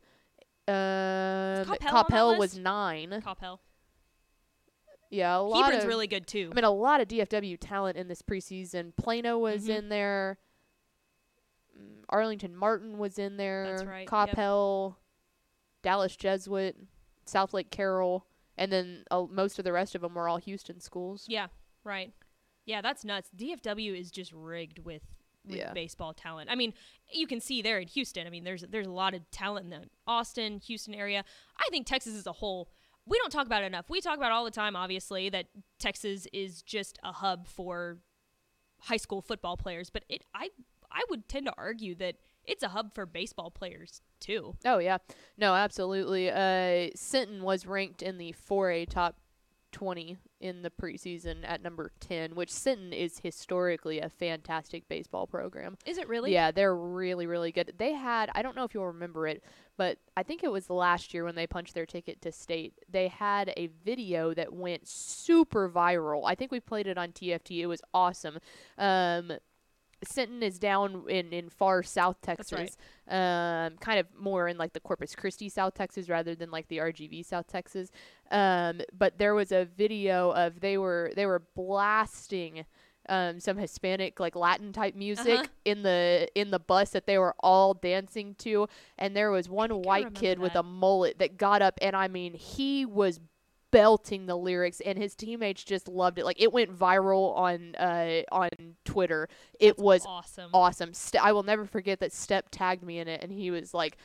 Um, 0.67 0.73
Coppell 0.73 1.67
on 1.67 1.67
that 1.67 1.79
Coppell 1.81 2.37
was 2.39 2.57
nine. 2.57 3.21
Coppell. 3.25 3.59
Yeah, 5.11 5.37
a 5.37 5.39
lot 5.39 5.65
Hebron's 5.65 5.83
of 5.83 5.87
really 5.87 6.07
good 6.07 6.25
too. 6.27 6.49
I 6.51 6.55
mean, 6.55 6.63
a 6.65 6.71
lot 6.71 6.99
of 7.01 7.07
DFW 7.07 7.57
talent 7.59 7.95
in 7.97 8.07
this 8.07 8.21
preseason. 8.21 8.95
Plano 8.97 9.37
was 9.37 9.67
Mhm. 9.67 9.77
in 9.77 9.89
there. 9.89 10.39
Mm, 11.77 12.03
Arlington 12.09 12.55
Martin 12.55 12.97
was 12.97 13.19
in 13.19 13.37
there. 13.37 13.69
That's 13.77 13.83
right, 13.83 13.99
yep. 14.01 14.09
Coppell, 14.09 14.95
Dallas 15.83 16.15
Jesuit, 16.15 16.75
Southlake 17.27 17.69
Carroll, 17.69 18.25
and 18.57 18.71
then 18.71 19.03
uh, 19.11 19.25
most 19.29 19.59
of 19.59 19.65
the 19.65 19.71
rest 19.73 19.95
of 19.95 20.01
them 20.01 20.13
were 20.15 20.27
all 20.29 20.37
Houston 20.37 20.79
schools. 20.79 21.25
yeah, 21.27 21.47
right. 21.83 22.13
Yeah, 22.65 22.81
that's 22.81 23.05
nuts. 23.05 23.29
DFW 23.37 23.99
is 23.99 24.09
just 24.09 24.33
rigged 24.33 24.79
with, 24.79 25.03
with 25.45 25.57
Yeah. 25.57 25.71
baseball 25.73 26.13
talent. 26.13 26.49
I 26.49 26.55
mean, 26.55 26.73
you 27.13 27.27
can 27.27 27.39
see 27.39 27.61
there 27.61 27.77
in 27.79 27.87
Houston. 27.89 28.25
I 28.25 28.31
mean, 28.31 28.43
there's 28.43 28.63
there's 28.63 28.87
a 28.87 28.91
lot 28.91 29.13
of 29.13 29.29
talent 29.29 29.65
in 29.65 29.69
the 29.69 29.87
Austin, 30.07 30.59
Houston 30.65 30.95
area. 30.95 31.23
I 31.57 31.67
think 31.69 31.85
Texas 31.85 32.15
as 32.15 32.25
a 32.25 32.31
whole. 32.31 32.69
We 33.05 33.19
don't 33.19 33.29
talk 33.29 33.45
about 33.45 33.61
it 33.61 33.67
enough. 33.67 33.87
We 33.87 34.01
talk 34.01 34.17
about 34.17 34.31
all 34.31 34.43
the 34.45 34.49
time, 34.51 34.75
obviously, 34.75 35.29
that 35.29 35.45
Texas 35.79 36.27
is 36.33 36.63
just 36.63 36.97
a 37.03 37.11
hub 37.11 37.45
for 37.47 37.99
high 38.79 38.97
school 38.97 39.21
football 39.21 39.57
players, 39.57 39.91
but 39.91 40.03
it 40.09 40.23
I 40.33 40.49
I 40.91 41.03
would 41.11 41.27
tend 41.29 41.45
to 41.45 41.53
argue 41.57 41.93
that 41.95 42.15
it's 42.47 42.63
a 42.63 42.69
hub 42.69 42.93
for 42.93 43.05
baseball 43.05 43.51
players 43.51 44.01
too. 44.19 44.55
Oh 44.65 44.79
yeah, 44.79 44.97
no, 45.37 45.53
absolutely. 45.53 46.29
Uh, 46.29 46.89
Sinton 46.95 47.43
was 47.43 47.65
ranked 47.65 48.01
in 48.01 48.17
the 48.17 48.33
4A 48.49 48.89
top 48.89 49.17
20 49.75 50.17
in 50.39 50.61
the 50.61 50.69
preseason 50.69 51.39
at 51.43 51.61
number 51.61 51.91
10, 51.99 52.33
which 52.33 52.49
Sinton 52.49 52.93
is 52.93 53.19
historically 53.19 53.99
a 53.99 54.07
fantastic 54.07 54.87
baseball 54.87 55.27
program. 55.27 55.77
Is 55.85 55.97
it 55.97 56.07
really? 56.07 56.31
Yeah, 56.31 56.51
they're 56.51 56.75
really, 56.75 57.27
really 57.27 57.51
good. 57.51 57.73
They 57.77 57.91
had, 57.91 58.29
I 58.33 58.41
don't 58.41 58.55
know 58.55 58.63
if 58.63 58.73
you'll 58.73 58.87
remember 58.87 59.27
it, 59.27 59.43
but 59.75 59.97
I 60.15 60.23
think 60.23 60.45
it 60.45 60.51
was 60.51 60.69
last 60.69 61.13
year 61.13 61.25
when 61.25 61.35
they 61.35 61.45
punched 61.45 61.73
their 61.73 61.85
ticket 61.85 62.21
to 62.21 62.31
state. 62.31 62.73
They 62.89 63.09
had 63.09 63.53
a 63.57 63.67
video 63.83 64.33
that 64.33 64.53
went 64.53 64.87
super 64.87 65.69
viral. 65.69 66.21
I 66.25 66.35
think 66.35 66.53
we 66.53 66.61
played 66.61 66.87
it 66.87 66.97
on 66.97 67.11
TFT. 67.11 67.59
It 67.59 67.67
was 67.67 67.81
awesome. 67.93 68.39
Um, 68.77 69.33
Sinton 70.07 70.43
is 70.43 70.59
down 70.59 71.05
in, 71.09 71.33
in 71.33 71.49
far 71.49 71.83
South 71.83 72.21
Texas, 72.21 72.77
right. 73.09 73.65
um, 73.67 73.77
kind 73.77 73.99
of 73.99 74.07
more 74.17 74.47
in 74.47 74.57
like 74.57 74.73
the 74.73 74.79
Corpus 74.79 75.15
Christi, 75.15 75.49
South 75.49 75.73
Texas, 75.73 76.09
rather 76.09 76.35
than 76.35 76.51
like 76.51 76.67
the 76.67 76.77
RGV, 76.77 77.25
South 77.25 77.47
Texas. 77.47 77.91
Um, 78.31 78.81
but 78.97 79.17
there 79.17 79.35
was 79.35 79.51
a 79.51 79.65
video 79.65 80.31
of 80.31 80.59
they 80.61 80.77
were 80.77 81.11
they 81.15 81.25
were 81.25 81.43
blasting 81.55 82.65
um, 83.07 83.39
some 83.39 83.57
Hispanic 83.57 84.19
like 84.19 84.35
Latin 84.35 84.73
type 84.73 84.95
music 84.95 85.27
Uh-huh. 85.39 85.45
in 85.63 85.83
the 85.83 86.27
in 86.33 86.49
the 86.49 86.57
bus 86.57 86.89
that 86.91 87.05
they 87.05 87.19
were 87.19 87.35
all 87.39 87.75
dancing 87.75 88.33
to, 88.39 88.67
and 88.97 89.15
there 89.15 89.29
was 89.29 89.47
one 89.47 89.69
white 89.83 90.15
kid 90.15 90.39
with 90.39 90.55
a 90.55 90.63
mullet 90.63 91.19
that 91.19 91.37
got 91.37 91.61
up, 91.61 91.77
and 91.83 91.95
I 91.95 92.07
mean 92.07 92.33
he 92.33 92.83
was 92.85 93.19
belting 93.71 94.25
the 94.25 94.35
lyrics 94.37 94.79
and 94.81 94.97
his 94.97 95.15
teammates 95.15 95.63
just 95.63 95.87
loved 95.87 96.17
it 96.17 96.23
like 96.23 96.41
it 96.41 96.53
went 96.53 96.73
viral 96.73 97.35
on 97.35 97.75
uh 97.75 98.21
on 98.31 98.49
twitter 98.85 99.27
it 99.59 99.71
That's 99.71 99.79
was 99.79 100.05
awesome. 100.05 100.49
awesome. 100.53 100.91
I 101.21 101.31
will 101.31 101.43
never 101.43 101.65
forget 101.65 101.99
that 101.99 102.13
Step 102.13 102.47
tagged 102.51 102.83
me 102.83 102.99
in 102.99 103.07
it, 103.07 103.21
and 103.23 103.31
he 103.31 103.51
was 103.51 103.73
like, 103.73 103.97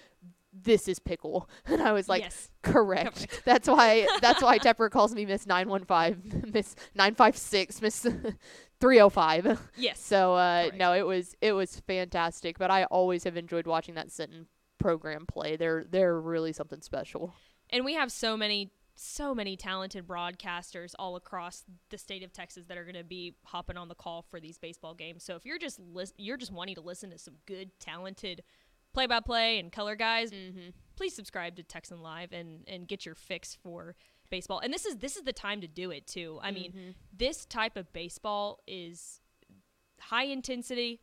"This 0.53 0.88
is 0.88 0.99
pickle," 0.99 1.49
and 1.66 1.83
I 1.83 1.92
was 1.92 2.09
like, 2.09 2.23
yes. 2.23 2.51
"Correct." 2.62 3.16
Correct. 3.27 3.42
That's 3.44 3.68
why. 3.68 4.07
That's 4.20 4.42
why 4.42 4.59
Tepper 4.61 4.90
calls 4.90 5.14
me 5.14 5.27
Miss 5.27 5.46
Nine 5.46 5.68
One 5.68 5.85
Five, 5.85 6.18
Miss 6.53 6.75
Nine 6.94 7.14
Five 7.14 7.37
Six, 7.37 7.81
Miss 7.83 8.07
Three 8.81 8.96
Zero 8.96 9.11
Five. 9.11 9.61
Yes. 9.77 10.01
So 10.01 10.35
uh, 10.35 10.62
Correct. 10.64 10.77
no, 10.77 10.92
it 10.94 11.07
was 11.07 11.35
it 11.40 11.53
was 11.53 11.81
fantastic. 11.81 12.59
But 12.59 12.70
I 12.70 12.85
always 12.85 13.25
have 13.25 13.37
enjoyed 13.37 13.66
watching 13.66 13.94
that 13.94 14.11
Sinton 14.11 14.46
program 14.79 15.27
play. 15.27 15.57
They're 15.57 15.85
they're 15.88 16.18
really 16.20 16.53
something 16.53 16.81
special. 16.81 17.35
And 17.70 17.85
we 17.85 17.94
have 17.94 18.11
so 18.11 18.37
many 18.37 18.73
so 19.03 19.35
many 19.35 19.57
talented 19.57 20.07
broadcasters 20.07 20.93
all 20.99 21.17
across 21.17 21.65
the 21.89 21.97
state 21.97 22.23
of 22.23 22.33
Texas 22.33 22.67
that 22.67 22.77
are 22.77 22.85
going 22.85 22.95
to 22.97 23.05
be 23.05 23.35
hopping 23.45 23.77
on 23.79 23.89
the 23.89 23.95
call 23.95 24.23
for 24.31 24.41
these 24.41 24.59
baseball 24.59 24.93
games. 24.95 25.25
So 25.25 25.37
if 25.37 25.47
you're 25.47 25.59
just 25.59 25.79
lis- 25.81 26.13
you're 26.19 26.37
just 26.37 26.53
wanting 26.53 26.75
to 26.75 26.81
listen 26.83 27.11
to 27.11 27.19
some 27.19 27.35
good 27.47 27.71
talented 27.81 28.43
play-by-play 28.93 29.59
and 29.59 29.71
color 29.73 29.97
guys, 29.97 30.31
Mm-hmm. 30.33 30.71
please 30.97 31.15
subscribe 31.15 31.57
to 31.57 31.63
Texan 31.63 32.03
Live 32.03 32.33
and 32.33 32.65
and 32.69 32.87
get 32.87 33.07
your 33.07 33.15
fix 33.15 33.57
for 33.63 33.95
baseball. 34.31 34.59
And 34.59 34.73
this 34.73 34.85
is 34.85 34.97
this 34.99 35.17
is 35.17 35.23
the 35.23 35.33
time 35.33 35.61
to 35.63 35.67
do 35.69 35.91
it 35.91 36.07
too. 36.07 36.39
I 36.43 36.51
mean, 36.51 36.73
Mm-hmm. 36.73 36.91
this 37.17 37.47
type 37.47 37.77
of 37.77 37.93
baseball 37.95 38.59
is 38.67 39.21
high 40.01 40.25
intensity. 40.25 41.01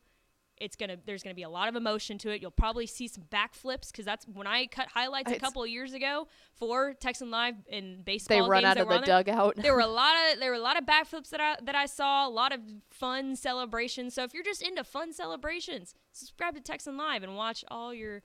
It's 0.60 0.76
gonna 0.76 0.98
there's 1.06 1.24
gonna 1.24 1.36
be 1.36 1.44
a 1.44 1.50
lot 1.50 1.70
of 1.70 1.76
emotion 1.76 2.18
to 2.20 2.30
it. 2.30 2.42
You'll 2.42 2.52
probably 2.52 2.88
see 2.88 3.08
some 3.08 3.24
backflips 3.32 3.92
because 3.92 4.06
that's 4.06 4.26
when 4.28 4.48
I 4.48 4.68
cut 4.68 4.88
highlights 4.88 5.32
a 5.32 5.40
couple 5.40 5.64
of 5.64 5.70
years 5.70 5.94
ago 5.94 6.28
for 6.56 6.94
Texan 6.94 7.30
Live 7.32 7.56
and 7.72 8.04
baseball. 8.04 8.44
They 8.44 8.50
run 8.50 8.66
out 8.66 8.78
of 8.78 8.88
the 8.88 8.96
there. 8.96 9.24
dugout. 9.24 9.56
There 9.58 9.74
were 9.74 9.82
a 9.82 9.88
lot 10.02 10.16
of 10.32 10.40
there 10.40 10.52
were 10.52 10.58
a 10.58 10.62
lot 10.62 10.78
of 10.78 10.86
backflips 10.86 11.30
that 11.30 11.40
I 11.40 11.58
that 11.64 11.76
I 11.76 11.86
saw. 11.86 12.28
A 12.28 12.30
lot 12.30 12.54
of 12.54 12.60
fun 12.90 13.36
celebrations. 13.36 14.14
So 14.14 14.24
if 14.24 14.34
you're 14.34 14.44
just 14.44 14.62
into 14.62 14.84
fun 14.84 15.14
celebrations, 15.14 15.94
subscribe 16.12 16.56
to 16.56 16.62
Texan 16.62 16.98
Live 16.98 17.24
and 17.24 17.36
watch 17.36 17.64
all 17.70 17.94
your 17.94 18.24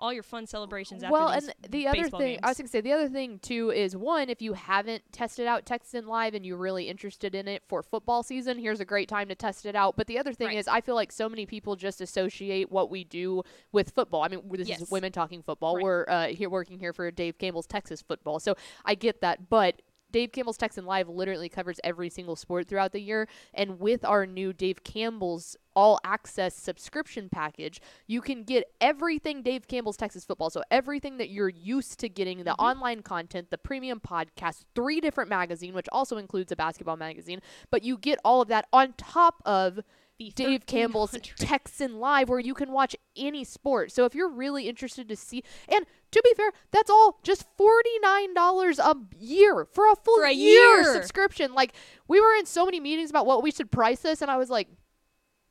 all 0.00 0.12
your 0.12 0.22
fun 0.22 0.46
celebrations. 0.46 1.02
After 1.02 1.12
well, 1.12 1.28
and 1.28 1.52
the 1.68 1.86
other 1.86 2.08
thing 2.08 2.38
I 2.42 2.48
was 2.48 2.58
gonna 2.58 2.68
say, 2.68 2.80
the 2.80 2.92
other 2.92 3.08
thing 3.08 3.38
too 3.38 3.70
is 3.70 3.94
one, 3.96 4.28
if 4.28 4.42
you 4.42 4.54
haven't 4.54 5.04
tested 5.12 5.46
out 5.46 5.66
Texan 5.66 6.06
Live 6.06 6.34
and 6.34 6.44
you're 6.44 6.56
really 6.56 6.88
interested 6.88 7.34
in 7.34 7.46
it 7.46 7.62
for 7.68 7.82
football 7.82 8.22
season, 8.22 8.58
here's 8.58 8.80
a 8.80 8.84
great 8.84 9.08
time 9.08 9.28
to 9.28 9.34
test 9.34 9.66
it 9.66 9.76
out. 9.76 9.96
But 9.96 10.06
the 10.06 10.18
other 10.18 10.32
thing 10.32 10.48
Right. 10.48 10.56
is, 10.58 10.66
I 10.66 10.80
feel 10.80 10.94
like 10.94 11.12
so 11.12 11.28
many 11.28 11.46
people 11.46 11.76
just 11.76 12.00
associate 12.00 12.72
what 12.72 12.90
we 12.90 13.04
do 13.04 13.42
with 13.72 13.90
football. 13.90 14.22
I 14.22 14.28
mean, 14.28 14.42
this 14.50 14.68
Yes. 14.68 14.80
is 14.80 14.90
women 14.90 15.12
talking 15.12 15.42
football. 15.42 15.76
Right. 15.76 15.84
We're 15.84 16.04
uh, 16.08 16.26
here 16.28 16.50
working 16.50 16.78
here 16.78 16.92
for 16.92 17.10
Dave 17.10 17.38
Campbell's 17.38 17.66
Texas 17.66 18.02
football, 18.02 18.40
so 18.40 18.56
I 18.84 18.94
get 18.94 19.20
that, 19.20 19.48
but. 19.48 19.82
Dave 20.12 20.32
Campbell's 20.32 20.56
Texan 20.56 20.86
Live 20.86 21.08
literally 21.08 21.48
covers 21.48 21.78
every 21.84 22.10
single 22.10 22.34
sport 22.34 22.66
throughout 22.66 22.90
the 22.90 23.00
year. 23.00 23.28
And 23.54 23.78
with 23.78 24.04
our 24.04 24.26
new 24.26 24.52
Dave 24.52 24.82
Campbell's 24.82 25.56
all 25.74 25.98
access 26.04 26.54
subscription 26.54 27.28
package, 27.28 27.80
you 28.06 28.20
can 28.20 28.44
get 28.44 28.64
everything 28.80 29.42
Dave 29.42 29.68
Campbell's 29.68 29.96
Texas 29.96 30.24
football. 30.24 30.50
So 30.50 30.62
everything 30.70 31.18
that 31.18 31.30
you're 31.30 31.48
used 31.48 31.98
to 32.00 32.08
getting, 32.08 32.38
the 32.38 32.50
Mm-hmm. 32.50 32.64
online 32.64 33.02
content, 33.02 33.50
the 33.50 33.58
premium 33.58 34.00
podcast, 34.00 34.64
three 34.74 35.00
different 35.00 35.30
magazine, 35.30 35.72
which 35.74 35.86
also 35.92 36.16
includes 36.16 36.50
a 36.52 36.56
basketball 36.56 36.96
magazine, 36.96 37.40
but 37.70 37.82
you 37.84 37.96
get 37.96 38.18
all 38.24 38.42
of 38.42 38.48
that 38.48 38.66
on 38.72 38.94
top 38.96 39.40
of 39.46 39.80
The 40.18 40.30
Dave 40.34 40.66
Campbell's 40.66 41.16
Texan 41.36 41.98
Live, 41.98 42.28
where 42.28 42.40
you 42.40 42.52
can 42.54 42.72
watch 42.72 42.94
any 43.16 43.44
sport. 43.44 43.92
So 43.92 44.04
if 44.04 44.14
you're 44.14 44.28
really 44.28 44.68
interested 44.68 45.08
to 45.08 45.16
see, 45.16 45.42
and 45.68 45.86
to 46.10 46.20
be 46.22 46.34
fair, 46.34 46.50
that's 46.72 46.90
all 46.90 47.18
just 47.22 47.46
forty 47.56 47.98
nine 48.02 48.34
dollars 48.34 48.78
a 48.78 48.96
year 49.18 49.64
for 49.64 49.90
a 49.90 49.94
full 49.96 50.16
For 50.16 50.24
a 50.24 50.32
year, 50.32 50.82
year. 50.82 50.92
subscription. 50.92 51.54
Like 51.54 51.72
we 52.08 52.20
were 52.20 52.34
in 52.34 52.44
so 52.46 52.64
many 52.66 52.80
meetings 52.80 53.08
about 53.10 53.24
what 53.26 53.42
we 53.42 53.50
should 53.50 53.70
price 53.70 54.00
this, 54.00 54.20
and 54.20 54.30
I 54.30 54.36
was 54.36 54.50
like, 54.50 54.68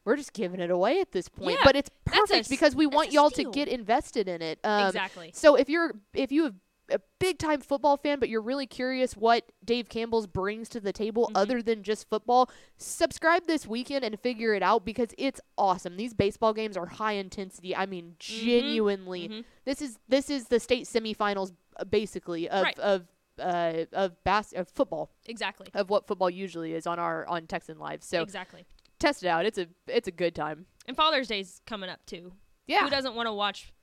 we're 0.05 0.15
just 0.15 0.33
giving 0.33 0.59
it 0.59 0.71
away 0.71 1.01
at 1.01 1.11
this 1.11 1.27
point. 1.29 1.51
Yeah, 1.57 1.61
but 1.63 1.75
it's 1.75 1.89
that's 2.05 2.17
a 2.17 2.21
perfect 2.21 2.49
because 2.49 2.75
we 2.75 2.85
want 2.87 3.11
y'all 3.11 3.29
steal. 3.29 3.51
to 3.51 3.55
get 3.57 3.67
invested 3.67 4.27
in 4.27 4.41
it. 4.41 4.59
Um, 4.63 4.87
exactly. 4.87 5.31
so 5.33 5.55
if 5.55 5.69
you're 5.69 5.93
if 6.13 6.31
you 6.31 6.43
have 6.45 6.55
a 6.91 6.99
big 7.19 7.37
time 7.37 7.61
football 7.61 7.97
fan, 7.97 8.19
but 8.19 8.29
you're 8.29 8.41
really 8.41 8.65
curious 8.65 9.15
what 9.15 9.51
Dave 9.63 9.89
Campbell's 9.89 10.25
brings 10.25 10.67
to 10.69 10.79
the 10.79 10.91
table 10.91 11.27
Mm-hmm. 11.27 11.37
other 11.37 11.61
than 11.61 11.83
just 11.83 12.09
football, 12.09 12.49
subscribe 12.77 13.45
this 13.45 13.67
weekend 13.67 14.03
and 14.03 14.19
figure 14.19 14.55
it 14.55 14.63
out 14.63 14.85
because 14.85 15.09
it's 15.19 15.39
awesome. 15.55 15.97
These 15.97 16.15
baseball 16.15 16.51
games 16.53 16.75
are 16.75 16.87
high 16.87 17.11
intensity. 17.13 17.75
I 17.75 17.85
mean, 17.85 18.15
genuinely, 18.17 19.29
mhm. 19.29 19.43
this 19.65 19.81
is 19.81 19.99
this 20.07 20.29
is 20.29 20.45
the 20.45 20.59
state 20.59 20.85
semifinals 20.85 21.51
uh, 21.77 21.83
basically 21.83 22.49
of 22.49 22.63
Right. 22.63 22.79
of 22.79 23.07
uh, 23.39 23.85
of 23.93 24.21
bas- 24.25 24.53
of 24.53 24.67
football 24.67 25.11
Exactly. 25.27 25.67
of 25.73 25.89
what 25.89 26.07
football 26.07 26.29
usually 26.29 26.73
is 26.73 26.85
on 26.87 26.99
our 26.99 27.25
on 27.27 27.47
Texan 27.47 27.79
Live. 27.79 28.03
So 28.03 28.21
exactly. 28.21 28.65
Test 28.99 29.23
it 29.23 29.27
out. 29.27 29.45
It's 29.45 29.57
a 29.57 29.67
it's 29.87 30.07
a 30.07 30.11
good 30.11 30.35
time. 30.35 30.65
And 30.87 30.95
Father's 30.95 31.27
Day's 31.27 31.61
coming 31.65 31.89
up 31.89 32.05
too. 32.05 32.33
Yeah. 32.67 32.83
Who 32.83 32.89
doesn't 32.89 33.15
want 33.15 33.27
to 33.27 33.33
watch 33.33 33.73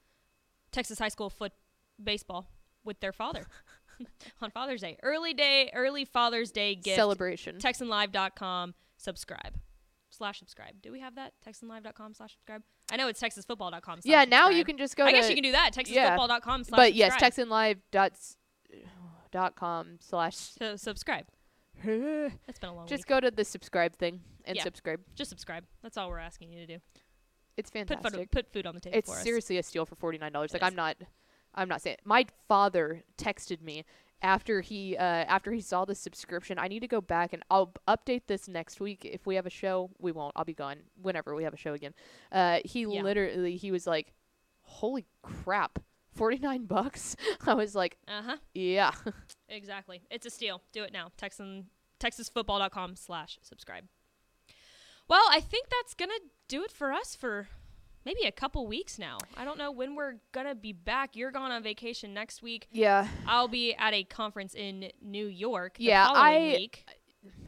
Texas 0.73 0.99
high 0.99 1.09
school 1.09 1.31
foot 1.31 1.53
baseball? 2.03 2.49
with 2.87 3.01
their 3.01 3.13
father 3.13 3.47
on 4.41 4.51
Father's 4.51 4.81
Day. 4.81 4.97
Early 5.03 5.35
day, 5.35 5.71
early 5.75 6.07
Father's 6.07 6.51
Day 6.51 6.75
gift. 6.75 6.97
Celebration. 6.97 7.59
TexanLive.com. 7.59 8.75
Subscribe. 8.97 9.59
Slash 10.09 10.39
subscribe. 10.39 10.81
Do 10.81 10.93
we 10.93 11.01
have 11.01 11.17
that? 11.17 11.35
TexanLive.com 11.47 12.15
slash 12.15 12.33
subscribe. 12.33 12.63
I 12.91 12.97
know 12.97 13.09
it's 13.09 13.21
TexasFootball.com. 13.21 14.01
yeah, 14.05 14.25
now 14.25 14.49
you 14.49 14.65
can 14.65 14.79
just 14.79 14.97
go 14.97 15.05
I 15.05 15.11
to 15.11 15.19
guess 15.19 15.29
you 15.29 15.35
can 15.35 15.43
do 15.43 15.53
that. 15.53 15.73
TexasFootball.com 15.75 16.65
slash 16.65 16.79
But 16.79 16.95
yes, 16.95 17.13
subscribe. 17.19 17.49
TexanLive 17.49 17.77
dot 17.91 18.13
dot 19.33 19.57
com 19.57 19.99
slash 20.01 20.37
So 20.37 20.77
subscribe. 20.77 21.27
It's 21.85 22.59
been 22.59 22.71
a 22.71 22.75
long 22.75 22.87
just 22.87 23.03
week. 23.03 23.09
go 23.09 23.21
to 23.21 23.31
the 23.31 23.45
subscribe 23.45 23.97
thing 23.97 24.21
and 24.47 24.57
Yeah. 24.57 24.63
subscribe. 24.63 25.01
Just 25.15 25.29
subscribe. 25.31 25.65
That's 25.83 25.97
all 25.97 26.09
we're 26.09 26.19
asking 26.19 26.53
you 26.53 26.61
to 26.61 26.67
do. 26.67 26.79
It's 27.57 27.71
Put 27.71 27.89
fantastic. 27.89 28.31
put 28.31 28.53
food 28.53 28.67
on 28.67 28.75
the 28.75 28.81
table 28.81 28.99
it's 28.99 29.11
for 29.11 29.17
us. 29.17 29.23
seriously 29.23 29.57
a 29.59 29.63
steal 29.63 29.87
for 29.87 29.95
forty 29.95 30.19
nine 30.19 30.33
dollars. 30.33 30.53
Like 30.53 30.63
It 30.63 30.67
I'm 30.67 30.75
not, 30.77 30.97
I'm 31.55 31.69
not 31.69 31.81
saying. 31.83 31.97
My 32.05 32.27
father 32.49 33.03
texted 33.17 33.63
me 33.63 33.85
after 34.23 34.61
he 34.61 34.97
uh, 34.97 35.03
after 35.03 35.53
he 35.53 35.61
saw 35.63 35.85
the 35.87 35.95
subscription. 35.95 36.59
I 36.59 36.69
need 36.69 36.81
to 36.81 36.89
go 36.89 37.01
back 37.01 37.33
and 37.33 37.43
I'll 37.51 37.73
update 37.89 38.23
this 38.27 38.47
next 38.47 38.79
week. 38.79 39.05
If 39.05 39.27
we 39.27 39.37
have 39.37 39.47
a 39.47 39.51
show, 39.51 39.91
we 39.99 40.13
won't. 40.13 40.33
I'll 40.37 40.45
be 40.45 40.53
gone 40.55 40.81
whenever 41.01 41.35
we 41.35 41.45
have 41.45 41.55
a 41.55 41.59
show 41.59 41.73
again. 41.73 41.95
Uh, 42.31 42.61
he 42.65 42.83
Yeah. 42.83 43.03
literally 43.03 43.57
he 43.57 43.71
was 43.71 43.87
like, 43.87 44.13
"Holy 44.61 45.07
crap, 45.23 45.79
forty 46.15 46.39
nine 46.39 46.65
bucks." 46.67 47.17
I 47.47 47.55
was 47.55 47.75
like, 47.75 47.97
Uh 48.07 48.23
huh. 48.23 48.37
"Yeah." 48.55 48.93
Exactly. 49.49 50.03
It's 50.11 50.27
a 50.27 50.31
steal. 50.31 50.61
Do 50.73 50.83
it 50.83 50.93
now. 50.93 51.13
Texan 51.17 51.71
TexasFootball.com 52.01 52.97
slash 52.97 53.39
subscribe. 53.43 53.85
Well, 55.09 55.25
I 55.31 55.41
think 55.41 55.69
that's 55.71 55.95
gonna 55.95 56.13
do 56.49 56.63
it 56.65 56.71
for 56.73 56.93
us 56.93 57.15
for 57.15 57.49
maybe 58.05 58.23
a 58.25 58.33
couple 58.33 58.67
weeks 58.67 58.99
now. 58.99 59.19
I 59.37 59.45
don't 59.45 59.59
know 59.59 59.71
when 59.73 59.95
we're 59.95 60.15
gonna 60.33 60.55
be 60.55 60.73
back. 60.73 61.17
You're 61.17 61.31
gone 61.31 61.51
on 61.51 61.63
vacation 61.63 62.13
next 62.15 62.43
week. 62.43 62.69
yeah. 62.73 63.09
I'll 63.27 63.49
be 63.49 63.75
at 63.75 63.95
a 63.95 64.05
conference 64.05 64.55
in 64.55 64.91
New 65.01 65.27
York. 65.27 65.79
The 65.79 65.85
Yeah, 65.85 66.09
I- 66.11 66.55
week. 66.59 66.85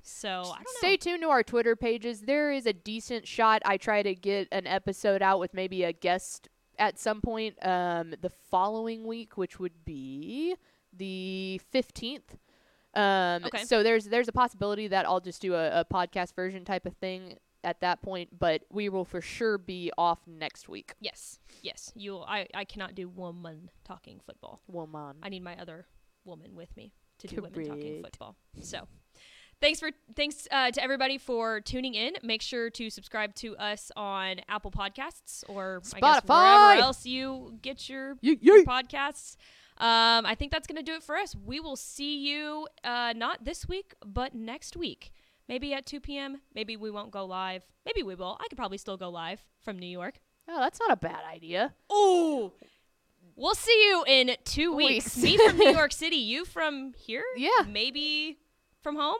So 0.03 0.29
I 0.29 0.57
don't 0.63 0.69
Stay 0.79 0.97
tuned 0.97 1.23
to 1.23 1.29
our 1.29 1.45
Twitter 1.45 1.77
pages. 1.77 2.23
There 2.23 2.51
is 2.51 2.67
a 2.67 2.73
decent 2.73 3.29
shot. 3.29 3.63
I 3.65 3.77
try 3.77 4.03
to 4.03 4.13
get 4.15 4.49
an 4.51 4.67
episode 4.67 5.23
out 5.23 5.39
with 5.39 5.55
maybe 5.55 5.85
a 5.85 5.93
guest 5.93 6.49
at 6.81 6.99
some 6.99 7.21
point 7.21 7.55
um, 7.65 8.13
the 8.21 8.31
following 8.51 9.07
week, 9.07 9.37
which 9.37 9.61
would 9.61 9.85
be 9.85 10.57
the 10.93 11.61
fifteenth. 11.71 12.37
Um, 12.95 13.45
Okay. 13.45 13.65
So 13.65 13.85
there's 13.85 14.07
there's 14.07 14.27
a 14.27 14.33
possibility 14.33 14.89
that 14.89 15.07
I'll 15.07 15.21
just 15.21 15.41
do 15.41 15.55
a, 15.55 15.81
a 15.81 15.85
podcast 15.85 16.35
version 16.35 16.65
type 16.65 16.85
of 16.87 16.95
thing 16.97 17.39
at 17.69 17.81
that 17.81 18.01
point, 18.01 18.39
but 18.39 18.63
we 18.71 18.89
will 18.89 19.05
for 19.05 19.21
sure 19.21 19.59
be 19.59 19.93
off 19.99 20.19
next 20.27 20.69
week. 20.69 20.95
Yes, 21.01 21.39
yes. 21.63 21.93
You. 21.95 22.19
I. 22.21 22.47
I 22.55 22.65
cannot 22.65 22.95
do 22.95 23.09
woman 23.09 23.71
talking 23.85 24.21
football. 24.25 24.63
Woman. 24.69 25.17
I 25.23 25.29
need 25.29 25.43
my 25.45 25.57
other 25.57 25.87
woman 26.25 26.55
with 26.55 26.75
me 26.77 26.93
to 27.19 27.27
do 27.27 27.43
women 27.43 27.67
talking 27.67 28.03
football. 28.03 28.37
So, 28.61 28.89
thanks 29.61 29.81
for 29.81 29.91
thanks 30.17 30.49
uh, 30.51 30.71
to 30.71 30.83
everybody 30.83 31.19
for 31.19 31.61
tuning 31.61 31.95
in. 31.95 32.15
Make 32.23 32.41
sure 32.41 32.71
to 32.71 32.89
subscribe 32.89 33.35
to 33.37 33.57
us 33.59 33.93
on 33.97 34.37
Apple 34.49 34.71
Podcasts 34.71 35.45
or 35.49 35.83
I 35.95 36.01
guess 36.01 36.21
Spotify. 36.21 36.29
wherever 36.29 36.83
else 36.83 37.05
you 37.05 37.59
get 37.61 37.89
your, 37.89 38.17
Yeet, 38.17 38.39
your 38.41 38.65
podcasts. 38.65 39.37
Um, 39.77 40.27
I 40.27 40.35
think 40.35 40.51
that's 40.51 40.67
gonna 40.67 40.83
do 40.83 40.95
it 40.95 41.03
for 41.03 41.17
us. 41.17 41.37
We 41.37 41.61
will 41.61 41.77
see 41.77 42.19
you 42.19 42.67
uh, 42.83 43.13
not 43.15 43.45
this 43.45 43.69
week, 43.69 43.95
but 44.05 44.35
next 44.35 44.77
week. 44.77 45.13
Maybe 45.49 45.73
at 45.73 45.87
2 45.87 46.01
p.m. 46.01 46.41
Maybe 46.55 46.77
we 46.77 46.91
won't 46.91 47.11
go 47.11 47.25
live. 47.25 47.65
Maybe 47.87 48.03
we 48.03 48.15
will. 48.15 48.37
I 48.41 48.49
could 48.49 48.59
probably 48.59 48.79
still 48.79 48.97
go 48.97 49.09
live 49.09 49.43
from 49.65 49.79
New 49.79 49.87
York. 49.87 50.17
Oh, 50.47 50.61
that's 50.61 50.79
not 50.81 50.91
a 50.93 50.97
bad 50.97 51.21
idea. 51.31 51.75
Ooh. 51.93 52.53
We'll 53.37 53.55
see 53.55 53.87
you 53.89 54.05
in 54.07 54.37
two 54.45 54.75
weeks. 54.75 55.17
Weeks. 55.17 55.23
Me 55.23 55.37
from 55.39 55.57
New 55.59 55.71
York 55.71 55.93
City, 56.05 56.17
you 56.17 56.45
from 56.45 56.93
here? 56.99 57.25
Yeah. 57.37 57.65
Maybe 57.69 58.39
from 58.83 58.97
home? 58.97 59.19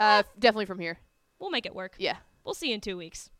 Uh, 0.00 0.22
definitely 0.38 0.66
from 0.66 0.80
here. 0.80 0.98
We'll 1.38 1.50
make 1.50 1.66
it 1.66 1.74
work. 1.74 1.94
Yeah. 1.98 2.16
We'll 2.44 2.54
see 2.54 2.68
you 2.68 2.74
in 2.74 2.80
two 2.80 2.96
weeks. 2.96 3.30